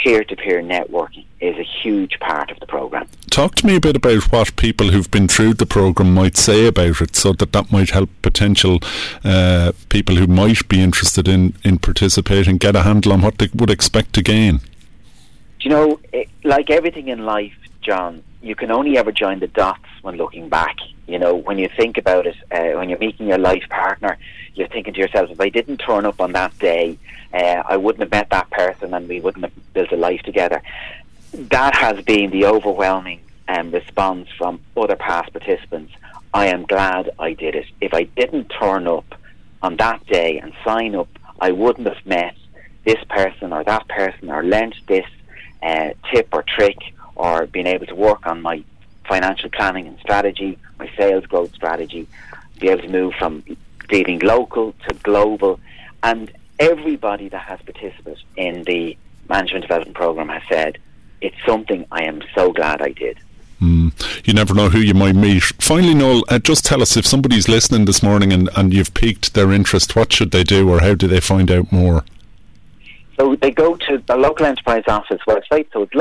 peer 0.02 0.24
to 0.24 0.37
peer 0.37 0.62
networking 0.62 1.24
is 1.40 1.57
a 1.57 1.62
huge 1.83 2.18
part 2.20 2.50
of 2.50 2.59
the 2.61 2.66
programme. 2.66 3.09
Talk 3.31 3.54
to 3.57 3.66
me 3.66 3.76
a 3.76 3.81
bit 3.81 3.96
about 3.96 4.31
what 4.33 4.57
people 4.57 4.88
who've 4.88 5.11
been 5.11 5.28
through 5.28 5.54
the 5.54 5.66
programme 5.66 6.14
might 6.14 6.37
say 6.37 6.66
about 6.66 7.00
it 7.00 7.16
so 7.16 7.33
that 7.33 7.52
that 7.52 7.72
might 7.72 7.90
help 7.90 8.11
potential 8.22 8.78
uh, 9.24 9.72
people 9.88 10.16
who 10.16 10.26
might 10.26 10.68
be 10.68 10.83
interested 10.83 11.28
in, 11.28 11.54
in 11.64 11.78
participating 11.78 12.59
get 12.59 12.76
a 12.76 12.83
handle 12.83 13.12
on 13.12 13.22
what 13.22 13.38
they 13.38 13.48
would 13.54 13.70
expect 13.70 14.12
to 14.14 14.22
gain. 14.22 14.59
Do 15.61 15.68
you 15.68 15.70
know, 15.70 16.00
it, 16.12 16.28
like 16.44 16.70
everything 16.70 17.09
in 17.09 17.24
life, 17.24 17.54
John, 17.81 18.22
you 18.42 18.55
can 18.55 18.70
only 18.70 18.96
ever 18.98 19.12
join 19.12 19.40
the 19.40 19.48
dots 19.48 19.88
when 20.03 20.16
looking 20.16 20.48
back. 20.48 20.77
You 21.07 21.18
know, 21.18 21.35
when 21.35 21.59
you 21.59 21.68
think 21.77 21.98
about 21.98 22.27
it, 22.27 22.37
uh, 22.51 22.79
when 22.79 22.88
you're 22.88 22.98
meeting 22.98 23.27
your 23.29 23.38
life 23.38 23.64
partner, 23.68 24.18
you're 24.55 24.68
thinking 24.68 24.94
to 24.94 25.01
yourself, 25.01 25.31
if 25.31 25.40
I 25.40 25.48
didn't 25.48 25.79
turn 25.79 26.05
up 26.05 26.20
on 26.20 26.33
that 26.33 26.57
day, 26.59 26.98
uh, 27.33 27.62
I 27.66 27.77
wouldn't 27.77 28.03
have 28.03 28.11
met 28.11 28.31
that 28.31 28.51
person 28.51 28.94
and 28.94 29.09
we 29.09 29.20
wouldn't 29.20 29.44
have 29.44 29.72
built 29.72 29.92
a 29.92 29.96
life 29.96 30.22
together. 30.22 30.62
That 31.33 31.74
has 31.74 32.03
been 32.05 32.31
the 32.31 32.46
overwhelming 32.46 33.20
um, 33.48 33.70
response 33.70 34.29
from 34.37 34.61
other 34.77 34.96
past 34.96 35.33
participants. 35.33 35.92
I 36.35 36.46
am 36.46 36.64
glad 36.64 37.11
I 37.18 37.33
did 37.33 37.55
it. 37.55 37.66
If 37.81 37.94
I 37.94 38.05
didn't 38.05 38.46
turn 38.46 38.87
up 38.87 39.14
on 39.62 39.77
that 39.77 40.07
day 40.07 40.38
and 40.38 40.53
sign 40.64 40.94
up, 40.94 41.09
I 41.40 41.53
wouldn't 41.53 41.88
have 41.88 42.05
met 42.07 42.35
this 42.85 43.03
person 43.09 43.53
or 43.53 43.64
that 43.64 43.88
person 43.88 44.31
or 44.31 44.42
learnt 44.42 44.74
this 44.87 45.07
uh, 45.62 45.90
tip 46.12 46.29
or 46.33 46.42
trick 46.42 46.79
or 47.18 47.46
being 47.46 47.66
able 47.66 47.87
to 47.87 47.94
work 47.94 48.26
on 48.26 48.40
my 48.40 48.64
financial 49.07 49.50
planning 49.50 49.87
and 49.87 49.98
strategy, 49.98 50.59
my 50.78 50.90
sales 50.96 51.26
growth 51.26 51.52
strategy, 51.54 52.07
be 52.59 52.68
able 52.68 52.83
to 52.83 52.88
move 52.88 53.14
from 53.14 53.42
dealing 53.88 54.18
local 54.20 54.74
to 54.87 54.94
global. 55.02 55.59
And 56.02 56.31
everybody 56.59 57.28
that 57.28 57.42
has 57.42 57.61
participated 57.62 58.22
in 58.37 58.62
the 58.64 58.96
management 59.28 59.62
development 59.62 59.96
program 59.96 60.28
has 60.28 60.42
said, 60.48 60.78
it's 61.20 61.37
something 61.44 61.85
I 61.90 62.04
am 62.04 62.22
so 62.35 62.52
glad 62.52 62.81
I 62.81 62.92
did. 62.92 63.18
Mm. 63.61 63.92
You 64.24 64.35
never 64.35 64.54
know 64.54 64.68
who 64.68 64.78
you 64.78 64.94
might 64.94 65.16
meet. 65.16 65.42
Finally, 65.59 65.94
Noel, 65.94 66.22
uh, 66.28 66.38
just 66.38 66.64
tell 66.64 66.81
us 66.81 66.96
if 66.96 67.04
somebody's 67.07 67.48
listening 67.48 67.87
this 67.87 68.02
morning 68.02 68.33
and, 68.33 68.48
and 68.57 68.72
you've 68.72 68.94
piqued 68.94 69.35
their 69.35 69.50
interest, 69.50 69.96
what 69.96 70.12
should 70.12 70.31
they 70.31 70.44
do 70.44 70.70
or 70.70 70.81
how 70.81 70.94
do 70.94 71.09
they 71.09 71.20
find 71.20 71.50
out 71.50 71.72
more? 71.72 72.04
So 73.18 73.35
they 73.35 73.50
go 73.50 73.74
to 73.74 73.98
the 74.07 74.16
local 74.16 74.46
enterprise 74.46 74.85
office 74.87 75.20
website, 75.26 75.66
so 75.72 75.83
it's 75.83 75.94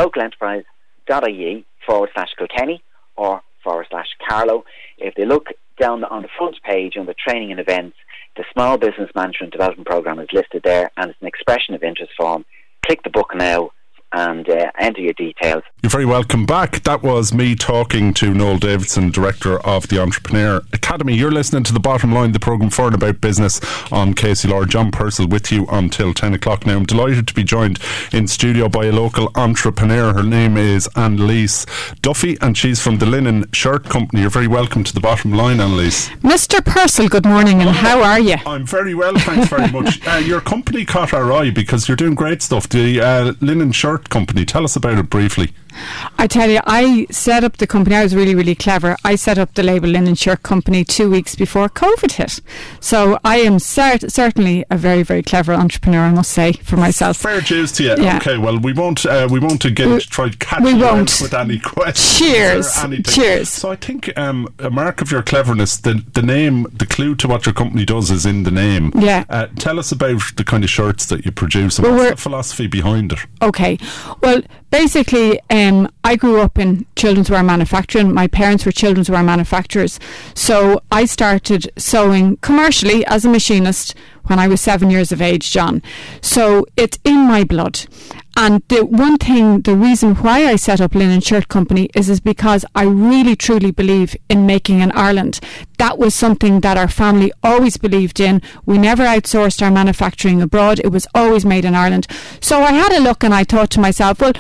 localenterprise.ie 1.10 1.66
forward 1.86 2.10
slash 2.14 2.30
Kilkenny 2.38 2.84
or 3.16 3.42
forward 3.64 3.88
slash 3.90 4.08
Carlow. 4.28 4.66
If 4.98 5.16
they 5.16 5.26
look 5.26 5.48
down 5.80 6.04
on 6.04 6.22
the 6.24 6.30
front 6.38 6.58
page 6.64 6.96
the 6.96 7.14
training 7.14 7.52
and 7.52 7.60
events, 7.60 7.98
the 8.36 8.46
Small 8.54 8.78
Business 8.78 9.10
Management 9.16 9.52
Development 9.52 9.88
Programme 9.88 10.20
is 10.20 10.30
listed 10.34 10.62
there 10.64 10.92
and 10.98 11.10
it's 11.10 11.22
an 11.22 11.28
expression 11.28 11.74
of 11.76 11.84
interest 11.84 12.14
form. 12.18 12.46
Click 12.86 13.04
the 13.04 13.10
book 13.10 13.32
now 13.36 13.72
and 14.18 14.50
uh, 14.50 14.72
enter 14.80 15.02
your 15.02 15.14
details. 15.14 15.62
You're 15.84 15.92
very 15.92 16.06
welcome 16.06 16.48
back. 16.48 16.82
That 16.84 17.04
was 17.04 17.32
me 17.34 17.56
talking 17.56 18.16
to 18.16 18.34
Noel 18.34 18.58
Davidson, 18.58 19.12
Director 19.12 19.60
of 19.60 19.88
the 19.90 20.02
Entrepreneur 20.02 20.64
Academy. 20.74 21.16
You're 21.16 21.32
listening 21.32 21.64
to 21.64 21.74
The 21.74 21.80
Bottom 21.80 22.12
Line, 22.12 22.32
the 22.32 22.40
programme 22.40 22.72
for 22.72 22.88
and 22.88 22.96
about 22.96 23.22
business 23.22 23.62
on 23.92 24.16
KCLR. 24.16 24.68
John 24.68 24.90
Purcell 24.90 25.28
with 25.28 25.52
you 25.52 25.68
until 25.70 26.16
10 26.16 26.34
o'clock 26.34 26.66
now. 26.66 26.78
I'm 26.78 26.86
delighted 26.86 27.28
to 27.28 27.34
be 27.36 27.44
joined 27.44 27.80
in 28.12 28.28
studio 28.28 28.68
by 28.68 28.86
a 28.86 28.92
local 28.92 29.32
entrepreneur. 29.36 30.14
Her 30.14 30.24
name 30.24 30.58
is 30.58 30.88
Anneliese 30.96 31.68
Duffy 32.02 32.38
and 32.42 32.58
she's 32.58 32.82
from 32.82 32.98
the 32.98 33.06
Linen 33.06 33.46
Shirt 33.54 33.84
Company. 33.86 34.22
You're 34.22 34.32
very 34.32 34.48
welcome 34.48 34.84
to 34.84 34.94
The 34.94 35.00
Bottom 35.00 35.32
Line, 35.34 35.58
Anneliese. 35.58 36.10
Mr. 36.22 36.66
Purcell, 36.66 37.08
good 37.08 37.26
morning 37.26 37.62
and 37.62 37.70
how 37.70 38.02
are 38.02 38.20
you? 38.20 38.38
I'm 38.48 38.66
very 38.66 38.96
well, 38.96 39.16
thanks 39.20 39.48
very 39.48 39.70
much. 39.72 40.06
uh, 40.08 40.18
your 40.18 40.42
company 40.42 40.86
caught 40.86 41.14
our 41.14 41.32
eye 41.32 41.52
because 41.52 41.88
you're 41.88 41.98
doing 41.98 42.16
great 42.16 42.42
stuff. 42.42 42.68
The 42.68 43.00
uh, 43.00 43.34
Linen 43.42 43.72
Shirt 43.72 44.07
company. 44.10 44.46
Tell 44.46 44.64
us 44.64 44.76
about 44.76 44.98
it 44.98 45.10
briefly. 45.10 45.52
I 46.18 46.28
tell 46.28 46.50
you, 46.50 46.60
I 46.66 47.08
set 47.12 47.44
up 47.44 47.58
the 47.58 47.68
company. 47.68 47.96
I 47.96 48.04
was 48.04 48.16
really, 48.16 48.36
really 48.36 48.56
clever. 48.56 48.98
I 49.04 49.16
set 49.16 49.38
up 49.38 49.54
the 49.54 49.64
Label 49.64 49.90
Linen 49.90 50.16
Shirt 50.16 50.44
Company 50.44 50.84
two 50.84 51.10
weeks 51.10 51.36
before 51.36 51.70
COVID 51.70 52.14
hit. 52.14 52.42
So 52.80 53.20
I 53.24 53.38
am 53.38 53.58
cert- 53.58 54.12
certainly 54.12 54.66
a 54.70 54.78
very, 54.78 55.04
very 55.04 55.24
clever 55.24 55.54
entrepreneur. 55.54 56.02
I 56.02 56.12
must 56.12 56.32
say 56.32 56.54
for 56.54 56.78
myself. 56.78 57.18
Fair 57.18 57.42
dues 57.42 57.72
to 57.74 57.84
you. 57.84 57.96
Yeah. 57.98 58.18
Okay, 58.18 58.38
well 58.38 58.58
we 58.60 58.74
won't 58.74 59.06
uh, 59.06 59.28
we 59.30 59.40
won't 59.40 59.66
again 59.66 59.92
we, 59.94 60.00
try 60.00 60.30
to 60.30 60.38
catch 60.38 60.64
we 60.64 60.72
you 60.72 60.80
won't. 60.80 61.20
with 61.22 61.34
any 61.34 61.60
questions. 61.74 62.18
Cheers. 62.20 62.78
Cheers. 63.06 63.50
So 63.50 63.72
I 63.72 63.76
think 63.76 64.16
um, 64.18 64.54
a 64.60 64.70
mark 64.70 65.02
of 65.02 65.12
your 65.12 65.22
cleverness, 65.24 65.78
the 65.78 66.04
the 66.14 66.22
name, 66.22 66.68
the 66.74 66.86
clue 66.86 67.16
to 67.16 67.28
what 67.28 67.46
your 67.46 67.54
company 67.54 67.86
does 67.86 68.12
is 68.12 68.26
in 68.26 68.44
the 68.44 68.52
name. 68.52 68.92
Yeah. 68.96 69.26
Uh, 69.30 69.48
tell 69.58 69.80
us 69.80 69.92
about 69.92 70.22
the 70.36 70.44
kind 70.44 70.64
of 70.64 70.70
shirts 70.70 71.06
that 71.08 71.26
you 71.26 71.32
produce 71.32 71.78
and 71.78 71.88
well, 71.88 71.98
what's 71.98 72.12
the 72.12 72.18
philosophy 72.18 72.68
behind 72.68 73.12
it. 73.12 73.20
Okay. 73.42 73.78
Well, 74.22 74.42
basically. 74.70 75.40
Um, 75.50 75.90
I 76.04 76.16
grew 76.16 76.40
up 76.42 76.58
in 76.58 76.86
children's 76.96 77.30
wear 77.30 77.44
manufacturing. 77.44 78.14
My 78.14 78.28
parents 78.28 78.66
were 78.66 78.72
children's 78.72 79.10
wear 79.10 79.24
manufacturers. 79.24 80.00
So 80.34 80.82
I 80.92 81.06
started 81.06 81.72
sewing 81.78 82.38
commercially 82.38 83.06
as 83.06 83.26
a 83.26 83.30
machinist 83.30 83.96
when 84.26 84.40
I 84.40 84.48
was 84.48 84.62
seven 84.62 84.90
years 84.90 85.12
of 85.12 85.22
age, 85.22 85.52
John. 85.52 85.82
So 86.22 86.66
it's 86.76 87.00
in 87.04 87.28
my 87.28 87.44
blood. 87.44 87.86
And 88.40 88.62
the 88.68 88.86
one 88.86 89.18
thing, 89.18 89.62
the 89.62 89.76
reason 89.76 90.14
why 90.14 90.46
I 90.46 90.58
set 90.58 90.80
up 90.80 90.94
Linen 90.94 91.22
Shirt 91.22 91.48
Company 91.48 91.90
is, 91.96 92.08
is 92.08 92.20
because 92.20 92.64
I 92.76 92.84
really 92.84 93.36
truly 93.36 93.72
believe 93.72 94.16
in 94.30 94.46
making 94.46 94.80
in 94.80 94.92
Ireland. 94.92 95.40
That 95.80 95.98
was 95.98 96.14
something 96.14 96.60
that 96.60 96.78
our 96.78 96.88
family 96.88 97.32
always 97.42 97.78
believed 97.78 98.20
in. 98.20 98.44
We 98.64 98.78
never 98.78 99.06
outsourced 99.06 99.64
our 99.64 99.72
manufacturing 99.72 100.40
abroad. 100.40 100.80
It 100.84 100.92
was 100.92 101.08
always 101.16 101.46
made 101.46 101.66
in 101.66 101.74
Ireland. 101.74 102.06
So 102.40 102.62
I 102.62 102.74
had 102.74 102.94
a 102.94 103.02
look 103.02 103.24
and 103.24 103.34
I 103.34 103.44
thought 103.44 103.72
to 103.72 103.80
myself, 103.80 104.22
well, 104.22 104.34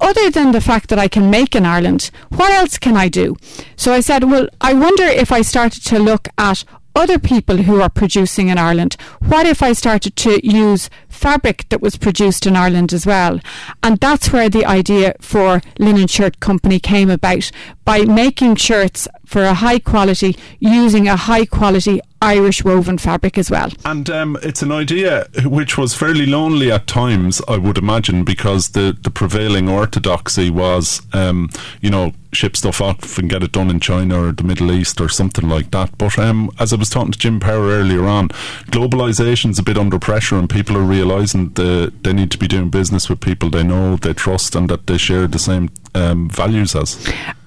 other 0.00 0.28
than 0.28 0.50
the 0.50 0.60
fact 0.60 0.88
that 0.88 0.98
I 0.98 1.06
can 1.06 1.30
make 1.30 1.54
in 1.54 1.64
Ireland, 1.64 2.10
what 2.30 2.50
else 2.50 2.78
can 2.78 2.96
I 2.96 3.08
do? 3.08 3.36
So 3.76 3.92
I 3.92 4.00
said, 4.00 4.24
well, 4.24 4.48
I 4.60 4.72
wonder 4.72 5.04
if 5.04 5.30
I 5.30 5.42
started 5.42 5.84
to 5.84 6.00
look 6.00 6.26
at 6.36 6.64
other 6.96 7.18
people 7.18 7.58
who 7.58 7.80
are 7.80 7.88
producing 7.88 8.48
in 8.48 8.58
Ireland. 8.58 8.96
What 9.20 9.46
if 9.46 9.62
I 9.62 9.72
started 9.72 10.16
to 10.16 10.46
use 10.46 10.90
fabric 11.14 11.68
that 11.70 11.80
was 11.80 11.96
produced 11.96 12.46
in 12.46 12.56
Ireland 12.56 12.92
as 12.92 13.06
well. 13.06 13.40
And 13.82 13.98
that's 13.98 14.32
where 14.32 14.48
the 14.48 14.64
idea 14.64 15.14
for 15.20 15.62
Linen 15.78 16.08
Shirt 16.08 16.40
Company 16.40 16.78
came 16.78 17.10
about 17.10 17.50
by 17.84 18.02
making 18.02 18.56
shirts 18.56 19.06
for 19.26 19.42
a 19.42 19.54
high 19.54 19.78
quality 19.78 20.36
using 20.58 21.08
a 21.08 21.16
high 21.16 21.44
quality 21.44 22.00
Irish 22.22 22.64
woven 22.64 22.96
fabric 22.96 23.36
as 23.36 23.50
well. 23.50 23.70
And 23.84 24.08
um, 24.08 24.38
it's 24.42 24.62
an 24.62 24.72
idea 24.72 25.28
which 25.44 25.76
was 25.76 25.94
fairly 25.94 26.24
lonely 26.24 26.72
at 26.72 26.86
times, 26.86 27.42
I 27.46 27.58
would 27.58 27.76
imagine, 27.76 28.24
because 28.24 28.70
the, 28.70 28.96
the 28.98 29.10
prevailing 29.10 29.68
orthodoxy 29.68 30.48
was, 30.48 31.02
um, 31.12 31.50
you 31.82 31.90
know, 31.90 32.12
ship 32.32 32.56
stuff 32.56 32.80
off 32.80 33.18
and 33.18 33.28
get 33.28 33.42
it 33.42 33.52
done 33.52 33.70
in 33.70 33.78
China 33.78 34.24
or 34.24 34.32
the 34.32 34.42
Middle 34.42 34.72
East 34.72 35.00
or 35.00 35.08
something 35.10 35.48
like 35.48 35.70
that. 35.72 35.96
But 35.98 36.18
um, 36.18 36.50
as 36.58 36.72
I 36.72 36.76
was 36.76 36.88
talking 36.88 37.12
to 37.12 37.18
Jim 37.18 37.40
Power 37.40 37.68
earlier 37.68 38.06
on, 38.06 38.28
globalization's 38.70 39.58
a 39.58 39.62
bit 39.62 39.76
under 39.76 39.98
pressure 39.98 40.36
and 40.36 40.48
people 40.48 40.76
are 40.78 40.82
realising 41.04 41.50
that 41.50 41.92
they 42.02 42.12
need 42.12 42.30
to 42.30 42.38
be 42.38 42.48
doing 42.48 42.70
business 42.70 43.08
with 43.08 43.20
people 43.20 43.50
they 43.50 43.62
know, 43.62 43.96
they 43.96 44.14
trust, 44.14 44.56
and 44.56 44.68
that 44.70 44.86
they 44.86 44.96
share 44.96 45.26
the 45.26 45.38
same 45.38 45.68
um, 45.94 46.30
values 46.30 46.74
as. 46.74 46.88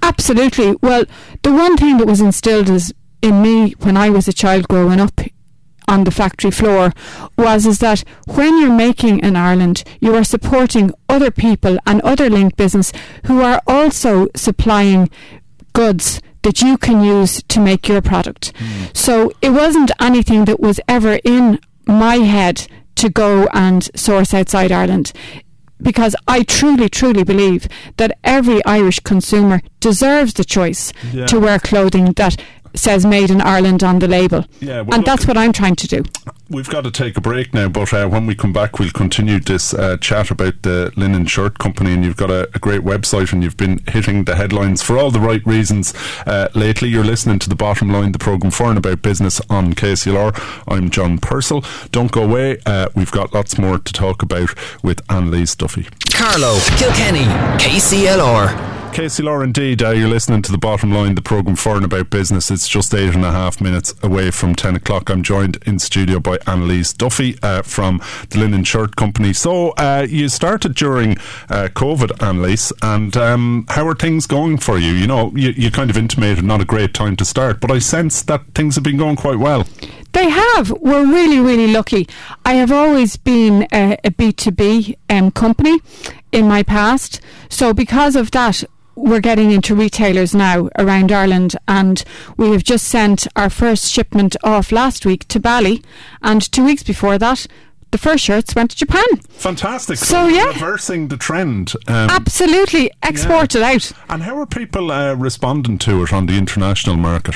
Absolutely. 0.04 0.76
Well, 0.82 1.06
the 1.44 1.52
one 1.52 1.76
thing 1.78 1.98
that 1.98 2.08
was 2.08 2.22
instilled 2.22 2.70
is 2.70 2.94
in 3.22 3.42
me 3.42 3.72
when 3.80 3.98
I 3.98 4.10
was 4.10 4.28
a 4.28 4.34
child 4.34 4.68
growing 4.68 5.00
up 5.00 5.20
on 5.88 6.04
the 6.04 6.12
factory 6.12 6.52
floor 6.52 6.92
was 7.38 7.66
is 7.66 7.80
that 7.80 8.04
when 8.26 8.60
you're 8.60 8.84
making 8.88 9.20
in 9.20 9.36
Ireland, 9.36 9.84
you 10.02 10.14
are 10.16 10.24
supporting 10.24 10.92
other 11.10 11.32
people 11.32 11.78
and 11.88 12.02
other 12.02 12.30
linked 12.30 12.58
business 12.58 12.92
who 13.26 13.42
are 13.42 13.62
also 13.66 14.28
supplying 14.36 15.10
goods 15.74 16.22
that 16.44 16.62
you 16.62 16.78
can 16.78 17.04
use 17.04 17.42
to 17.48 17.60
make 17.60 17.88
your 17.88 18.02
product. 18.02 18.54
Mm. 18.54 18.96
So 18.96 19.32
it 19.42 19.50
wasn't 19.50 19.92
anything 20.00 20.46
that 20.46 20.60
was 20.60 20.80
ever 20.88 21.20
in 21.24 21.60
my 21.86 22.18
head 22.18 22.68
to 22.98 23.10
go 23.10 23.48
and 23.54 23.90
source 23.96 24.34
outside 24.34 24.72
Ireland 24.72 25.14
because 25.82 26.16
I 26.28 26.44
truly, 26.44 26.90
truly 26.90 27.24
believe 27.24 27.68
that 27.98 28.18
every 28.24 28.64
Irish 28.66 29.00
consumer 29.02 29.62
deserves 29.80 30.34
the 30.34 30.44
choice 30.44 30.92
yeah. 31.14 31.28
to 31.28 31.40
wear 31.40 31.60
clothing 31.60 32.14
that 32.14 32.42
says 32.80 33.06
made 33.06 33.30
in 33.30 33.42
Ireland 33.42 33.84
on 33.84 34.00
the 34.00 34.08
label. 34.08 34.46
Yeah, 34.60 34.82
well, 34.82 34.96
and 34.98 35.06
that's 35.06 35.28
what 35.28 35.38
I'm 35.38 35.54
trying 35.54 35.76
to 35.76 35.88
do. 35.88 36.04
We've 36.50 36.70
got 36.70 36.86
to 36.86 36.92
take 36.92 37.18
a 37.18 37.22
break 37.22 37.54
now, 37.54 37.68
but 37.68 37.94
uh, 37.94 38.08
when 38.08 38.26
we 38.26 38.34
come 38.34 38.54
back, 38.54 38.80
we'll 38.80 38.92
continue 38.92 39.40
this 39.40 39.74
uh, 39.74 39.98
chat 39.98 40.32
about 40.32 40.62
the 40.62 40.94
Linen 40.96 41.26
Shirt 41.26 41.60
Company. 41.60 41.94
And 41.94 42.06
you've 42.06 42.16
got 42.16 42.32
a, 42.32 42.50
a, 42.56 42.60
great 42.60 42.82
website, 42.82 43.34
and 43.34 43.44
you've 43.44 43.58
been 43.58 43.82
hitting 43.90 44.24
the 44.24 44.36
headlines 44.36 44.82
for 44.82 44.98
all 44.98 45.12
the 45.12 45.20
right 45.20 45.46
reasons 45.46 45.94
uh, 46.26 46.48
lately. 46.56 46.88
You're 46.88 47.04
listening 47.04 47.40
to 47.40 47.50
the 47.50 47.56
bottom 47.56 47.90
line, 47.90 48.14
the 48.14 48.20
programme 48.20 48.52
for 48.52 48.70
and 48.70 48.78
about 48.78 49.02
business 49.02 49.42
on 49.50 49.74
KCLR. 49.74 50.64
I'm 50.68 50.90
John 50.90 51.18
Purcell. 51.18 51.66
Don't 51.92 52.14
go 52.14 52.24
away. 52.24 52.60
Uh, 52.66 52.88
we've 52.96 53.12
got 53.12 53.34
lots 53.34 53.58
more 53.58 53.78
to 53.78 53.94
talk 53.94 54.22
about 54.22 54.54
with 54.82 55.06
Anneliese 55.08 55.58
Duffy. 55.58 55.88
Carlow, 56.12 56.60
Kilkenny, 56.78 57.26
KCLR. 57.60 58.77
KCLR 58.98 59.44
indeed. 59.44 59.84
Uh, 59.84 59.92
you're 59.92 60.08
listening 60.08 60.42
to 60.42 60.52
the 60.52 60.58
bottom 60.58 60.92
line, 60.92 61.14
the 61.14 61.22
programme 61.22 61.56
for 61.56 61.76
and 61.76 61.86
about 61.86 62.10
business. 62.10 62.50
It's 62.50 62.68
just 62.68 62.96
eight 62.96 63.14
and 63.14 63.24
a 63.24 63.32
half 63.32 63.62
minutes 63.62 63.94
away 64.02 64.32
from 64.32 64.56
10 64.56 64.76
o'clock. 64.76 65.12
I'm 65.12 65.22
joined 65.22 65.60
in 65.68 65.78
studio 65.78 66.20
by 66.20 66.40
Anneliese 66.40 66.98
Duffy 66.98 67.38
uh, 67.44 67.62
from 67.62 68.02
the 68.32 68.40
Linen 68.40 68.64
Shirt 68.64 68.96
Company. 68.96 69.34
So, 69.34 69.70
uh, 69.74 70.08
you 70.10 70.30
started 70.30 70.74
during 70.74 71.12
uh, 71.48 71.70
COVID, 71.76 72.18
Anneliese, 72.18 72.72
and 72.82 73.16
um, 73.16 73.68
how 73.70 73.88
are 73.88 73.94
things 73.94 74.26
going 74.26 74.58
for 74.58 74.80
you? 74.80 74.94
You 74.94 75.06
know, 75.06 75.32
you, 75.36 75.52
you 75.52 75.70
kind 75.70 75.92
of 75.92 75.98
intimated 75.98 76.44
not 76.44 76.62
a 76.62 76.66
great 76.66 76.96
time 76.96 77.16
to 77.18 77.26
start, 77.26 77.62
but 77.62 77.70
I 77.70 77.78
sense 77.78 78.24
that 78.24 78.56
things 78.56 78.74
have 78.74 78.84
been 78.84 78.98
going 78.98 79.16
quite 79.16 79.38
well. 79.38 79.68
They 80.14 80.28
have. 80.28 80.72
We're 80.72 81.06
really, 81.06 81.40
really 81.40 81.68
lucky. 81.72 82.10
I 82.44 82.56
have 82.56 82.72
always 82.72 83.16
been 83.16 83.68
a 83.72 84.00
a 84.04 84.10
B2B 84.10 84.98
um, 85.12 85.30
company 85.30 85.78
in 86.32 86.48
my 86.48 86.64
past. 86.64 87.22
So, 87.50 87.76
because 87.76 88.16
of 88.16 88.32
that, 88.32 88.64
we're 88.98 89.22
getting 89.22 89.52
into 89.52 89.76
retailers 89.76 90.34
now 90.34 90.70
around 90.78 91.12
Ireland, 91.12 91.56
and 91.68 92.04
we 92.36 92.52
have 92.52 92.64
just 92.64 92.88
sent 92.88 93.28
our 93.36 93.50
first 93.50 93.92
shipment 93.92 94.36
off 94.44 94.72
last 94.72 95.06
week 95.06 95.28
to 95.30 95.40
Bali, 95.40 95.84
and 96.22 96.52
two 96.52 96.66
weeks 96.66 96.84
before 96.84 97.18
that, 97.20 97.46
the 97.92 97.98
first 97.98 98.24
shirts 98.24 98.56
went 98.56 98.72
to 98.72 98.78
Japan. 98.78 99.06
Fantastic. 99.30 99.98
So, 99.98 100.06
so 100.06 100.28
yeah, 100.28 100.48
reversing 100.48 101.08
the 101.08 101.18
trend. 101.18 101.74
Um, 101.88 102.10
Absolutely, 102.10 102.92
exported 103.04 103.60
yeah. 103.60 103.72
out. 103.72 103.92
And 104.10 104.24
how 104.24 104.38
are 104.40 104.48
people 104.48 104.92
uh, 104.92 105.14
responding 105.14 105.78
to 105.80 106.04
it 106.04 106.12
on 106.12 106.26
the 106.26 106.38
international 106.38 106.98
market? 106.98 107.36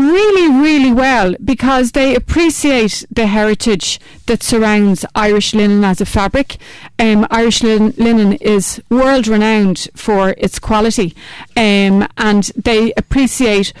Really, 0.00 0.48
really 0.48 0.92
well 0.92 1.34
because 1.44 1.92
they 1.92 2.14
appreciate 2.14 3.04
the 3.10 3.26
heritage 3.26 4.00
that 4.26 4.42
surrounds 4.42 5.04
Irish 5.14 5.54
linen 5.54 5.84
as 5.84 6.00
a 6.00 6.06
fabric. 6.06 6.56
Um, 6.98 7.26
Irish 7.30 7.62
lin- 7.62 7.94
linen 7.96 8.34
is 8.34 8.82
world 8.90 9.26
renowned 9.26 9.88
for 9.94 10.30
its 10.38 10.58
quality, 10.58 11.14
um, 11.56 12.06
and 12.16 12.44
they 12.56 12.92
appreciate 12.96 13.72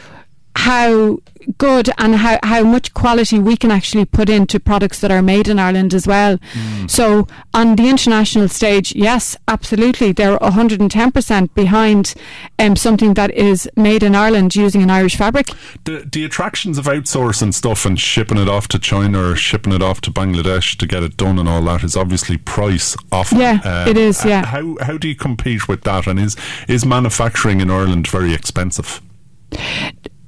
how 0.56 1.18
good 1.58 1.90
and 1.98 2.16
how, 2.16 2.38
how 2.42 2.62
much 2.62 2.92
quality 2.94 3.38
we 3.38 3.56
can 3.56 3.70
actually 3.70 4.04
put 4.04 4.28
into 4.28 4.60
products 4.60 5.00
that 5.00 5.10
are 5.10 5.22
made 5.22 5.48
in 5.48 5.58
Ireland 5.58 5.94
as 5.94 6.06
well. 6.06 6.38
Mm. 6.38 6.90
So 6.90 7.26
on 7.54 7.76
the 7.76 7.88
international 7.88 8.48
stage, 8.48 8.94
yes, 8.94 9.36
absolutely, 9.48 10.12
they're 10.12 10.38
110% 10.38 11.54
behind 11.54 12.14
um, 12.58 12.76
something 12.76 13.14
that 13.14 13.30
is 13.32 13.68
made 13.76 14.02
in 14.02 14.14
Ireland 14.14 14.54
using 14.54 14.82
an 14.82 14.90
Irish 14.90 15.16
fabric. 15.16 15.48
The, 15.84 16.08
the 16.10 16.24
attractions 16.24 16.78
of 16.78 16.86
outsourcing 16.86 17.54
stuff 17.54 17.86
and 17.86 17.98
shipping 17.98 18.38
it 18.38 18.48
off 18.48 18.68
to 18.68 18.78
China 18.78 19.30
or 19.30 19.36
shipping 19.36 19.72
it 19.72 19.82
off 19.82 20.00
to 20.02 20.10
Bangladesh 20.10 20.76
to 20.76 20.86
get 20.86 21.02
it 21.02 21.16
done 21.16 21.38
and 21.38 21.48
all 21.48 21.62
that 21.62 21.82
is 21.82 21.96
obviously 21.96 22.36
price 22.36 22.96
often. 23.12 23.38
Yeah, 23.38 23.60
uh, 23.64 23.86
it 23.88 23.96
is, 23.96 24.24
yeah. 24.24 24.44
How, 24.44 24.76
how 24.82 24.98
do 24.98 25.08
you 25.08 25.16
compete 25.16 25.68
with 25.68 25.82
that 25.82 26.06
and 26.06 26.18
is, 26.18 26.36
is 26.68 26.84
manufacturing 26.84 27.60
in 27.60 27.70
Ireland 27.70 28.06
very 28.08 28.34
expensive? 28.34 29.00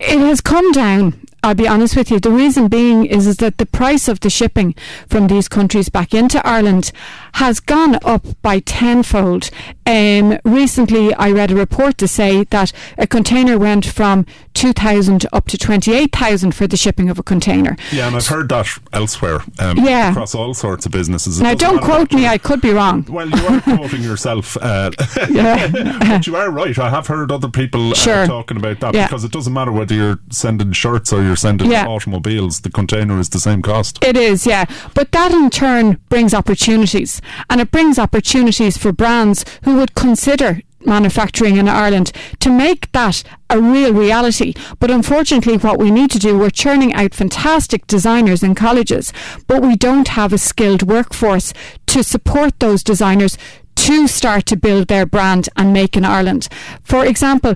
It 0.04 0.18
has 0.18 0.40
come 0.40 0.72
down. 0.72 1.14
I'll 1.44 1.54
be 1.54 1.68
honest 1.68 1.96
with 1.96 2.10
you. 2.10 2.18
The 2.18 2.30
reason 2.30 2.66
being 2.68 3.04
is, 3.04 3.26
is 3.26 3.36
that 3.36 3.58
the 3.58 3.66
price 3.66 4.08
of 4.08 4.18
the 4.20 4.30
shipping 4.30 4.74
from 5.08 5.28
these 5.28 5.48
countries 5.48 5.88
back 5.88 6.12
into 6.12 6.44
Ireland 6.46 6.90
has 7.34 7.60
gone 7.60 7.98
up 8.04 8.26
by 8.42 8.60
tenfold. 8.60 9.50
Um, 9.86 10.38
recently, 10.44 11.14
I 11.14 11.30
read 11.30 11.50
a 11.50 11.56
report 11.56 11.98
to 11.98 12.08
say 12.08 12.44
that 12.44 12.72
a 12.98 13.06
container 13.06 13.58
went 13.58 13.86
from 13.86 14.26
2,000 14.54 15.26
up 15.32 15.46
to 15.46 15.58
28,000 15.58 16.54
for 16.54 16.66
the 16.66 16.76
shipping 16.76 17.08
of 17.08 17.18
a 17.18 17.22
container. 17.22 17.76
Yeah, 17.90 18.06
and 18.06 18.16
I've 18.16 18.26
heard 18.26 18.48
that 18.50 18.68
elsewhere. 18.92 19.40
Um, 19.58 19.78
yeah. 19.78 20.10
Across 20.10 20.34
all 20.34 20.54
sorts 20.54 20.86
of 20.86 20.92
businesses. 20.92 21.40
It 21.40 21.42
now, 21.42 21.54
don't 21.54 21.82
quote 21.82 22.12
me, 22.12 22.26
I 22.26 22.38
could 22.38 22.60
be 22.60 22.70
wrong. 22.70 23.06
Well, 23.08 23.28
you 23.28 23.46
are 23.46 23.60
quoting 23.60 24.02
yourself. 24.02 24.56
Uh, 24.60 24.90
but 25.16 26.26
you 26.26 26.36
are 26.36 26.50
right. 26.50 26.78
I 26.78 26.90
have 26.90 27.06
heard 27.06 27.32
other 27.32 27.48
people 27.48 27.92
uh, 27.92 27.94
sure. 27.94 28.26
talking 28.26 28.56
about 28.56 28.80
that 28.80 28.94
yeah. 28.94 29.06
because 29.06 29.24
it 29.24 29.32
doesn't 29.32 29.52
matter 29.52 29.72
whether 29.72 29.94
you're 29.94 30.18
sending 30.30 30.72
shirts 30.72 31.12
or 31.12 31.22
you're 31.22 31.36
sending 31.36 31.70
yeah. 31.70 31.86
automobiles, 31.86 32.60
the 32.60 32.70
container 32.70 33.18
is 33.18 33.30
the 33.30 33.40
same 33.40 33.62
cost. 33.62 34.04
It 34.04 34.16
is, 34.16 34.46
yeah. 34.46 34.66
But 34.94 35.12
that 35.12 35.32
in 35.32 35.50
turn 35.50 35.98
brings 36.08 36.34
opportunities 36.34 37.21
and 37.48 37.60
it 37.60 37.70
brings 37.70 37.98
opportunities 37.98 38.76
for 38.76 38.92
brands 38.92 39.44
who 39.64 39.76
would 39.76 39.94
consider 39.94 40.60
manufacturing 40.84 41.56
in 41.56 41.68
Ireland 41.68 42.12
to 42.40 42.50
make 42.50 42.90
that 42.92 43.22
a 43.48 43.60
real 43.60 43.92
reality. 43.92 44.54
But 44.78 44.90
unfortunately, 44.90 45.56
what 45.56 45.78
we 45.78 45.90
need 45.90 46.10
to 46.10 46.18
do, 46.18 46.38
we're 46.38 46.50
churning 46.50 46.92
out 46.94 47.14
fantastic 47.14 47.86
designers 47.86 48.42
in 48.42 48.54
colleges, 48.54 49.12
but 49.46 49.62
we 49.62 49.76
don't 49.76 50.08
have 50.08 50.32
a 50.32 50.38
skilled 50.38 50.82
workforce 50.82 51.52
to 51.86 52.02
support 52.02 52.58
those 52.58 52.82
designers 52.82 53.38
to 53.76 54.06
start 54.06 54.46
to 54.46 54.56
build 54.56 54.88
their 54.88 55.06
brand 55.06 55.48
and 55.56 55.72
make 55.72 55.96
in 55.96 56.04
Ireland. 56.04 56.48
For 56.82 57.04
example, 57.04 57.54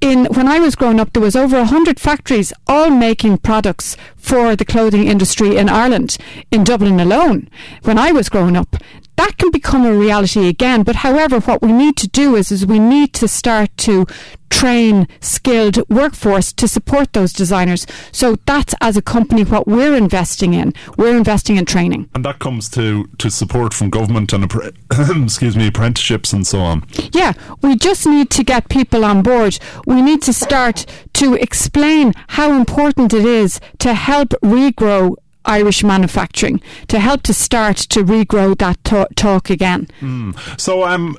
in 0.00 0.26
when 0.26 0.46
I 0.46 0.58
was 0.60 0.74
growing 0.74 1.00
up, 1.00 1.12
there 1.12 1.22
was 1.22 1.36
over 1.36 1.64
hundred 1.64 1.98
factories 1.98 2.52
all 2.66 2.90
making 2.90 3.38
products 3.38 3.96
for 4.16 4.54
the 4.54 4.64
clothing 4.64 5.06
industry 5.06 5.56
in 5.56 5.68
Ireland, 5.68 6.18
in 6.50 6.64
Dublin 6.64 7.00
alone. 7.00 7.48
When 7.82 7.98
I 7.98 8.12
was 8.12 8.28
growing 8.28 8.56
up, 8.56 8.76
that 9.16 9.38
can 9.38 9.50
become 9.50 9.84
a 9.84 9.94
reality 9.94 10.48
again. 10.48 10.82
But 10.82 10.96
however, 10.96 11.40
what 11.40 11.62
we 11.62 11.72
need 11.72 11.96
to 11.98 12.08
do 12.08 12.36
is, 12.36 12.52
is 12.52 12.66
we 12.66 12.78
need 12.78 13.12
to 13.14 13.28
start 13.28 13.76
to 13.78 14.06
train 14.50 15.06
skilled 15.20 15.78
workforce 15.90 16.52
to 16.52 16.68
support 16.68 17.12
those 17.12 17.32
designers. 17.32 17.86
So 18.12 18.36
that's 18.46 18.74
as 18.80 18.96
a 18.96 19.02
company 19.02 19.44
what 19.44 19.66
we're 19.66 19.94
investing 19.94 20.54
in. 20.54 20.72
We're 20.96 21.16
investing 21.16 21.56
in 21.56 21.64
training. 21.64 22.08
And 22.14 22.24
that 22.24 22.38
comes 22.38 22.68
to, 22.70 23.06
to 23.18 23.30
support 23.30 23.74
from 23.74 23.90
government 23.90 24.32
and 24.32 24.44
excuse 25.24 25.56
me, 25.56 25.68
apprenticeships 25.68 26.32
and 26.32 26.46
so 26.46 26.60
on. 26.60 26.84
Yeah, 27.12 27.32
we 27.62 27.76
just 27.76 28.06
need 28.06 28.30
to 28.30 28.44
get 28.44 28.68
people 28.68 29.04
on 29.04 29.22
board. 29.22 29.58
We 29.86 30.00
need 30.00 30.22
to 30.22 30.32
start 30.32 30.86
to 31.14 31.34
explain 31.34 32.12
how 32.28 32.52
important 32.52 33.12
it 33.12 33.24
is 33.24 33.60
to 33.80 33.94
help 33.94 34.30
regrow 34.42 35.16
Irish 35.46 35.84
manufacturing 35.84 36.60
to 36.88 36.98
help 36.98 37.22
to 37.22 37.34
start 37.34 37.76
to 37.76 38.04
regrow 38.04 38.56
that 38.58 38.82
talk 39.16 39.50
again. 39.50 39.88
Mm. 40.00 40.60
So, 40.60 40.84
um, 40.84 41.16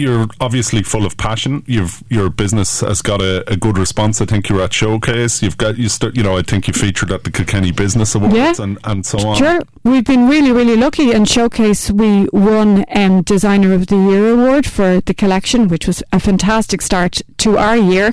you're 0.00 0.26
obviously 0.40 0.82
full 0.82 1.04
of 1.06 1.16
passion. 1.16 1.62
You've 1.66 2.02
your 2.08 2.30
business 2.30 2.80
has 2.80 3.02
got 3.02 3.20
a, 3.22 3.48
a 3.50 3.56
good 3.56 3.78
response. 3.78 4.20
I 4.20 4.24
think 4.24 4.48
you're 4.48 4.62
at 4.62 4.72
showcase. 4.72 5.42
You've 5.42 5.56
got 5.58 5.78
you 5.78 5.88
start, 5.88 6.16
you 6.16 6.22
know 6.22 6.36
I 6.36 6.42
think 6.42 6.66
you 6.66 6.72
featured 6.74 7.12
at 7.12 7.24
the 7.24 7.30
Kilkenny 7.30 7.70
Business 7.72 8.14
Awards 8.14 8.34
Yeah. 8.34 8.54
and, 8.58 8.78
and 8.84 9.06
so 9.06 9.18
on. 9.28 9.36
Sure, 9.36 9.60
we've 9.84 10.04
been 10.04 10.28
really, 10.28 10.52
really 10.52 10.76
lucky. 10.76 11.12
In 11.12 11.24
Showcase, 11.24 11.90
we 11.90 12.28
won 12.32 12.84
um, 12.94 13.22
Designer 13.22 13.72
of 13.74 13.86
the 13.88 13.96
Year 13.96 14.30
award 14.32 14.66
for 14.66 15.00
the 15.00 15.14
collection, 15.14 15.68
which 15.68 15.86
was 15.86 16.02
a 16.12 16.18
fantastic 16.20 16.80
start 16.82 17.20
to 17.38 17.58
our 17.58 17.76
year. 17.76 18.12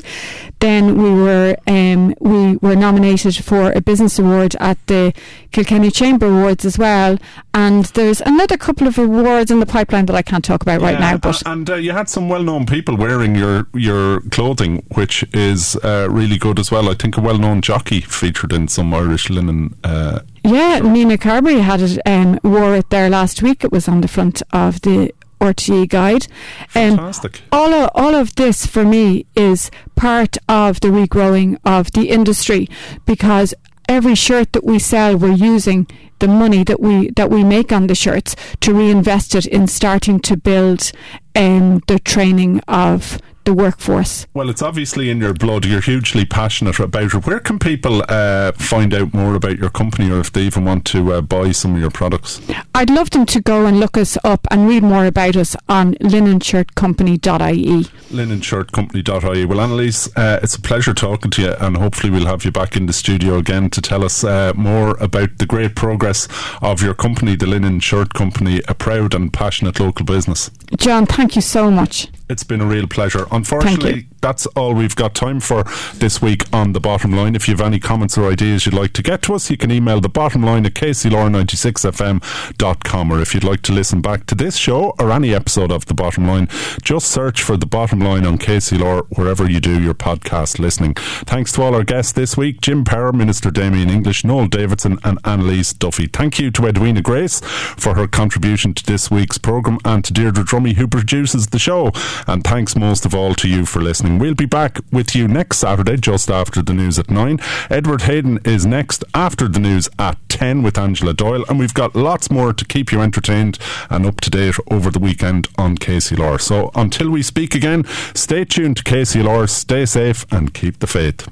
Then 0.59 0.97
we 1.01 1.09
were 1.11 1.55
um, 1.67 2.13
we 2.19 2.57
were 2.57 2.75
nominated 2.75 3.35
for 3.43 3.71
a 3.71 3.81
business 3.81 4.17
award 4.19 4.55
at 4.59 4.77
the 4.87 5.13
Kilkenny 5.51 5.91
Chamber 5.91 6.25
Awards 6.27 6.65
as 6.65 6.77
well. 6.77 7.17
And 7.53 7.85
there's 7.85 8.21
another 8.21 8.57
couple 8.57 8.87
of 8.87 8.97
awards 8.97 9.49
in 9.51 9.59
the 9.59 9.65
pipeline 9.65 10.05
that 10.07 10.15
I 10.15 10.21
can't 10.21 10.43
talk 10.43 10.61
about 10.61 10.81
right 10.81 10.99
now. 10.99 11.17
But 11.17 11.41
a- 11.43 11.49
and 11.49 11.69
uh, 11.69 11.75
you 11.77 11.91
had 11.93 12.09
some 12.09 12.29
well-known 12.29 12.65
people 12.65 12.95
wearing 12.97 13.35
your 13.35 13.67
your 13.73 14.21
clothing, 14.31 14.83
which 14.95 15.23
is 15.33 15.75
uh, 15.83 16.07
really 16.09 16.37
good 16.37 16.59
as 16.59 16.71
well. 16.71 16.89
I 16.89 16.93
think 16.95 17.17
a 17.17 17.21
well-known 17.21 17.61
jockey 17.61 18.01
featured 18.01 18.51
in 18.53 18.67
some 18.67 18.93
Irish 18.93 19.29
linen. 19.29 19.75
Uh, 19.83 20.19
Yeah, 20.43 20.79
Nina 20.79 21.17
Carberry 21.17 21.59
had 21.61 21.81
it, 21.81 21.99
um, 22.05 22.39
wore 22.43 22.75
it 22.75 22.89
there 22.89 23.09
last 23.09 23.41
week. 23.41 23.63
It 23.63 23.71
was 23.71 23.87
on 23.87 24.01
the 24.01 24.07
front 24.07 24.41
of 24.53 24.81
the 24.81 25.11
RTE 25.39 25.87
guide. 25.89 26.27
Um, 26.73 26.95
Fantastic. 26.97 27.41
all 27.51 27.73
of, 27.73 27.89
all 27.93 28.15
of 28.15 28.33
this 28.35 28.65
for 28.65 28.83
me 28.83 29.25
is 29.35 29.69
part 29.95 30.37
of 30.49 30.79
the 30.79 30.87
regrowing 30.87 31.57
of 31.63 31.91
the 31.91 32.09
industry 32.09 32.67
because 33.05 33.53
every 33.87 34.15
shirt 34.15 34.53
that 34.53 34.63
we 34.63 34.79
sell, 34.79 35.17
we're 35.17 35.33
using 35.33 35.87
the 36.19 36.27
money 36.27 36.63
that 36.63 36.79
we 36.79 37.11
that 37.11 37.29
we 37.29 37.43
make 37.43 37.71
on 37.71 37.87
the 37.87 37.95
shirts 37.95 38.35
to 38.61 38.73
reinvest 38.73 39.35
it 39.35 39.45
in 39.45 39.67
starting 39.67 40.19
to 40.21 40.35
build 40.35 40.91
um, 41.35 41.81
the 41.87 41.99
training 41.99 42.59
of 42.67 43.19
the 43.47 43.53
workforce. 43.53 44.27
Well, 44.33 44.49
it's 44.49 44.61
obviously 44.61 45.09
in 45.09 45.19
your 45.19 45.33
blood. 45.33 45.63
You're 45.65 45.79
hugely 45.79 46.25
passionate 46.25 46.79
about 46.79 47.13
it. 47.13 47.25
Where 47.25 47.39
can 47.39 47.57
people 47.57 48.03
uh, 48.09 48.51
find 48.51 48.93
out 48.93 49.13
more 49.13 49.35
about 49.35 49.57
your 49.57 49.69
company, 49.69 50.11
or 50.11 50.19
if 50.19 50.33
they 50.33 50.41
even 50.41 50.65
want 50.65 50.83
to 50.87 51.13
uh, 51.13 51.21
buy 51.21 51.53
some 51.53 51.73
of 51.73 51.79
your 51.79 51.89
products? 51.89 52.41
I'd 52.75 52.89
love 52.89 53.09
them 53.11 53.25
to 53.27 53.39
go 53.39 53.65
and 53.65 53.79
look 53.79 53.95
us 53.95 54.17
up 54.25 54.45
and 54.51 54.67
read 54.67 54.83
more 54.83 55.05
about 55.05 55.37
us 55.37 55.55
on 55.69 55.93
linenshirtcompany.ie. 55.95 57.83
linenshirtcompany.ie. 58.11 59.45
Well, 59.45 59.59
Anneliese, 59.59 60.09
uh, 60.17 60.41
it's 60.43 60.55
a 60.55 60.61
pleasure 60.61 60.93
talking 60.93 61.31
to 61.31 61.41
you, 61.41 61.53
and 61.53 61.77
hopefully 61.77 62.11
we'll 62.11 62.25
have 62.25 62.43
you 62.43 62.51
back 62.51 62.75
in 62.75 62.85
the 62.85 62.93
studio 62.93 63.37
again 63.37 63.69
to 63.69 63.81
tell 63.81 64.03
us 64.03 64.25
uh, 64.25 64.51
more 64.57 64.97
about 64.97 65.37
the 65.37 65.45
great 65.45 65.73
progress 65.73 66.27
of 66.61 66.81
your 66.81 66.93
company, 66.93 67.37
the 67.37 67.47
Linen 67.47 67.79
Shirt 67.79 68.13
Company, 68.13 68.61
a 68.67 68.73
proud 68.73 69.13
and 69.13 69.31
passionate 69.31 69.79
local 69.79 70.03
business. 70.05 70.51
John, 70.75 71.05
thank 71.05 71.37
you 71.37 71.41
so 71.41 71.71
much. 71.71 72.09
It's 72.29 72.43
been 72.43 72.61
a 72.61 72.65
real 72.65 72.87
pleasure. 72.87 73.25
Unfortunately, 73.31 74.07
that's 74.21 74.45
all 74.47 74.73
we've 74.73 74.95
got 74.95 75.13
time 75.15 75.39
for 75.39 75.63
this 75.95 76.21
week 76.21 76.43
on 76.53 76.73
The 76.73 76.79
Bottom 76.79 77.11
Line. 77.11 77.35
If 77.35 77.47
you 77.47 77.55
have 77.55 77.65
any 77.65 77.79
comments 77.79 78.17
or 78.17 78.29
ideas 78.31 78.65
you'd 78.65 78.75
like 78.75 78.93
to 78.93 79.03
get 79.03 79.21
to 79.23 79.33
us, 79.35 79.49
you 79.49 79.57
can 79.57 79.71
email 79.71 80.01
the 80.01 80.09
bottom 80.09 80.43
line 80.43 80.65
at 80.65 80.73
kclr96fm.com. 80.73 83.11
Or 83.11 83.21
if 83.21 83.33
you'd 83.33 83.43
like 83.43 83.61
to 83.63 83.71
listen 83.71 84.01
back 84.01 84.25
to 84.27 84.35
this 84.35 84.57
show 84.57 84.93
or 84.99 85.11
any 85.11 85.33
episode 85.33 85.71
of 85.71 85.85
The 85.85 85.93
Bottom 85.93 86.27
Line, 86.27 86.47
just 86.81 87.09
search 87.09 87.43
for 87.43 87.57
The 87.57 87.65
Bottom 87.65 87.99
Line 87.99 88.25
on 88.25 88.37
KCLR 88.37 89.17
wherever 89.17 89.49
you 89.49 89.59
do 89.59 89.81
your 89.81 89.93
podcast 89.93 90.59
listening. 90.59 90.93
Thanks 90.95 91.51
to 91.53 91.61
all 91.61 91.75
our 91.75 91.83
guests 91.83 92.11
this 92.11 92.37
week 92.37 92.61
Jim 92.61 92.83
Power, 92.83 93.13
Minister 93.13 93.51
Damien 93.51 93.89
English, 93.89 94.23
Noel 94.23 94.47
Davidson, 94.47 94.99
and 95.03 95.21
Anneliese 95.23 95.77
Duffy. 95.77 96.07
Thank 96.07 96.39
you 96.39 96.49
to 96.51 96.67
Edwina 96.67 97.01
Grace 97.01 97.41
for 97.41 97.95
her 97.95 98.07
contribution 98.07 98.73
to 98.73 98.85
this 98.85 99.11
week's 99.11 99.37
programme 99.37 99.79
and 99.85 100.03
to 100.05 100.13
Deirdre 100.13 100.43
Dromey, 100.43 100.75
who 100.75 100.87
produces 100.87 101.47
the 101.47 101.59
show. 101.59 101.91
And 102.25 102.43
thanks 102.43 102.75
most 102.75 103.05
of 103.05 103.13
all 103.13 103.35
to 103.35 103.47
you 103.47 103.65
for 103.65 103.81
listening. 103.81 104.06
We'll 104.15 104.33
be 104.33 104.45
back 104.45 104.79
with 104.91 105.13
you 105.15 105.27
next 105.27 105.57
Saturday, 105.57 105.97
just 105.97 106.31
after 106.31 106.61
the 106.61 106.73
news 106.73 106.97
at 106.97 107.11
9. 107.11 107.39
Edward 107.69 108.03
Hayden 108.03 108.39
is 108.45 108.65
next 108.65 109.03
after 109.13 109.47
the 109.49 109.59
news 109.59 109.89
at 109.99 110.17
10 110.29 110.63
with 110.63 110.77
Angela 110.77 111.13
Doyle. 111.13 111.43
And 111.49 111.59
we've 111.59 111.73
got 111.73 111.95
lots 111.95 112.31
more 112.31 112.53
to 112.53 112.65
keep 112.65 112.91
you 112.91 113.01
entertained 113.01 113.59
and 113.89 114.05
up 114.05 114.21
to 114.21 114.29
date 114.29 114.55
over 114.71 114.89
the 114.89 114.99
weekend 114.99 115.49
on 115.57 115.77
KCLR. 115.77 116.39
So 116.39 116.71
until 116.73 117.09
we 117.09 117.21
speak 117.21 117.53
again, 117.53 117.83
stay 118.15 118.45
tuned 118.45 118.77
to 118.77 118.83
KCLR, 118.83 119.49
stay 119.49 119.85
safe, 119.85 120.25
and 120.31 120.53
keep 120.53 120.79
the 120.79 120.87
faith. 120.87 121.27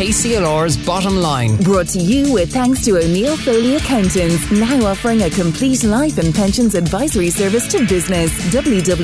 KCLR's 0.00 0.78
bottom 0.78 1.16
line. 1.16 1.58
Brought 1.58 1.88
to 1.88 1.98
you 1.98 2.32
with 2.32 2.50
thanks 2.50 2.82
to 2.86 2.96
O'Neill 2.96 3.36
Foley 3.36 3.76
Accountants, 3.76 4.50
now 4.50 4.86
offering 4.86 5.24
a 5.24 5.28
complete 5.28 5.84
life 5.84 6.16
and 6.16 6.34
pensions 6.34 6.74
advisory 6.74 7.28
service 7.28 7.70
to 7.70 7.86
business. 7.86 8.32
www.onf.ie 8.50 8.96